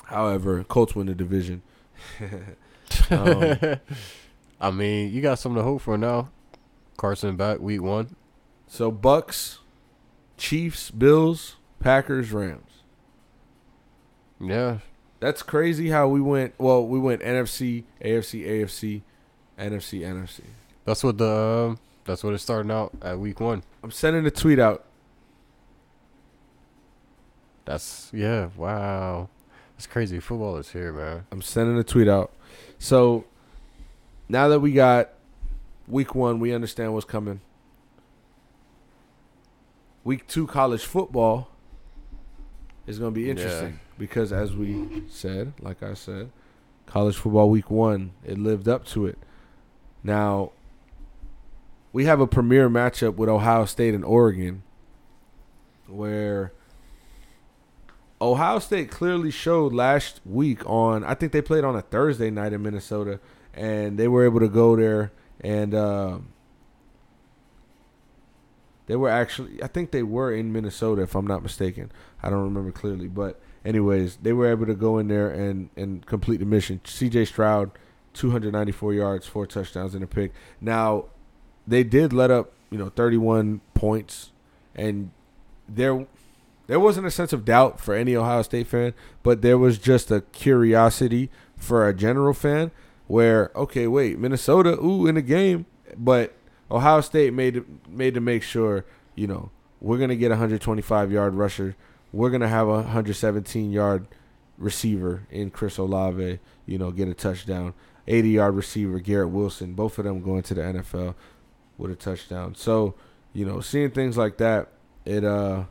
However, 0.06 0.64
Colts 0.64 0.96
win 0.96 1.08
the 1.08 1.16
division. 1.16 1.64
um, 3.10 3.58
I 4.62 4.72
mean, 4.72 5.12
you 5.12 5.22
got 5.22 5.40
something 5.40 5.58
to 5.58 5.64
hope 5.64 5.82
for 5.82 5.98
now. 5.98 6.30
Carson 6.98 7.36
back 7.36 7.60
week 7.60 7.82
one. 7.82 8.16
so 8.68 8.92
Bucks, 8.92 9.60
Chiefs, 10.38 10.92
Bills, 10.92 11.56
Packers, 11.80 12.32
Rams. 12.32 12.84
Yeah, 14.40 14.80
that's 15.22 15.44
crazy 15.44 15.90
how 15.90 16.08
we 16.08 16.20
went. 16.20 16.56
Well, 16.58 16.86
we 16.86 17.00
went 17.00 17.22
NFC, 17.22 17.84
AFC, 18.04 18.46
AFC, 18.46 19.02
NFC, 19.58 20.02
NFC. 20.02 20.42
That's 20.84 21.04
what 21.04 21.20
the 21.20 21.30
um, 21.70 21.80
that's 22.06 22.24
what 22.24 22.34
it's 22.34 22.44
starting 22.44 22.72
out 22.72 22.92
at 23.04 23.20
week 23.20 23.40
one. 23.40 23.64
I'm 23.84 23.92
sending 23.92 24.26
a 24.26 24.32
tweet 24.32 24.58
out. 24.58 24.84
That's 27.66 28.10
yeah, 28.12 28.50
wow. 28.58 29.30
That's 29.78 29.86
crazy. 29.86 30.20
Football 30.20 30.58
is 30.58 30.72
here, 30.72 30.92
man. 30.92 31.28
I'm 31.32 31.44
sending 31.44 31.78
a 31.78 31.84
tweet 31.84 32.08
out. 32.08 32.32
So 32.80 33.26
now 34.28 34.48
that 34.48 34.60
we 34.60 34.72
got 34.72 35.12
week 35.88 36.16
one, 36.16 36.40
we 36.40 36.52
understand 36.52 36.96
what's 36.96 37.06
coming. 37.06 37.42
Week 40.04 40.28
two, 40.28 40.48
college 40.48 40.84
football 40.84 41.51
is 42.92 43.00
going 43.00 43.14
to 43.14 43.20
be 43.20 43.30
interesting 43.30 43.80
because, 43.98 44.32
as 44.32 44.56
we 44.56 45.04
said, 45.10 45.54
like 45.60 45.82
I 45.82 45.94
said, 45.94 46.32
college 46.86 47.16
football 47.16 47.50
week 47.50 47.72
one, 47.72 48.12
it 48.24 48.38
lived 48.38 48.68
up 48.68 48.86
to 48.88 49.06
it. 49.08 49.18
Now, 50.04 50.52
we 51.94 52.06
have 52.06 52.20
a 52.20 52.28
premier 52.28 52.70
matchup 52.70 53.16
with 53.16 53.30
Ohio 53.30 53.66
State 53.66 53.94
and 53.94 54.06
Oregon 54.06 54.64
where 55.88 56.54
Ohio 58.22 58.60
State 58.60 58.92
clearly 58.92 59.32
showed 59.32 59.74
last 59.74 60.22
week 60.26 60.68
on 60.70 61.04
I 61.04 61.16
think 61.16 61.32
they 61.32 61.42
played 61.42 61.64
on 61.64 61.76
a 61.76 61.82
Thursday 61.82 62.30
night 62.30 62.54
in 62.54 62.62
Minnesota 62.62 63.20
and 63.54 63.98
they 63.98 64.08
were 64.08 64.24
able 64.24 64.40
to 64.40 64.48
go 64.48 64.76
there 64.76 65.12
and 65.42 65.74
uh, 65.74 66.20
they 68.92 68.98
were 68.98 69.08
actually 69.08 69.64
I 69.64 69.68
think 69.68 69.92
they 69.92 70.04
were 70.04 70.34
in 70.34 70.52
Minnesota 70.52 71.04
if 71.04 71.16
I'm 71.16 71.26
not 71.26 71.42
mistaken. 71.42 71.94
I 72.22 72.30
don't 72.30 72.44
remember 72.44 72.74
clearly, 72.74 73.08
but 73.08 73.40
anyways, 73.64 74.18
they 74.18 74.34
were 74.34 74.52
able 74.52 74.66
to 74.66 74.76
go 74.76 74.98
in 74.98 75.08
there 75.08 75.30
and 75.30 75.70
and 75.78 76.06
complete 76.06 76.42
the 76.42 76.46
mission. 76.46 76.82
CJ 76.84 77.28
Stroud 77.28 77.72
294 78.12 78.94
yards, 78.94 79.26
four 79.26 79.48
touchdowns 79.48 79.96
and 79.96 80.04
a 80.04 80.08
pick. 80.08 80.34
Now, 80.60 81.06
they 81.66 81.86
did 81.86 82.12
let 82.12 82.32
up, 82.32 82.52
you 82.70 82.78
know, 82.78 82.90
31 82.90 83.62
points 83.76 84.32
and 84.76 85.12
there 85.70 86.06
there 86.68 86.80
wasn't 86.82 87.08
a 87.08 87.12
sense 87.12 87.32
of 87.32 87.46
doubt 87.46 87.80
for 87.80 87.96
any 87.96 88.14
Ohio 88.14 88.42
State 88.42 88.68
fan, 88.68 88.94
but 89.24 89.42
there 89.42 89.58
was 89.58 89.78
just 89.78 90.12
a 90.12 90.20
curiosity 90.34 91.30
for 91.56 91.88
a 91.88 91.94
general 91.94 92.34
fan 92.34 92.72
where 93.08 93.52
okay, 93.56 93.88
wait, 93.88 94.20
Minnesota, 94.20 94.78
ooh, 94.84 95.08
in 95.08 95.16
the 95.16 95.22
game, 95.22 95.66
but 95.98 96.36
Ohio 96.72 97.02
State 97.02 97.34
made 97.34 97.64
made 97.88 98.14
to 98.14 98.22
make 98.22 98.44
sure, 98.44 98.86
you 99.16 99.28
know, 99.28 99.52
we're 99.82 99.98
gonna 99.98 100.16
get 100.16 100.28
a 100.28 100.36
125 100.36 101.12
yard 101.12 101.36
rusher, 101.36 101.76
we're 102.14 102.30
gonna 102.30 102.48
have 102.48 102.68
a 102.68 102.82
117 102.82 103.72
yard 103.72 104.08
receiver 104.58 105.28
in 105.30 105.50
Chris 105.52 105.78
Olave, 105.78 106.40
you 106.66 106.78
know, 106.78 106.92
get 106.92 107.08
a 107.08 107.14
touchdown, 107.14 107.74
80 108.08 108.30
yard 108.30 108.56
receiver 108.56 109.00
Garrett 109.00 109.30
Wilson, 109.30 109.74
both 109.74 109.98
of 110.00 110.06
them 110.06 110.22
going 110.22 110.44
to 110.44 110.54
the 110.54 110.62
NFL 110.62 111.16
with 111.78 111.92
a 111.92 111.96
touchdown. 111.96 112.56
So, 112.56 112.96
you 113.34 113.46
know, 113.46 113.60
seeing 113.60 113.92
things 113.92 114.18
like 114.18 114.38
that, 114.38 114.70
it 115.06 115.26
uh 115.26 115.66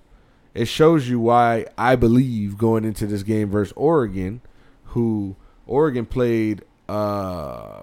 it 0.52 0.66
shows 0.66 1.08
you 1.08 1.20
why 1.20 1.66
I 1.78 1.96
believe 1.96 2.58
going 2.58 2.84
into 2.84 3.06
this 3.06 3.22
game 3.22 3.50
versus 3.50 3.72
Oregon, 3.76 4.40
who 4.84 5.36
Oregon 5.66 6.06
played. 6.06 6.64
Uh, 6.88 7.82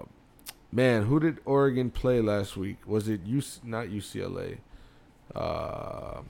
man, 0.72 1.04
who 1.04 1.20
did 1.20 1.38
Oregon 1.44 1.90
play 1.90 2.20
last 2.20 2.56
week? 2.56 2.78
Was 2.86 3.08
it 3.08 3.26
UC, 3.26 3.64
not 3.64 3.86
UCLA? 3.86 4.58
Uh, 5.34 6.20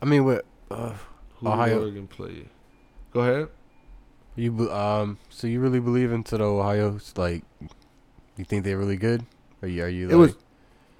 I 0.00 0.04
mean, 0.04 0.24
what 0.24 0.44
uh, 0.70 0.94
who 1.36 1.48
Ohio. 1.48 1.74
did 1.74 1.82
Oregon 1.82 2.06
play? 2.06 2.46
Go 3.12 3.20
ahead. 3.20 3.48
you 4.34 4.70
um? 4.70 5.18
So 5.30 5.46
you 5.46 5.60
really 5.60 5.80
believe 5.80 6.12
into 6.12 6.36
the 6.36 6.44
Ohio's 6.44 7.12
like? 7.16 7.44
You 8.36 8.44
think 8.44 8.64
they're 8.64 8.78
really 8.78 8.96
good? 8.96 9.24
Are 9.62 9.68
you? 9.68 9.84
Are 9.84 9.88
you? 9.88 10.06
Like, 10.06 10.12
It 10.12 10.16
was, 10.16 10.36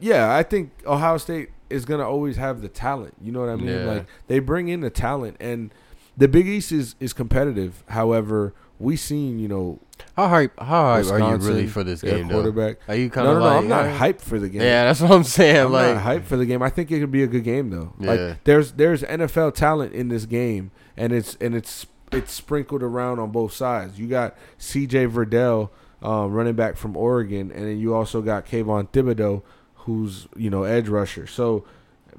yeah. 0.00 0.34
I 0.34 0.42
think 0.42 0.72
Ohio 0.86 1.18
State 1.18 1.50
is 1.68 1.84
gonna 1.84 2.08
always 2.08 2.36
have 2.36 2.62
the 2.62 2.68
talent. 2.68 3.14
You 3.20 3.32
know 3.32 3.40
what 3.40 3.50
I 3.50 3.56
mean? 3.56 3.68
Yeah. 3.68 3.84
Like 3.84 4.06
they 4.26 4.38
bring 4.38 4.68
in 4.68 4.80
the 4.80 4.90
talent, 4.90 5.36
and 5.38 5.72
the 6.16 6.28
Big 6.28 6.46
East 6.46 6.72
is 6.72 6.94
is 6.98 7.12
competitive. 7.12 7.84
However, 7.88 8.54
we 8.78 8.96
seen 8.96 9.38
you 9.38 9.48
know 9.48 9.80
how 10.16 10.28
hype? 10.28 10.58
How 10.58 10.94
hype 11.02 11.06
are 11.06 11.18
you 11.18 11.36
really 11.36 11.66
for 11.66 11.84
this 11.84 12.02
game? 12.02 12.28
Though? 12.28 12.34
quarterback. 12.34 12.78
Are 12.88 12.94
you 12.94 13.10
kind 13.10 13.26
No, 13.26 13.32
of 13.32 13.38
no, 13.38 13.44
no. 13.44 13.48
like? 13.54 13.62
I'm 13.62 13.68
not 13.68 13.84
uh, 13.86 13.98
hyped 13.98 14.20
for 14.20 14.38
the 14.38 14.48
game. 14.48 14.62
Yeah, 14.62 14.84
that's 14.84 15.00
what 15.00 15.10
I'm 15.12 15.24
saying. 15.24 15.56
I'm 15.66 15.72
like, 15.72 15.94
not 15.96 16.04
hyped 16.04 16.24
for 16.24 16.36
the 16.36 16.46
game. 16.46 16.62
I 16.62 16.70
think 16.70 16.90
it 16.90 17.00
could 17.00 17.10
be 17.10 17.22
a 17.22 17.26
good 17.26 17.44
game 17.44 17.70
though. 17.70 17.94
Yeah. 17.98 18.12
Like 18.12 18.44
there's 18.44 18.72
there's 18.72 19.02
NFL 19.02 19.54
talent 19.54 19.92
in 19.94 20.08
this 20.08 20.26
game, 20.26 20.70
and 20.96 21.12
it's 21.12 21.36
and 21.40 21.54
it's 21.54 21.86
it's 22.12 22.32
sprinkled 22.32 22.82
around 22.82 23.18
on 23.18 23.30
both 23.30 23.52
sides. 23.52 23.98
You 23.98 24.06
got 24.06 24.36
C.J. 24.58 25.06
Verdell, 25.08 25.70
um, 26.02 26.32
running 26.32 26.54
back 26.54 26.76
from 26.76 26.96
Oregon, 26.96 27.50
and 27.50 27.64
then 27.66 27.78
you 27.78 27.94
also 27.94 28.22
got 28.22 28.46
Kayvon 28.46 28.88
Thibodeaux, 28.90 29.42
who's 29.74 30.28
you 30.36 30.50
know 30.50 30.62
edge 30.64 30.88
rusher. 30.88 31.26
So 31.26 31.64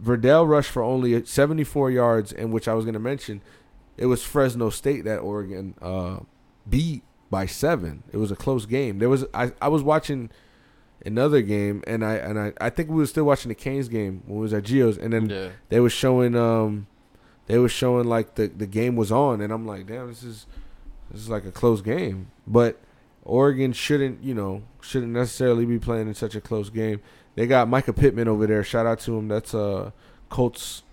Verdell 0.01 0.47
rushed 0.47 0.69
for 0.71 0.83
only 0.83 1.23
74 1.25 1.89
yards, 1.91 2.31
and 2.33 2.51
which 2.51 2.67
I 2.67 2.73
was 2.73 2.85
going 2.85 2.93
to 2.93 2.99
mention, 2.99 3.41
it 3.97 4.05
was 4.07 4.23
Fresno 4.23 4.69
State 4.69 5.05
that 5.05 5.19
Oregon 5.19 5.73
uh, 5.81 6.17
beat 6.69 7.03
by 7.29 7.45
seven. 7.45 8.03
It 8.11 8.17
was 8.17 8.31
a 8.31 8.35
close 8.35 8.65
game. 8.65 8.99
There 8.99 9.09
was 9.09 9.25
I, 9.33 9.51
I 9.61 9.67
was 9.67 9.83
watching 9.83 10.29
another 11.05 11.41
game, 11.41 11.83
and 11.87 12.03
I 12.03 12.15
and 12.15 12.39
I, 12.39 12.53
I 12.59 12.69
think 12.69 12.89
we 12.89 12.95
were 12.95 13.05
still 13.05 13.25
watching 13.25 13.49
the 13.49 13.55
Canes 13.55 13.87
game 13.87 14.23
when 14.25 14.37
we 14.37 14.43
was 14.43 14.53
at 14.53 14.63
Geo's, 14.63 14.97
and 14.97 15.13
then 15.13 15.29
yeah. 15.29 15.49
they 15.69 15.79
were 15.79 15.89
showing 15.89 16.35
um 16.35 16.87
they 17.47 17.57
were 17.57 17.69
showing 17.69 18.07
like 18.07 18.35
the 18.35 18.47
the 18.47 18.67
game 18.67 18.95
was 18.95 19.11
on, 19.11 19.41
and 19.41 19.51
I'm 19.51 19.65
like, 19.65 19.87
damn, 19.87 20.07
this 20.07 20.23
is 20.23 20.45
this 21.11 21.21
is 21.21 21.29
like 21.29 21.45
a 21.45 21.51
close 21.51 21.81
game, 21.81 22.31
but. 22.45 22.79
Oregon 23.29 23.73
shouldn't, 23.73 24.23
you 24.23 24.33
know, 24.33 24.63
shouldn't 24.79 25.11
necessarily 25.11 25.65
be 25.65 25.77
playing 25.79 26.07
in 26.07 26.13
such 26.13 26.33
a 26.33 26.39
close 26.39 26.69
game. 26.69 27.01
They 27.35 27.45
got 27.45 27.67
Mycah 27.67 27.93
Pittman 27.93 28.29
over 28.29 28.47
there. 28.47 28.63
Shout 28.63 28.85
out 28.85 29.01
to 29.01 29.17
him. 29.17 29.27
That's 29.27 29.53
uh 29.53 29.91
Colts 30.29 30.83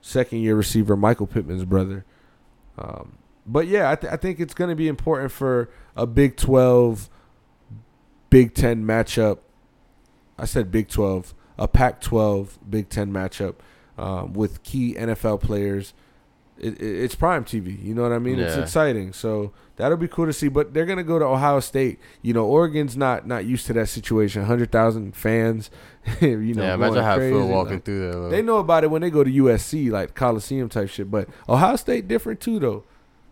second 0.00 0.40
year 0.40 0.54
receiver, 0.54 0.96
Michael 0.96 1.26
Pittman's 1.26 1.64
brother. 1.64 2.04
Um, 2.78 3.18
but 3.46 3.66
yeah, 3.66 3.90
I, 3.90 3.94
th- 3.96 4.12
I 4.12 4.16
think 4.16 4.40
it's 4.40 4.54
going 4.54 4.70
to 4.70 4.76
be 4.76 4.88
important 4.88 5.32
for 5.32 5.70
a 5.96 6.06
Big 6.06 6.36
12, 6.36 7.08
Big 8.30 8.54
10 8.54 8.84
matchup. 8.84 9.38
I 10.38 10.44
said 10.44 10.70
Big 10.70 10.88
12, 10.88 11.34
a 11.58 11.68
Pac 11.68 12.00
12, 12.00 12.58
Big 12.68 12.88
10 12.88 13.12
matchup 13.12 13.56
um, 13.98 14.32
with 14.32 14.62
key 14.62 14.94
NFL 14.94 15.40
players. 15.40 15.92
It, 16.58 16.80
it, 16.80 17.02
it's 17.04 17.14
prime 17.14 17.44
TV. 17.44 17.82
You 17.82 17.94
know 17.94 18.02
what 18.02 18.12
I 18.12 18.18
mean? 18.18 18.38
It's 18.38 18.56
exciting. 18.56 19.12
So 19.14 19.52
that'll 19.76 19.96
be 19.96 20.08
cool 20.08 20.26
to 20.26 20.32
see. 20.32 20.48
But 20.48 20.74
they're 20.74 20.84
gonna 20.84 21.02
go 21.02 21.18
to 21.18 21.24
Ohio 21.24 21.60
State. 21.60 21.98
You 22.20 22.34
know, 22.34 22.44
Oregon's 22.44 22.98
not 22.98 23.26
not 23.26 23.46
used 23.46 23.66
to 23.68 23.72
that 23.74 23.88
situation. 23.88 24.44
Hundred 24.44 24.70
thousand 24.70 25.16
fans. 25.16 25.70
you 26.20 26.36
know, 26.54 26.62
yeah, 26.62 26.74
imagine 26.74 26.94
going 26.94 27.04
how 27.06 27.16
feel 27.18 27.48
walking 27.48 27.74
Like, 27.76 27.84
through 27.86 28.00
there. 28.00 28.12
though. 28.12 28.28
they 28.28 28.42
know 28.42 28.58
about 28.58 28.84
it 28.84 28.90
when 28.90 29.00
they 29.00 29.08
go 29.08 29.24
to 29.24 29.30
USC, 29.30 29.90
like 29.90 30.14
Coliseum 30.14 30.68
type 30.68 30.90
shit. 30.90 31.10
But 31.10 31.30
Ohio 31.48 31.76
State 31.76 32.08
different 32.08 32.40
too, 32.40 32.58
though. 32.58 32.84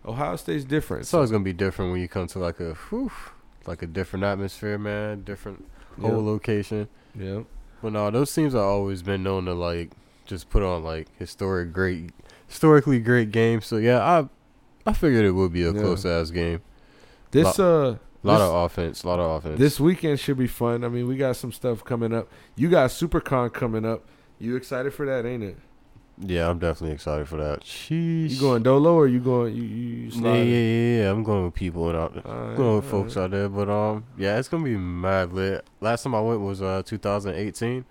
Ohio 0.08 0.36
State's 0.36 0.64
different. 0.64 1.02
It's 1.02 1.14
always 1.14 1.30
gonna 1.30 1.44
be 1.44 1.52
different 1.52 1.92
when 1.92 2.00
you 2.00 2.08
come 2.08 2.26
to 2.28 2.38
like 2.38 2.58
a, 2.60 2.74
whew, 2.74 3.10
like 3.66 3.82
a 3.82 3.86
different 3.86 4.24
atmosphere, 4.24 4.78
man. 4.78 5.22
Different 5.22 5.68
whole 6.00 6.24
location. 6.24 6.88
yeah. 7.14 7.42
But 7.82 7.92
no, 7.92 8.10
those 8.10 8.34
teams 8.34 8.54
have 8.54 8.62
always 8.62 9.02
been 9.02 9.22
known 9.22 9.44
to 9.44 9.54
like 9.54 9.92
just 10.26 10.50
put 10.50 10.62
on 10.64 10.82
like 10.82 11.06
historic 11.18 11.72
great, 11.72 12.10
historically 12.48 12.98
great 12.98 13.30
games. 13.30 13.66
So 13.66 13.76
yeah, 13.76 14.00
I, 14.02 14.28
I 14.88 14.92
figured 14.94 15.24
it 15.24 15.32
would 15.32 15.52
be 15.52 15.62
a 15.62 15.72
Yeah. 15.72 15.80
close 15.80 16.04
ass 16.04 16.30
game. 16.30 16.60
This 17.30 17.58
uh, 17.60 17.62
A 17.62 18.26
lot 18.26 18.38
this, 18.38 18.40
of 18.48 18.54
offense, 18.64 19.04
a 19.04 19.06
lot 19.08 19.20
of 19.20 19.30
offense. 19.44 19.58
this 19.60 19.78
weekend 19.78 20.18
should 20.18 20.38
be 20.38 20.46
fun. 20.48 20.82
I 20.82 20.88
mean, 20.88 21.06
we 21.06 21.16
got 21.16 21.36
some 21.36 21.52
stuff 21.52 21.84
coming 21.84 22.12
up. 22.12 22.28
You 22.56 22.68
got 22.68 22.90
SuperCon 22.90 23.52
coming 23.52 23.84
up. 23.84 24.04
You 24.40 24.56
excited 24.56 24.92
for 24.94 25.04
that, 25.06 25.24
ain't 25.26 25.42
it? 25.44 25.58
Yeah, 26.20 26.48
I'm 26.48 26.58
definitely 26.58 26.94
excited 26.94 27.28
for 27.28 27.36
that. 27.36 27.60
Sheesh. 27.60 28.30
You 28.30 28.40
going 28.40 28.62
dolo 28.62 28.94
or 28.94 29.06
you 29.06 29.20
going 29.20 29.54
you 29.54 29.62
you, 29.62 30.08
Yeah, 30.10 30.34
yeah, 30.34 30.42
yeah, 30.42 31.02
yeah. 31.02 31.10
I'm 31.10 31.22
going 31.22 31.44
with 31.44 31.54
people 31.54 31.88
and 31.88 31.98
out. 31.98 32.26
Alright, 32.26 32.56
going 32.56 32.76
with 32.76 32.84
folks 32.86 33.16
alright. 33.16 33.32
out 33.32 33.36
there, 33.36 33.48
but 33.48 33.68
um, 33.68 34.04
yeah, 34.16 34.38
it's 34.38 34.48
gonna 34.48 34.64
be 34.64 34.76
mad 34.76 35.32
lit. 35.32 35.64
Last 35.80 36.02
time 36.02 36.14
I 36.14 36.20
went 36.20 36.40
was 36.40 36.60
uh 36.60 36.82
2018. 36.84 37.84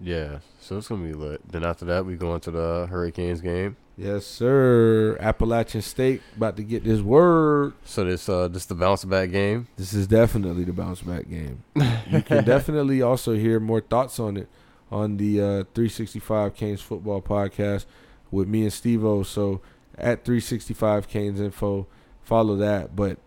Yeah, 0.00 0.38
so 0.60 0.78
it's 0.78 0.88
gonna 0.88 1.06
be 1.06 1.14
lit. 1.14 1.40
Then 1.50 1.64
after 1.64 1.84
that, 1.86 2.06
we 2.06 2.16
go 2.16 2.34
into 2.34 2.50
the 2.50 2.86
Hurricanes 2.90 3.40
game. 3.40 3.76
Yes, 3.96 4.24
sir. 4.26 5.16
Appalachian 5.18 5.82
State 5.82 6.22
about 6.36 6.56
to 6.56 6.62
get 6.62 6.84
this 6.84 7.00
word. 7.00 7.74
So 7.84 8.04
this 8.04 8.28
uh 8.28 8.48
this 8.48 8.66
the 8.66 8.74
bounce 8.74 9.04
back 9.04 9.30
game. 9.30 9.68
This 9.76 9.92
is 9.92 10.06
definitely 10.06 10.64
the 10.64 10.72
bounce 10.72 11.02
back 11.02 11.28
game. 11.28 11.64
You 12.10 12.22
can 12.22 12.42
definitely 12.44 13.02
also 13.02 13.34
hear 13.34 13.60
more 13.60 13.82
thoughts 13.82 14.18
on 14.18 14.38
it 14.38 14.48
on 14.90 15.16
the 15.18 15.40
uh, 15.40 15.44
365 15.74 16.54
Canes 16.54 16.80
football 16.80 17.20
podcast 17.22 17.86
with 18.30 18.48
me 18.48 18.62
and 18.62 18.72
Steve 18.72 19.04
O. 19.04 19.22
So 19.22 19.60
at 19.96 20.24
365 20.24 21.08
Canes 21.08 21.40
info, 21.40 21.86
follow 22.22 22.56
that. 22.56 22.94
But 22.96 23.18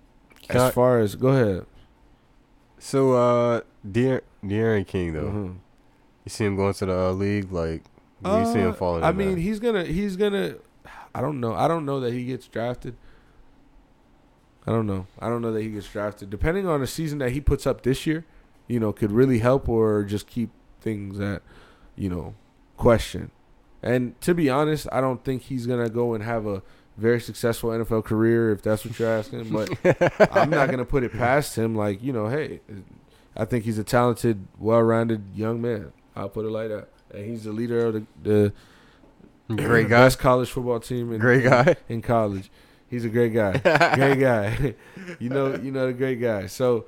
Can 0.48 0.58
as 0.58 0.62
I- 0.64 0.72
far 0.72 1.00
as 1.00 1.16
go 1.16 1.28
ahead, 1.30 1.66
So 2.80 3.14
uh, 3.14 3.62
Dear 3.90 4.22
D'Eriq 4.46 4.88
King 4.88 5.14
though, 5.14 5.30
Mhm. 5.32 5.56
you 6.26 6.30
see 6.30 6.46
him 6.46 6.56
going 6.56 6.74
to 6.74 6.86
the 6.86 6.98
uh, 7.00 7.12
league 7.12 7.52
like 7.52 7.84
you 8.26 8.46
see 8.46 8.60
him 8.60 8.72
Uh, 8.72 8.74
falling. 8.74 9.04
I 9.04 9.12
mean, 9.12 9.30
there. 9.30 9.38
he's 9.38 9.60
gonna 9.60 9.84
he's 9.86 10.16
gonna. 10.16 10.56
I 11.14 11.22
don't 11.22 11.40
know. 11.40 11.54
I 11.54 11.68
don't 11.68 11.86
know 11.86 12.00
that 12.00 12.14
he 12.14 12.26
gets 12.26 12.48
drafted, 12.48 12.96
I 14.66 14.72
don't 14.72 14.86
know. 14.88 15.08
I 15.20 15.28
don't 15.28 15.42
know 15.42 15.52
that 15.52 15.62
he 15.62 15.70
gets 15.72 15.88
drafted. 15.92 16.30
Depending 16.30 16.68
on 16.68 16.80
the 16.82 16.88
season 16.88 17.18
that 17.20 17.32
he 17.32 17.42
puts 17.42 17.66
up 17.68 17.82
this 17.82 18.06
year, 18.08 18.26
you 18.68 18.80
know, 18.80 18.94
could 18.94 19.12
really 19.12 19.40
help 19.40 19.68
or 19.68 20.04
just 20.04 20.28
keep 20.28 20.52
things 20.82 21.18
that 21.18 21.42
you 21.96 22.10
know, 22.10 22.34
question. 22.78 23.32
And 23.84 24.20
to 24.22 24.34
be 24.34 24.50
honest, 24.50 24.88
I 24.92 25.02
don't 25.02 25.24
think 25.24 25.44
he's 25.44 25.66
gonna 25.68 25.90
go 25.90 26.14
and 26.14 26.24
have 26.24 26.46
a 26.46 26.62
very 26.98 27.20
successful 27.20 27.70
NFL 27.72 28.04
career 28.06 28.52
if 28.52 28.62
that's 28.62 28.86
what 28.86 28.98
you're 29.00 29.10
asking. 29.10 29.50
But 29.50 29.70
I'm 30.36 30.50
not 30.50 30.70
gonna 30.70 30.86
put 30.86 31.04
it 31.04 31.12
past 31.14 31.56
him. 31.56 31.76
Like 31.76 32.04
you 32.04 32.14
know, 32.14 32.28
hey, 32.28 32.62
I 33.36 33.46
think 33.46 33.66
he's 33.66 33.78
a 33.78 33.84
talented, 33.84 34.48
well-rounded 34.60 35.36
young 35.36 35.62
man. 35.62 35.94
I'll 36.16 36.30
put 36.30 36.46
it 36.46 36.50
like 36.50 36.70
that. 36.70 36.90
And 37.14 37.26
he's 37.26 37.44
the 37.46 37.52
leader 37.52 37.88
of 37.88 37.94
the, 37.94 38.04
the 38.24 38.54
Great 39.56 39.90
guy. 39.90 40.06
best 40.06 40.20
college 40.20 40.50
football 40.50 40.80
team 40.80 41.12
in, 41.14 41.20
Great 41.20 41.44
guy. 41.44 41.76
in 41.90 42.02
college. 42.02 42.50
He's 42.90 43.06
a 43.06 43.10
great 43.10 43.34
guy. 43.34 43.54
great 43.96 44.20
guy. 44.20 44.76
you 45.20 45.30
know, 45.30 45.56
you 45.56 45.72
know 45.72 45.88
the 45.88 45.94
great 45.94 46.20
guy. 46.22 46.48
So, 46.48 46.86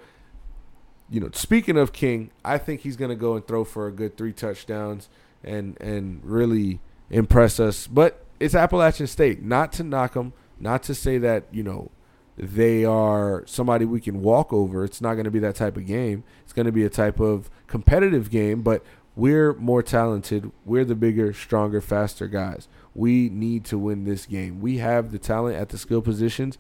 you 1.10 1.20
know, 1.20 1.30
speaking 1.34 1.78
of 1.78 1.94
King, 1.94 2.32
I 2.44 2.58
think 2.58 2.82
he's 2.82 2.96
gonna 2.96 3.16
go 3.16 3.36
and 3.36 3.46
throw 3.46 3.64
for 3.64 3.88
a 3.88 3.92
good 3.92 4.18
three 4.18 4.34
touchdowns 4.34 5.10
and 5.44 5.80
and 5.82 6.22
really 6.24 6.80
impress 7.10 7.60
us. 7.60 7.88
But 7.88 8.26
it's 8.40 8.56
Appalachian 8.56 9.08
State. 9.08 9.42
Not 9.42 9.72
to 9.74 9.84
knock 9.84 10.14
them. 10.14 10.34
Not 10.60 10.84
to 10.84 10.96
say 10.96 11.18
that 11.20 11.46
you 11.52 11.64
know 11.64 11.92
they 12.38 12.84
are 12.84 13.44
somebody 13.46 13.86
we 13.86 14.02
can 14.02 14.22
walk 14.22 14.52
over. 14.52 14.84
It's 14.84 15.02
not 15.02 15.14
going 15.14 15.26
to 15.26 15.32
be 15.32 15.40
that 15.40 15.56
type 15.56 15.78
of 15.78 15.86
game. 15.86 16.24
It's 16.44 16.54
going 16.54 16.66
to 16.66 16.72
be 16.72 16.84
a 16.84 16.90
type 16.90 17.20
of 17.20 17.50
competitive 17.68 18.30
game, 18.30 18.62
but 18.62 18.84
we're 19.16 19.54
more 19.54 19.84
talented. 19.84 20.52
We're 20.66 20.86
the 20.86 20.96
bigger, 20.96 21.34
stronger, 21.34 21.82
faster 21.82 22.28
guys. 22.28 22.68
We 22.96 23.30
need 23.30 23.66
to 23.66 23.78
win 23.78 24.06
this 24.06 24.26
game. 24.26 24.62
We 24.62 24.78
have 24.78 25.12
the 25.12 25.20
talent 25.20 25.58
at 25.58 25.70
the 25.70 25.78
skill 25.78 26.02
positions 26.02 26.58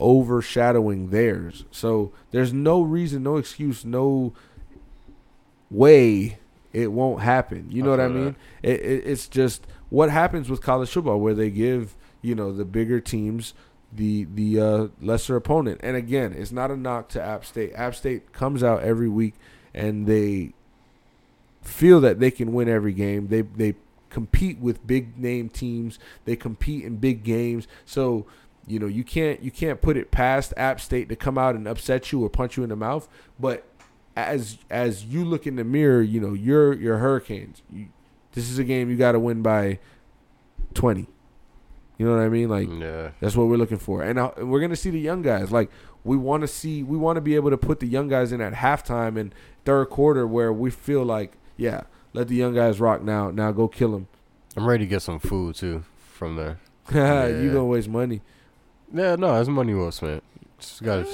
overshadowing 0.00 1.10
theirs. 1.10 1.64
So 1.70 2.12
there's 2.30 2.52
no 2.52 2.82
reason, 2.82 3.22
no 3.22 3.36
excuse, 3.36 3.84
no 3.84 4.32
way 5.70 6.38
it 6.72 6.92
won't 6.92 7.22
happen. 7.22 7.68
You 7.70 7.82
know 7.82 7.94
I 7.94 7.96
what 7.96 8.00
I 8.00 8.08
mean? 8.08 8.36
It, 8.62 8.80
it, 8.80 9.06
it's 9.06 9.28
just 9.28 9.66
what 9.88 10.10
happens 10.10 10.50
with 10.50 10.60
college 10.60 10.90
football 10.90 11.18
where 11.18 11.34
they 11.34 11.50
give, 11.50 11.96
you 12.22 12.34
know, 12.34 12.52
the 12.52 12.64
bigger 12.64 13.00
teams 13.00 13.54
the 13.92 14.26
the 14.34 14.60
uh, 14.60 14.88
lesser 15.00 15.36
opponent. 15.36 15.80
And 15.82 15.96
again, 15.96 16.34
it's 16.36 16.52
not 16.52 16.70
a 16.70 16.76
knock 16.76 17.08
to 17.10 17.22
App 17.22 17.44
State. 17.44 17.72
App 17.74 17.94
State 17.94 18.32
comes 18.32 18.62
out 18.62 18.82
every 18.82 19.08
week 19.08 19.34
and 19.74 20.06
they 20.06 20.52
feel 21.62 22.00
that 22.00 22.20
they 22.20 22.30
can 22.30 22.52
win 22.52 22.68
every 22.68 22.92
game. 22.92 23.28
They 23.28 23.42
they 23.42 23.74
compete 24.10 24.58
with 24.58 24.86
big 24.86 25.18
name 25.18 25.48
teams. 25.48 25.98
They 26.24 26.36
compete 26.36 26.84
in 26.84 26.96
big 26.96 27.24
games. 27.24 27.66
So 27.84 28.26
you 28.66 28.78
know 28.78 28.86
you 28.86 29.04
can't 29.04 29.42
you 29.42 29.50
can't 29.50 29.80
put 29.80 29.96
it 29.96 30.10
past 30.10 30.52
App 30.56 30.80
State 30.80 31.08
to 31.08 31.16
come 31.16 31.38
out 31.38 31.54
and 31.54 31.66
upset 31.68 32.10
you 32.12 32.24
or 32.24 32.28
punch 32.30 32.56
you 32.56 32.62
in 32.62 32.68
the 32.70 32.76
mouth. 32.76 33.08
But 33.38 33.64
as 34.16 34.58
as 34.70 35.04
you 35.04 35.24
look 35.24 35.46
in 35.46 35.56
the 35.56 35.64
mirror, 35.64 36.02
you 36.02 36.20
know 36.20 36.32
you're 36.34 36.72
you're 36.72 36.98
Hurricanes. 36.98 37.62
You, 37.72 37.86
this 38.32 38.50
is 38.50 38.58
a 38.58 38.64
game 38.64 38.90
you 38.90 38.96
got 38.96 39.12
to 39.12 39.20
win 39.20 39.42
by 39.42 39.78
twenty. 40.74 41.06
You 41.98 42.04
know 42.06 42.14
what 42.16 42.22
I 42.22 42.28
mean? 42.28 42.48
Like 42.50 42.68
Yeah. 42.68 43.10
that's 43.20 43.36
what 43.36 43.46
we're 43.48 43.56
looking 43.56 43.78
for, 43.78 44.02
and 44.02 44.18
uh, 44.18 44.32
we're 44.38 44.60
gonna 44.60 44.76
see 44.76 44.90
the 44.90 44.98
young 45.00 45.22
guys. 45.22 45.50
Like 45.50 45.70
we 46.04 46.16
want 46.16 46.42
to 46.42 46.46
see, 46.48 46.82
we 46.82 46.96
want 46.96 47.16
to 47.16 47.20
be 47.20 47.34
able 47.34 47.50
to 47.50 47.56
put 47.56 47.80
the 47.80 47.86
young 47.86 48.06
guys 48.08 48.30
in 48.32 48.40
at 48.40 48.52
halftime 48.52 49.18
and 49.18 49.34
third 49.64 49.86
quarter, 49.90 50.26
where 50.26 50.52
we 50.52 50.70
feel 50.70 51.02
like, 51.02 51.32
yeah, 51.56 51.82
let 52.12 52.28
the 52.28 52.34
young 52.36 52.54
guys 52.54 52.78
rock 52.80 53.02
now. 53.02 53.30
Now 53.30 53.50
go 53.50 53.66
kill 53.66 53.92
them. 53.92 54.08
I'm 54.56 54.66
ready 54.66 54.84
to 54.84 54.88
get 54.88 55.02
some 55.02 55.18
food 55.18 55.56
too 55.56 55.84
from 55.96 56.36
there. 56.36 56.58
you 56.92 56.98
Yeah. 57.00 57.46
gonna 57.46 57.64
waste 57.64 57.88
money. 57.88 58.20
Yeah, 58.92 59.16
no, 59.16 59.38
it's 59.40 59.48
money 59.48 59.74
well 59.74 59.90
spent. 59.92 60.22
Just 60.58 60.82
got 60.82 61.00
it 61.00 61.08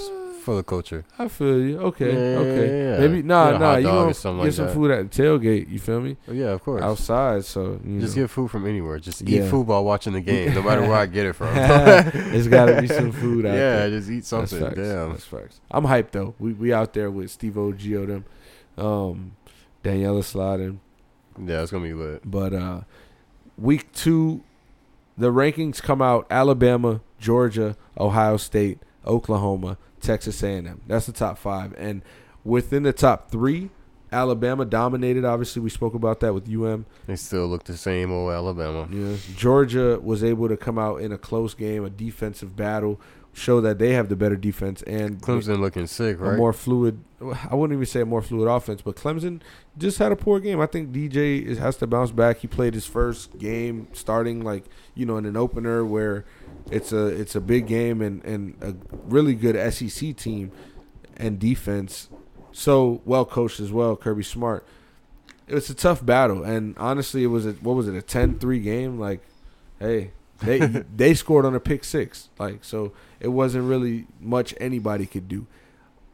for 0.44 0.56
the 0.56 0.62
culture. 0.62 1.04
I 1.18 1.28
feel 1.28 1.60
you. 1.60 1.78
Okay, 1.78 2.12
Yeah, 2.12 2.38
okay. 2.38 2.66
yeah, 2.68 2.92
yeah. 2.94 2.98
Maybe 2.98 3.22
nah, 3.22 3.46
Get 3.52 3.54
a 3.56 3.58
nah. 3.60 3.76
You 3.76 3.82
dog 3.84 3.94
or 3.94 3.98
gonna 3.98 4.36
get 4.38 4.44
like 4.44 4.52
some 4.52 4.66
that. 4.66 4.74
food 4.74 4.90
at 4.90 5.10
the 5.10 5.22
tailgate. 5.22 5.68
You 5.70 5.78
feel 5.78 6.00
me? 6.00 6.16
Oh, 6.28 6.32
yeah, 6.32 6.46
of 6.48 6.62
course. 6.62 6.82
Outside, 6.82 7.44
so 7.44 7.80
you 7.84 8.00
Just 8.00 8.16
know. 8.16 8.24
get 8.24 8.30
food 8.30 8.50
from 8.50 8.66
anywhere. 8.66 8.98
Just 8.98 9.22
Yeah. 9.22 9.44
eat 9.44 9.50
food 9.50 9.66
while 9.68 9.84
watching 9.84 10.12
the 10.14 10.20
game, 10.32 10.52
no 10.54 10.62
matter 10.62 10.82
where 10.82 10.94
I 10.94 11.06
get 11.06 11.26
it 11.26 11.34
from. 11.34 11.54
There's 11.54 12.48
gotta 12.48 12.80
be 12.80 12.88
some 12.88 13.12
food 13.22 13.46
out 13.46 13.52
there. 13.52 13.74
yeah, 13.82 13.88
there. 13.88 13.90
just 13.98 14.10
eat 14.10 14.14
That's 14.16 14.28
something. 14.28 14.60
facts. 14.60 14.74
Damn. 14.76 15.10
That's 15.10 15.24
facts. 15.24 15.60
I'm 15.70 15.84
hyped 15.84 16.10
though. 16.10 16.34
We 16.38 16.52
we 16.54 16.72
out 16.72 16.92
there 16.92 17.10
with 17.10 17.30
Steve 17.30 17.56
O, 17.56 17.72
Gio 17.72 18.06
them, 18.06 18.24
um, 18.84 19.32
Daniela 19.84 20.24
sliding. 20.24 20.80
Yeah, 21.42 21.62
it's 21.62 21.70
gonna 21.70 21.84
be 21.84 21.94
lit. 21.94 22.28
But 22.28 22.52
uh, 22.52 22.80
week 23.56 23.92
two, 23.92 24.42
the 25.16 25.32
rankings 25.32 25.80
come 25.80 26.02
out: 26.02 26.26
Alabama, 26.30 27.00
Georgia, 27.22 27.76
Ohio 27.98 28.36
State, 28.36 28.80
Oklahoma, 29.06 29.78
Texas 30.00 30.42
A&M. 30.42 30.80
That's 30.86 31.06
the 31.06 31.12
top 31.12 31.38
five, 31.38 31.72
and 31.78 32.02
within 32.44 32.82
the 32.82 32.92
top 32.92 33.30
three, 33.30 33.70
Alabama 34.10 34.66
dominated. 34.66 35.24
Obviously, 35.24 35.62
we 35.62 35.70
spoke 35.70 35.94
about 35.94 36.20
that 36.20 36.34
with 36.34 36.52
UM. 36.52 36.84
They 37.06 37.16
still 37.16 37.46
look 37.46 37.64
the 37.64 37.76
same 37.76 38.12
old 38.12 38.30
Alabama. 38.30 38.86
Yeah. 38.90 39.16
Georgia 39.36 39.98
was 40.02 40.22
able 40.22 40.48
to 40.48 40.56
come 40.56 40.78
out 40.78 41.00
in 41.00 41.12
a 41.12 41.18
close 41.18 41.54
game, 41.54 41.84
a 41.84 41.90
defensive 41.90 42.54
battle, 42.54 43.00
show 43.32 43.60
that 43.60 43.78
they 43.78 43.92
have 43.92 44.08
the 44.08 44.16
better 44.16 44.36
defense 44.36 44.82
and 44.82 45.20
Clemson 45.20 45.58
looking 45.60 45.86
sick, 45.86 46.20
right? 46.20 46.34
a 46.34 46.36
more 46.36 46.52
fluid. 46.52 47.02
I 47.48 47.54
wouldn't 47.54 47.76
even 47.76 47.86
say 47.86 48.02
a 48.02 48.06
more 48.06 48.20
fluid 48.20 48.48
offense, 48.48 48.82
but 48.82 48.96
Clemson 48.96 49.40
just 49.78 49.98
had 49.98 50.12
a 50.12 50.16
poor 50.16 50.38
game. 50.40 50.60
I 50.60 50.66
think 50.66 50.92
DJ 50.92 51.42
is, 51.42 51.58
has 51.58 51.76
to 51.76 51.86
bounce 51.86 52.10
back. 52.10 52.38
He 52.38 52.48
played 52.48 52.74
his 52.74 52.86
first 52.86 53.38
game 53.38 53.88
starting 53.92 54.42
like 54.42 54.64
you 54.94 55.06
know 55.06 55.16
in 55.16 55.24
an 55.24 55.36
opener 55.36 55.84
where 55.84 56.24
it's 56.70 56.92
a 56.92 57.06
it's 57.06 57.34
a 57.34 57.40
big 57.40 57.66
game 57.66 58.02
and 58.02 58.24
and 58.24 58.56
a 58.60 58.74
really 59.04 59.34
good 59.34 59.56
SEC 59.72 60.16
team 60.16 60.52
and 61.16 61.38
defense. 61.38 62.08
So 62.52 63.00
well 63.04 63.24
coached 63.24 63.60
as 63.60 63.72
well, 63.72 63.96
Kirby 63.96 64.24
Smart. 64.24 64.66
It 65.48 65.54
was 65.54 65.70
a 65.70 65.74
tough 65.74 66.04
battle, 66.04 66.44
and 66.44 66.76
honestly, 66.78 67.24
it 67.24 67.28
was 67.28 67.46
a 67.46 67.52
what 67.52 67.74
was 67.74 67.88
it 67.88 67.96
a 67.96 68.02
10-3 68.02 68.62
game? 68.62 68.98
Like, 68.98 69.20
hey, 69.78 70.12
they 70.44 70.58
they 70.96 71.14
scored 71.14 71.44
on 71.44 71.54
a 71.54 71.60
pick 71.60 71.84
six, 71.84 72.28
like 72.38 72.64
so 72.64 72.92
it 73.20 73.28
wasn't 73.28 73.68
really 73.68 74.06
much 74.20 74.54
anybody 74.60 75.06
could 75.06 75.28
do. 75.28 75.46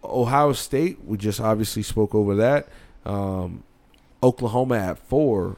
Ohio 0.04 0.52
State, 0.52 1.04
we 1.04 1.16
just 1.16 1.40
obviously 1.40 1.82
spoke 1.82 2.14
over 2.14 2.34
that. 2.36 2.68
Um, 3.04 3.64
Oklahoma 4.22 4.76
at 4.76 4.98
four. 4.98 5.56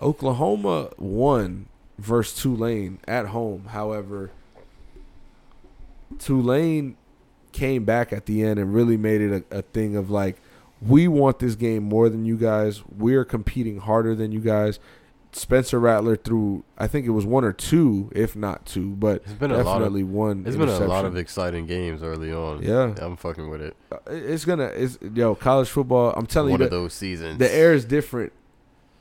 Oklahoma 0.00 0.90
won 0.98 1.66
versus 1.98 2.40
Tulane 2.40 2.98
at 3.06 3.26
home. 3.26 3.66
However, 3.66 4.30
Tulane 6.18 6.96
came 7.52 7.84
back 7.84 8.12
at 8.12 8.26
the 8.26 8.42
end 8.42 8.58
and 8.58 8.74
really 8.74 8.96
made 8.96 9.20
it 9.20 9.44
a, 9.50 9.58
a 9.58 9.62
thing 9.62 9.96
of 9.96 10.10
like, 10.10 10.40
we 10.80 11.06
want 11.06 11.38
this 11.38 11.54
game 11.54 11.84
more 11.84 12.08
than 12.08 12.24
you 12.24 12.36
guys. 12.36 12.82
We're 12.86 13.24
competing 13.24 13.78
harder 13.78 14.14
than 14.14 14.32
you 14.32 14.40
guys. 14.40 14.80
Spencer 15.34 15.80
Rattler 15.80 16.14
threw, 16.16 16.62
I 16.76 16.86
think 16.86 17.06
it 17.06 17.10
was 17.10 17.24
one 17.24 17.42
or 17.44 17.54
two, 17.54 18.10
if 18.14 18.36
not 18.36 18.66
two, 18.66 18.90
but 18.90 19.22
It's 19.24 19.32
been 19.32 19.50
a 19.50 19.54
lot 19.56 19.60
of- 19.60 19.66
definitely 19.78 20.02
one. 20.04 20.44
It's 20.46 20.56
been 20.56 20.68
a 20.68 20.78
lot 20.86 21.06
of 21.06 21.16
exciting 21.16 21.66
games 21.66 22.02
early 22.02 22.30
on. 22.32 22.62
Yeah. 22.62 22.94
I'm 22.98 23.16
fucking 23.16 23.48
with 23.48 23.62
it. 23.62 23.74
Uh, 23.90 23.96
It's 24.08 24.44
gonna. 24.44 24.64
It's 24.66 24.98
yo 25.14 25.34
college 25.34 25.68
football. 25.70 26.12
I'm 26.16 26.26
telling 26.26 26.50
One 26.50 26.60
you, 26.60 26.66
of 26.66 26.70
the, 26.70 26.76
those 26.76 26.92
seasons. 26.92 27.38
the 27.38 27.50
air 27.50 27.72
is 27.72 27.84
different 27.86 28.32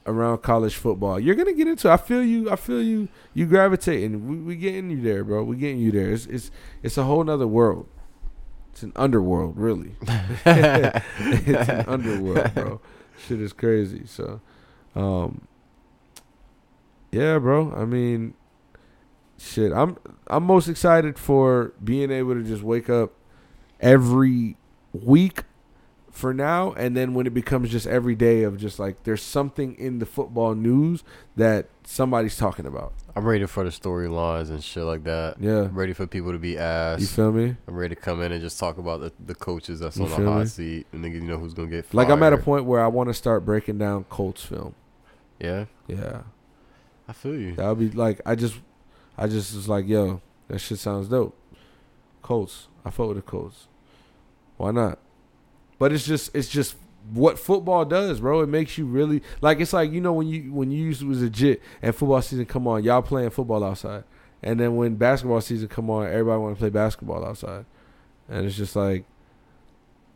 around 0.05 0.41
college 0.41 0.75
football. 0.75 1.19
You're 1.19 1.35
gonna 1.35 1.53
get 1.53 1.67
into. 1.67 1.89
it. 1.89 1.91
I 1.91 1.97
feel 1.97 2.23
you. 2.23 2.49
I 2.49 2.55
feel 2.55 2.81
you. 2.81 3.09
You 3.33 3.45
gravitating. 3.45 4.25
We 4.27 4.37
we 4.37 4.55
getting 4.55 4.89
you 4.89 5.01
there, 5.01 5.23
bro. 5.25 5.43
We 5.43 5.57
getting 5.57 5.79
you 5.79 5.91
there. 5.91 6.11
It's 6.11 6.25
it's 6.27 6.49
it's 6.81 6.97
a 6.97 7.03
whole 7.03 7.23
nother 7.25 7.45
world. 7.47 7.87
It's 8.71 8.83
an 8.83 8.93
underworld, 8.95 9.57
really. 9.57 9.95
it's 10.45 11.69
an 11.69 11.85
underworld, 11.87 12.53
bro. 12.55 12.81
Shit 13.27 13.41
is 13.41 13.51
crazy. 13.53 14.03
So, 14.05 14.39
um, 14.95 15.41
yeah, 17.11 17.37
bro. 17.39 17.73
I 17.75 17.85
mean, 17.85 18.33
shit. 19.37 19.71
I'm 19.71 19.97
I'm 20.27 20.43
most 20.43 20.67
excited 20.67 21.17
for 21.19 21.73
being 21.83 22.11
able 22.11 22.33
to 22.35 22.43
just 22.43 22.63
wake 22.63 22.89
up 22.89 23.11
every 23.79 24.57
week 24.93 25.43
for 26.11 26.33
now 26.33 26.73
and 26.73 26.95
then 26.95 27.13
when 27.13 27.25
it 27.25 27.33
becomes 27.33 27.69
just 27.69 27.87
every 27.87 28.15
day 28.15 28.43
of 28.43 28.57
just 28.57 28.77
like 28.79 29.03
there's 29.03 29.21
something 29.21 29.73
in 29.75 29.99
the 29.99 30.05
football 30.05 30.53
news 30.53 31.03
that 31.37 31.67
somebody's 31.85 32.35
talking 32.35 32.65
about. 32.65 32.93
I'm 33.15 33.25
ready 33.25 33.45
for 33.45 33.63
the 33.63 33.69
storylines 33.69 34.49
and 34.49 34.61
shit 34.61 34.83
like 34.83 35.05
that. 35.05 35.37
Yeah. 35.39 35.63
I'm 35.63 35.73
ready 35.73 35.93
for 35.93 36.05
people 36.07 36.33
to 36.33 36.37
be 36.37 36.57
asked. 36.57 37.01
You 37.01 37.07
feel 37.07 37.31
me? 37.31 37.55
I'm 37.67 37.75
ready 37.75 37.95
to 37.95 38.01
come 38.01 38.21
in 38.21 38.31
and 38.33 38.41
just 38.41 38.59
talk 38.59 38.77
about 38.77 38.99
the, 38.99 39.13
the 39.25 39.35
coaches 39.35 39.79
that's 39.79 39.97
You 39.97 40.03
on 40.03 40.09
the 40.09 40.29
hot 40.29 40.39
me? 40.41 40.45
seat 40.47 40.87
and 40.91 41.03
niggas, 41.03 41.15
you 41.15 41.21
know 41.21 41.37
who's 41.37 41.53
gonna 41.53 41.69
get 41.69 41.85
fired. 41.85 41.95
Like 41.95 42.09
I'm 42.09 42.21
at 42.23 42.33
a 42.33 42.37
point 42.37 42.65
where 42.65 42.83
I 42.83 42.87
want 42.87 43.07
to 43.09 43.13
start 43.13 43.45
breaking 43.45 43.77
down 43.77 44.03
Colts 44.05 44.43
film. 44.43 44.75
Yeah, 45.39 45.65
Yeah. 45.87 46.21
I 47.11 47.13
feel 47.13 47.35
you. 47.35 47.55
That 47.57 47.67
would 47.67 47.79
be 47.79 47.91
like 47.91 48.21
I 48.25 48.35
just 48.35 48.55
I 49.17 49.27
just 49.27 49.53
was 49.53 49.67
like, 49.67 49.85
yo, 49.85 50.21
that 50.47 50.59
shit 50.59 50.79
sounds 50.79 51.09
dope. 51.09 51.37
Colts. 52.21 52.69
I 52.85 52.89
fuck 52.89 53.09
with 53.09 53.17
the 53.17 53.21
Colts. 53.21 53.67
Why 54.55 54.71
not? 54.71 54.97
But 55.77 55.91
it's 55.91 56.05
just 56.05 56.33
it's 56.33 56.47
just 56.47 56.77
what 57.11 57.37
football 57.37 57.83
does, 57.83 58.21
bro. 58.21 58.39
It 58.39 58.47
makes 58.47 58.77
you 58.77 58.85
really 58.85 59.21
like 59.41 59.59
it's 59.59 59.73
like 59.73 59.91
you 59.91 59.99
know 59.99 60.13
when 60.13 60.27
you 60.29 60.53
when 60.53 60.71
you 60.71 60.85
used 60.85 61.01
to 61.01 61.07
was 61.07 61.21
legit 61.21 61.61
and 61.81 61.93
football 61.93 62.21
season 62.21 62.45
come 62.45 62.65
on, 62.65 62.81
y'all 62.85 63.01
playing 63.01 63.31
football 63.31 63.61
outside. 63.61 64.05
And 64.41 64.57
then 64.57 64.77
when 64.77 64.95
basketball 64.95 65.41
season 65.41 65.67
come 65.67 65.89
on, 65.89 66.07
everybody 66.07 66.39
want 66.39 66.55
to 66.55 66.59
play 66.59 66.69
basketball 66.69 67.25
outside, 67.25 67.65
and 68.29 68.45
it's 68.45 68.55
just 68.55 68.77
like 68.77 69.03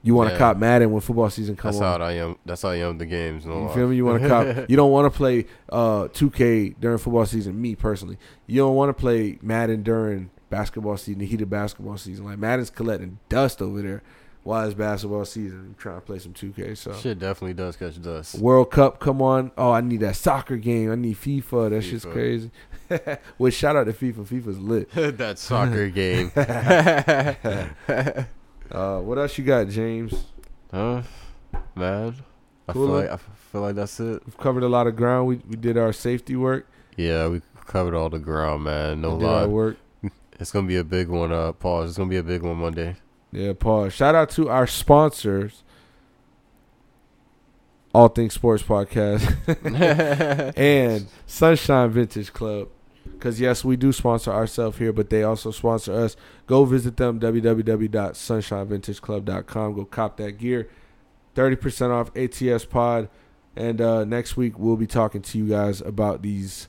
you 0.06 0.14
want 0.16 0.30
to 0.30 0.34
Yeah. 0.36 0.40
cop 0.40 0.58
Madden 0.58 0.92
when 0.92 1.02
football 1.02 1.30
season 1.30 1.56
come 1.58 1.72
That's 1.72 1.82
on. 1.82 2.00
how 2.00 2.06
I 2.08 2.12
am. 2.14 2.36
That's 2.46 2.62
how 2.62 2.70
I 2.70 2.76
am. 2.78 2.98
The 2.98 3.06
games. 3.06 3.46
No 3.46 3.54
You 3.60 3.66
lie. 3.68 3.74
feel 3.76 3.88
me? 3.90 3.96
You 3.98 4.06
want 4.06 4.22
to 4.24 4.30
cop. 4.30 4.46
You 4.70 4.78
don't 4.78 4.92
want 4.92 5.12
to 5.12 5.18
play 5.18 5.46
uh 5.70 6.08
2K 6.14 6.76
during 6.80 6.98
football 7.00 7.26
season. 7.26 7.60
Me 7.62 7.76
personally, 7.76 8.18
you 8.48 8.62
don't 8.62 8.76
want 8.76 8.90
to 8.90 8.94
play 8.94 9.38
Madden 9.42 9.84
during 9.84 10.30
basketball 10.50 10.96
season, 10.96 11.20
the 11.20 11.26
heated 11.26 11.50
basketball 11.50 11.98
season. 11.98 12.24
Like 12.26 12.38
Madden's 12.38 12.70
collecting 12.70 13.18
dust 13.28 13.62
over 13.62 13.82
there. 13.82 14.04
While 14.44 14.64
it's 14.68 14.76
basketball 14.76 15.26
season, 15.26 15.58
I'm 15.60 15.76
trying 15.76 15.96
to 15.96 16.02
play 16.02 16.20
some 16.20 16.32
2K. 16.34 16.78
So 16.78 16.94
Shit 16.94 17.18
definitely 17.18 17.56
does 17.56 17.76
catch 17.78 18.00
dust. 18.00 18.38
World 18.38 18.70
Cup, 18.70 19.00
come 19.00 19.20
on! 19.20 19.50
Oh, 19.58 19.72
I 19.72 19.82
need 19.82 20.02
that 20.02 20.16
soccer 20.18 20.58
game. 20.58 20.92
I 20.92 20.96
need 20.96 21.16
FIFA. 21.18 21.72
That 21.72 21.82
shit's 21.82 22.06
crazy. 22.06 22.52
well, 23.40 23.50
shout 23.50 23.76
out 23.76 23.86
to 23.86 23.94
FIFA. 23.94 24.28
FIFA's 24.28 24.60
lit. 24.60 24.92
that 25.18 25.40
soccer 25.40 25.90
game. 25.90 26.32
Uh, 28.72 29.00
what 29.00 29.18
else 29.18 29.38
you 29.38 29.44
got, 29.44 29.68
James? 29.70 30.26
huh? 30.72 31.02
Man, 31.76 32.16
I 32.68 32.74
feel 32.74 32.88
like 32.88 33.10
I 33.10 33.18
feel 33.18 33.62
like 33.62 33.76
that's 33.76 34.00
it. 34.00 34.22
We've 34.26 34.38
covered 34.38 34.64
a 34.64 34.68
lot 34.70 34.88
of 34.88 34.96
ground. 34.96 35.28
We 35.28 35.36
we 35.48 35.56
did 35.56 35.78
our 35.78 35.94
safety 35.94 36.36
work. 36.36 36.68
Yeah, 36.98 37.28
we 37.28 37.42
covered 37.66 37.94
all 37.96 38.10
the 38.10 38.20
ground, 38.20 38.64
man. 38.64 39.02
No 39.02 39.16
we 39.16 39.20
did 39.20 39.28
our 39.30 39.42
lie. 39.42 39.48
work. 39.48 39.78
It's 40.40 40.52
gonna 40.52 40.68
be 40.68 40.76
a 40.76 40.84
big 40.84 41.08
one. 41.08 41.32
Uh, 41.32 41.54
pause. 41.54 41.90
It's 41.92 41.98
gonna 41.98 42.10
be 42.10 42.18
a 42.18 42.24
big 42.24 42.42
one 42.44 42.58
Monday. 42.58 42.98
Yeah, 43.32 43.54
pause. 43.54 43.94
Shout 43.94 44.16
out 44.16 44.30
to 44.32 44.50
our 44.50 44.68
sponsors. 44.68 45.64
All 47.94 48.10
Things 48.10 48.34
Sports 48.34 48.62
Podcast 48.62 49.24
and 50.58 51.08
Sunshine 51.26 51.90
Vintage 51.92 52.34
Club. 52.34 52.68
Because, 53.18 53.40
yes, 53.40 53.64
we 53.66 53.76
do 53.76 53.92
sponsor 53.92 54.32
ourselves 54.32 54.78
here, 54.78 54.94
but 54.94 55.10
they 55.10 55.24
also 55.24 55.50
sponsor 55.52 55.94
us. 55.94 56.16
Go 56.48 56.64
visit 56.66 56.98
them, 56.98 57.20
www.sunshinevintageclub.com. 57.20 59.74
Go 59.74 59.86
cop 59.86 60.18
that 60.18 60.34
gear. 60.34 60.70
30% 61.36 61.90
off 61.92 62.16
ATS 62.16 62.66
Pod. 62.66 63.10
And 63.56 63.82
uh, 63.82 64.04
next 64.06 64.38
week, 64.38 64.60
we'll 64.60 64.78
be 64.78 64.88
talking 64.88 65.22
to 65.22 65.38
you 65.38 65.48
guys 65.48 65.82
about 65.82 66.22
these 66.22 66.68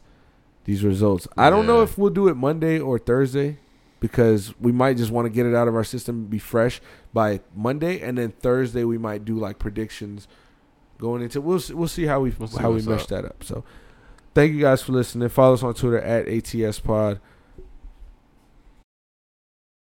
these 0.64 0.82
results. 0.82 1.28
I 1.36 1.48
don't 1.48 1.64
know 1.66 1.82
if 1.82 1.96
we'll 1.96 2.10
do 2.10 2.26
it 2.26 2.34
Monday 2.34 2.80
or 2.80 2.98
Thursday 2.98 3.58
because 4.00 4.52
we 4.60 4.72
might 4.72 4.96
just 4.96 5.12
want 5.12 5.26
to 5.26 5.30
get 5.30 5.46
it 5.46 5.54
out 5.54 5.68
of 5.68 5.76
our 5.76 5.84
system, 5.84 6.24
be 6.26 6.40
fresh 6.40 6.80
by 7.12 7.38
Monday, 7.54 8.00
and 8.00 8.18
then 8.18 8.32
Thursday 8.32 8.82
we 8.82 8.98
might 8.98 9.24
do 9.24 9.38
like 9.38 9.60
predictions 9.60 10.26
going 10.98 11.22
into. 11.22 11.40
We'll 11.40 11.60
we'll 11.72 11.86
see 11.88 12.06
how 12.06 12.18
we 12.20 12.30
We'll 12.30 12.48
see 12.48 12.60
how 12.60 12.72
we 12.72 12.82
mesh 12.82 13.02
up. 13.02 13.08
that 13.08 13.24
up. 13.24 13.44
So, 13.44 13.62
thank 14.36 14.52
you 14.52 14.60
guys 14.60 14.82
for 14.82 14.92
listening. 14.92 15.30
Follow 15.30 15.54
us 15.54 15.62
on 15.62 15.72
Twitter 15.72 15.98
at 15.98 16.28
ATS 16.28 16.78
Pod. 16.78 17.18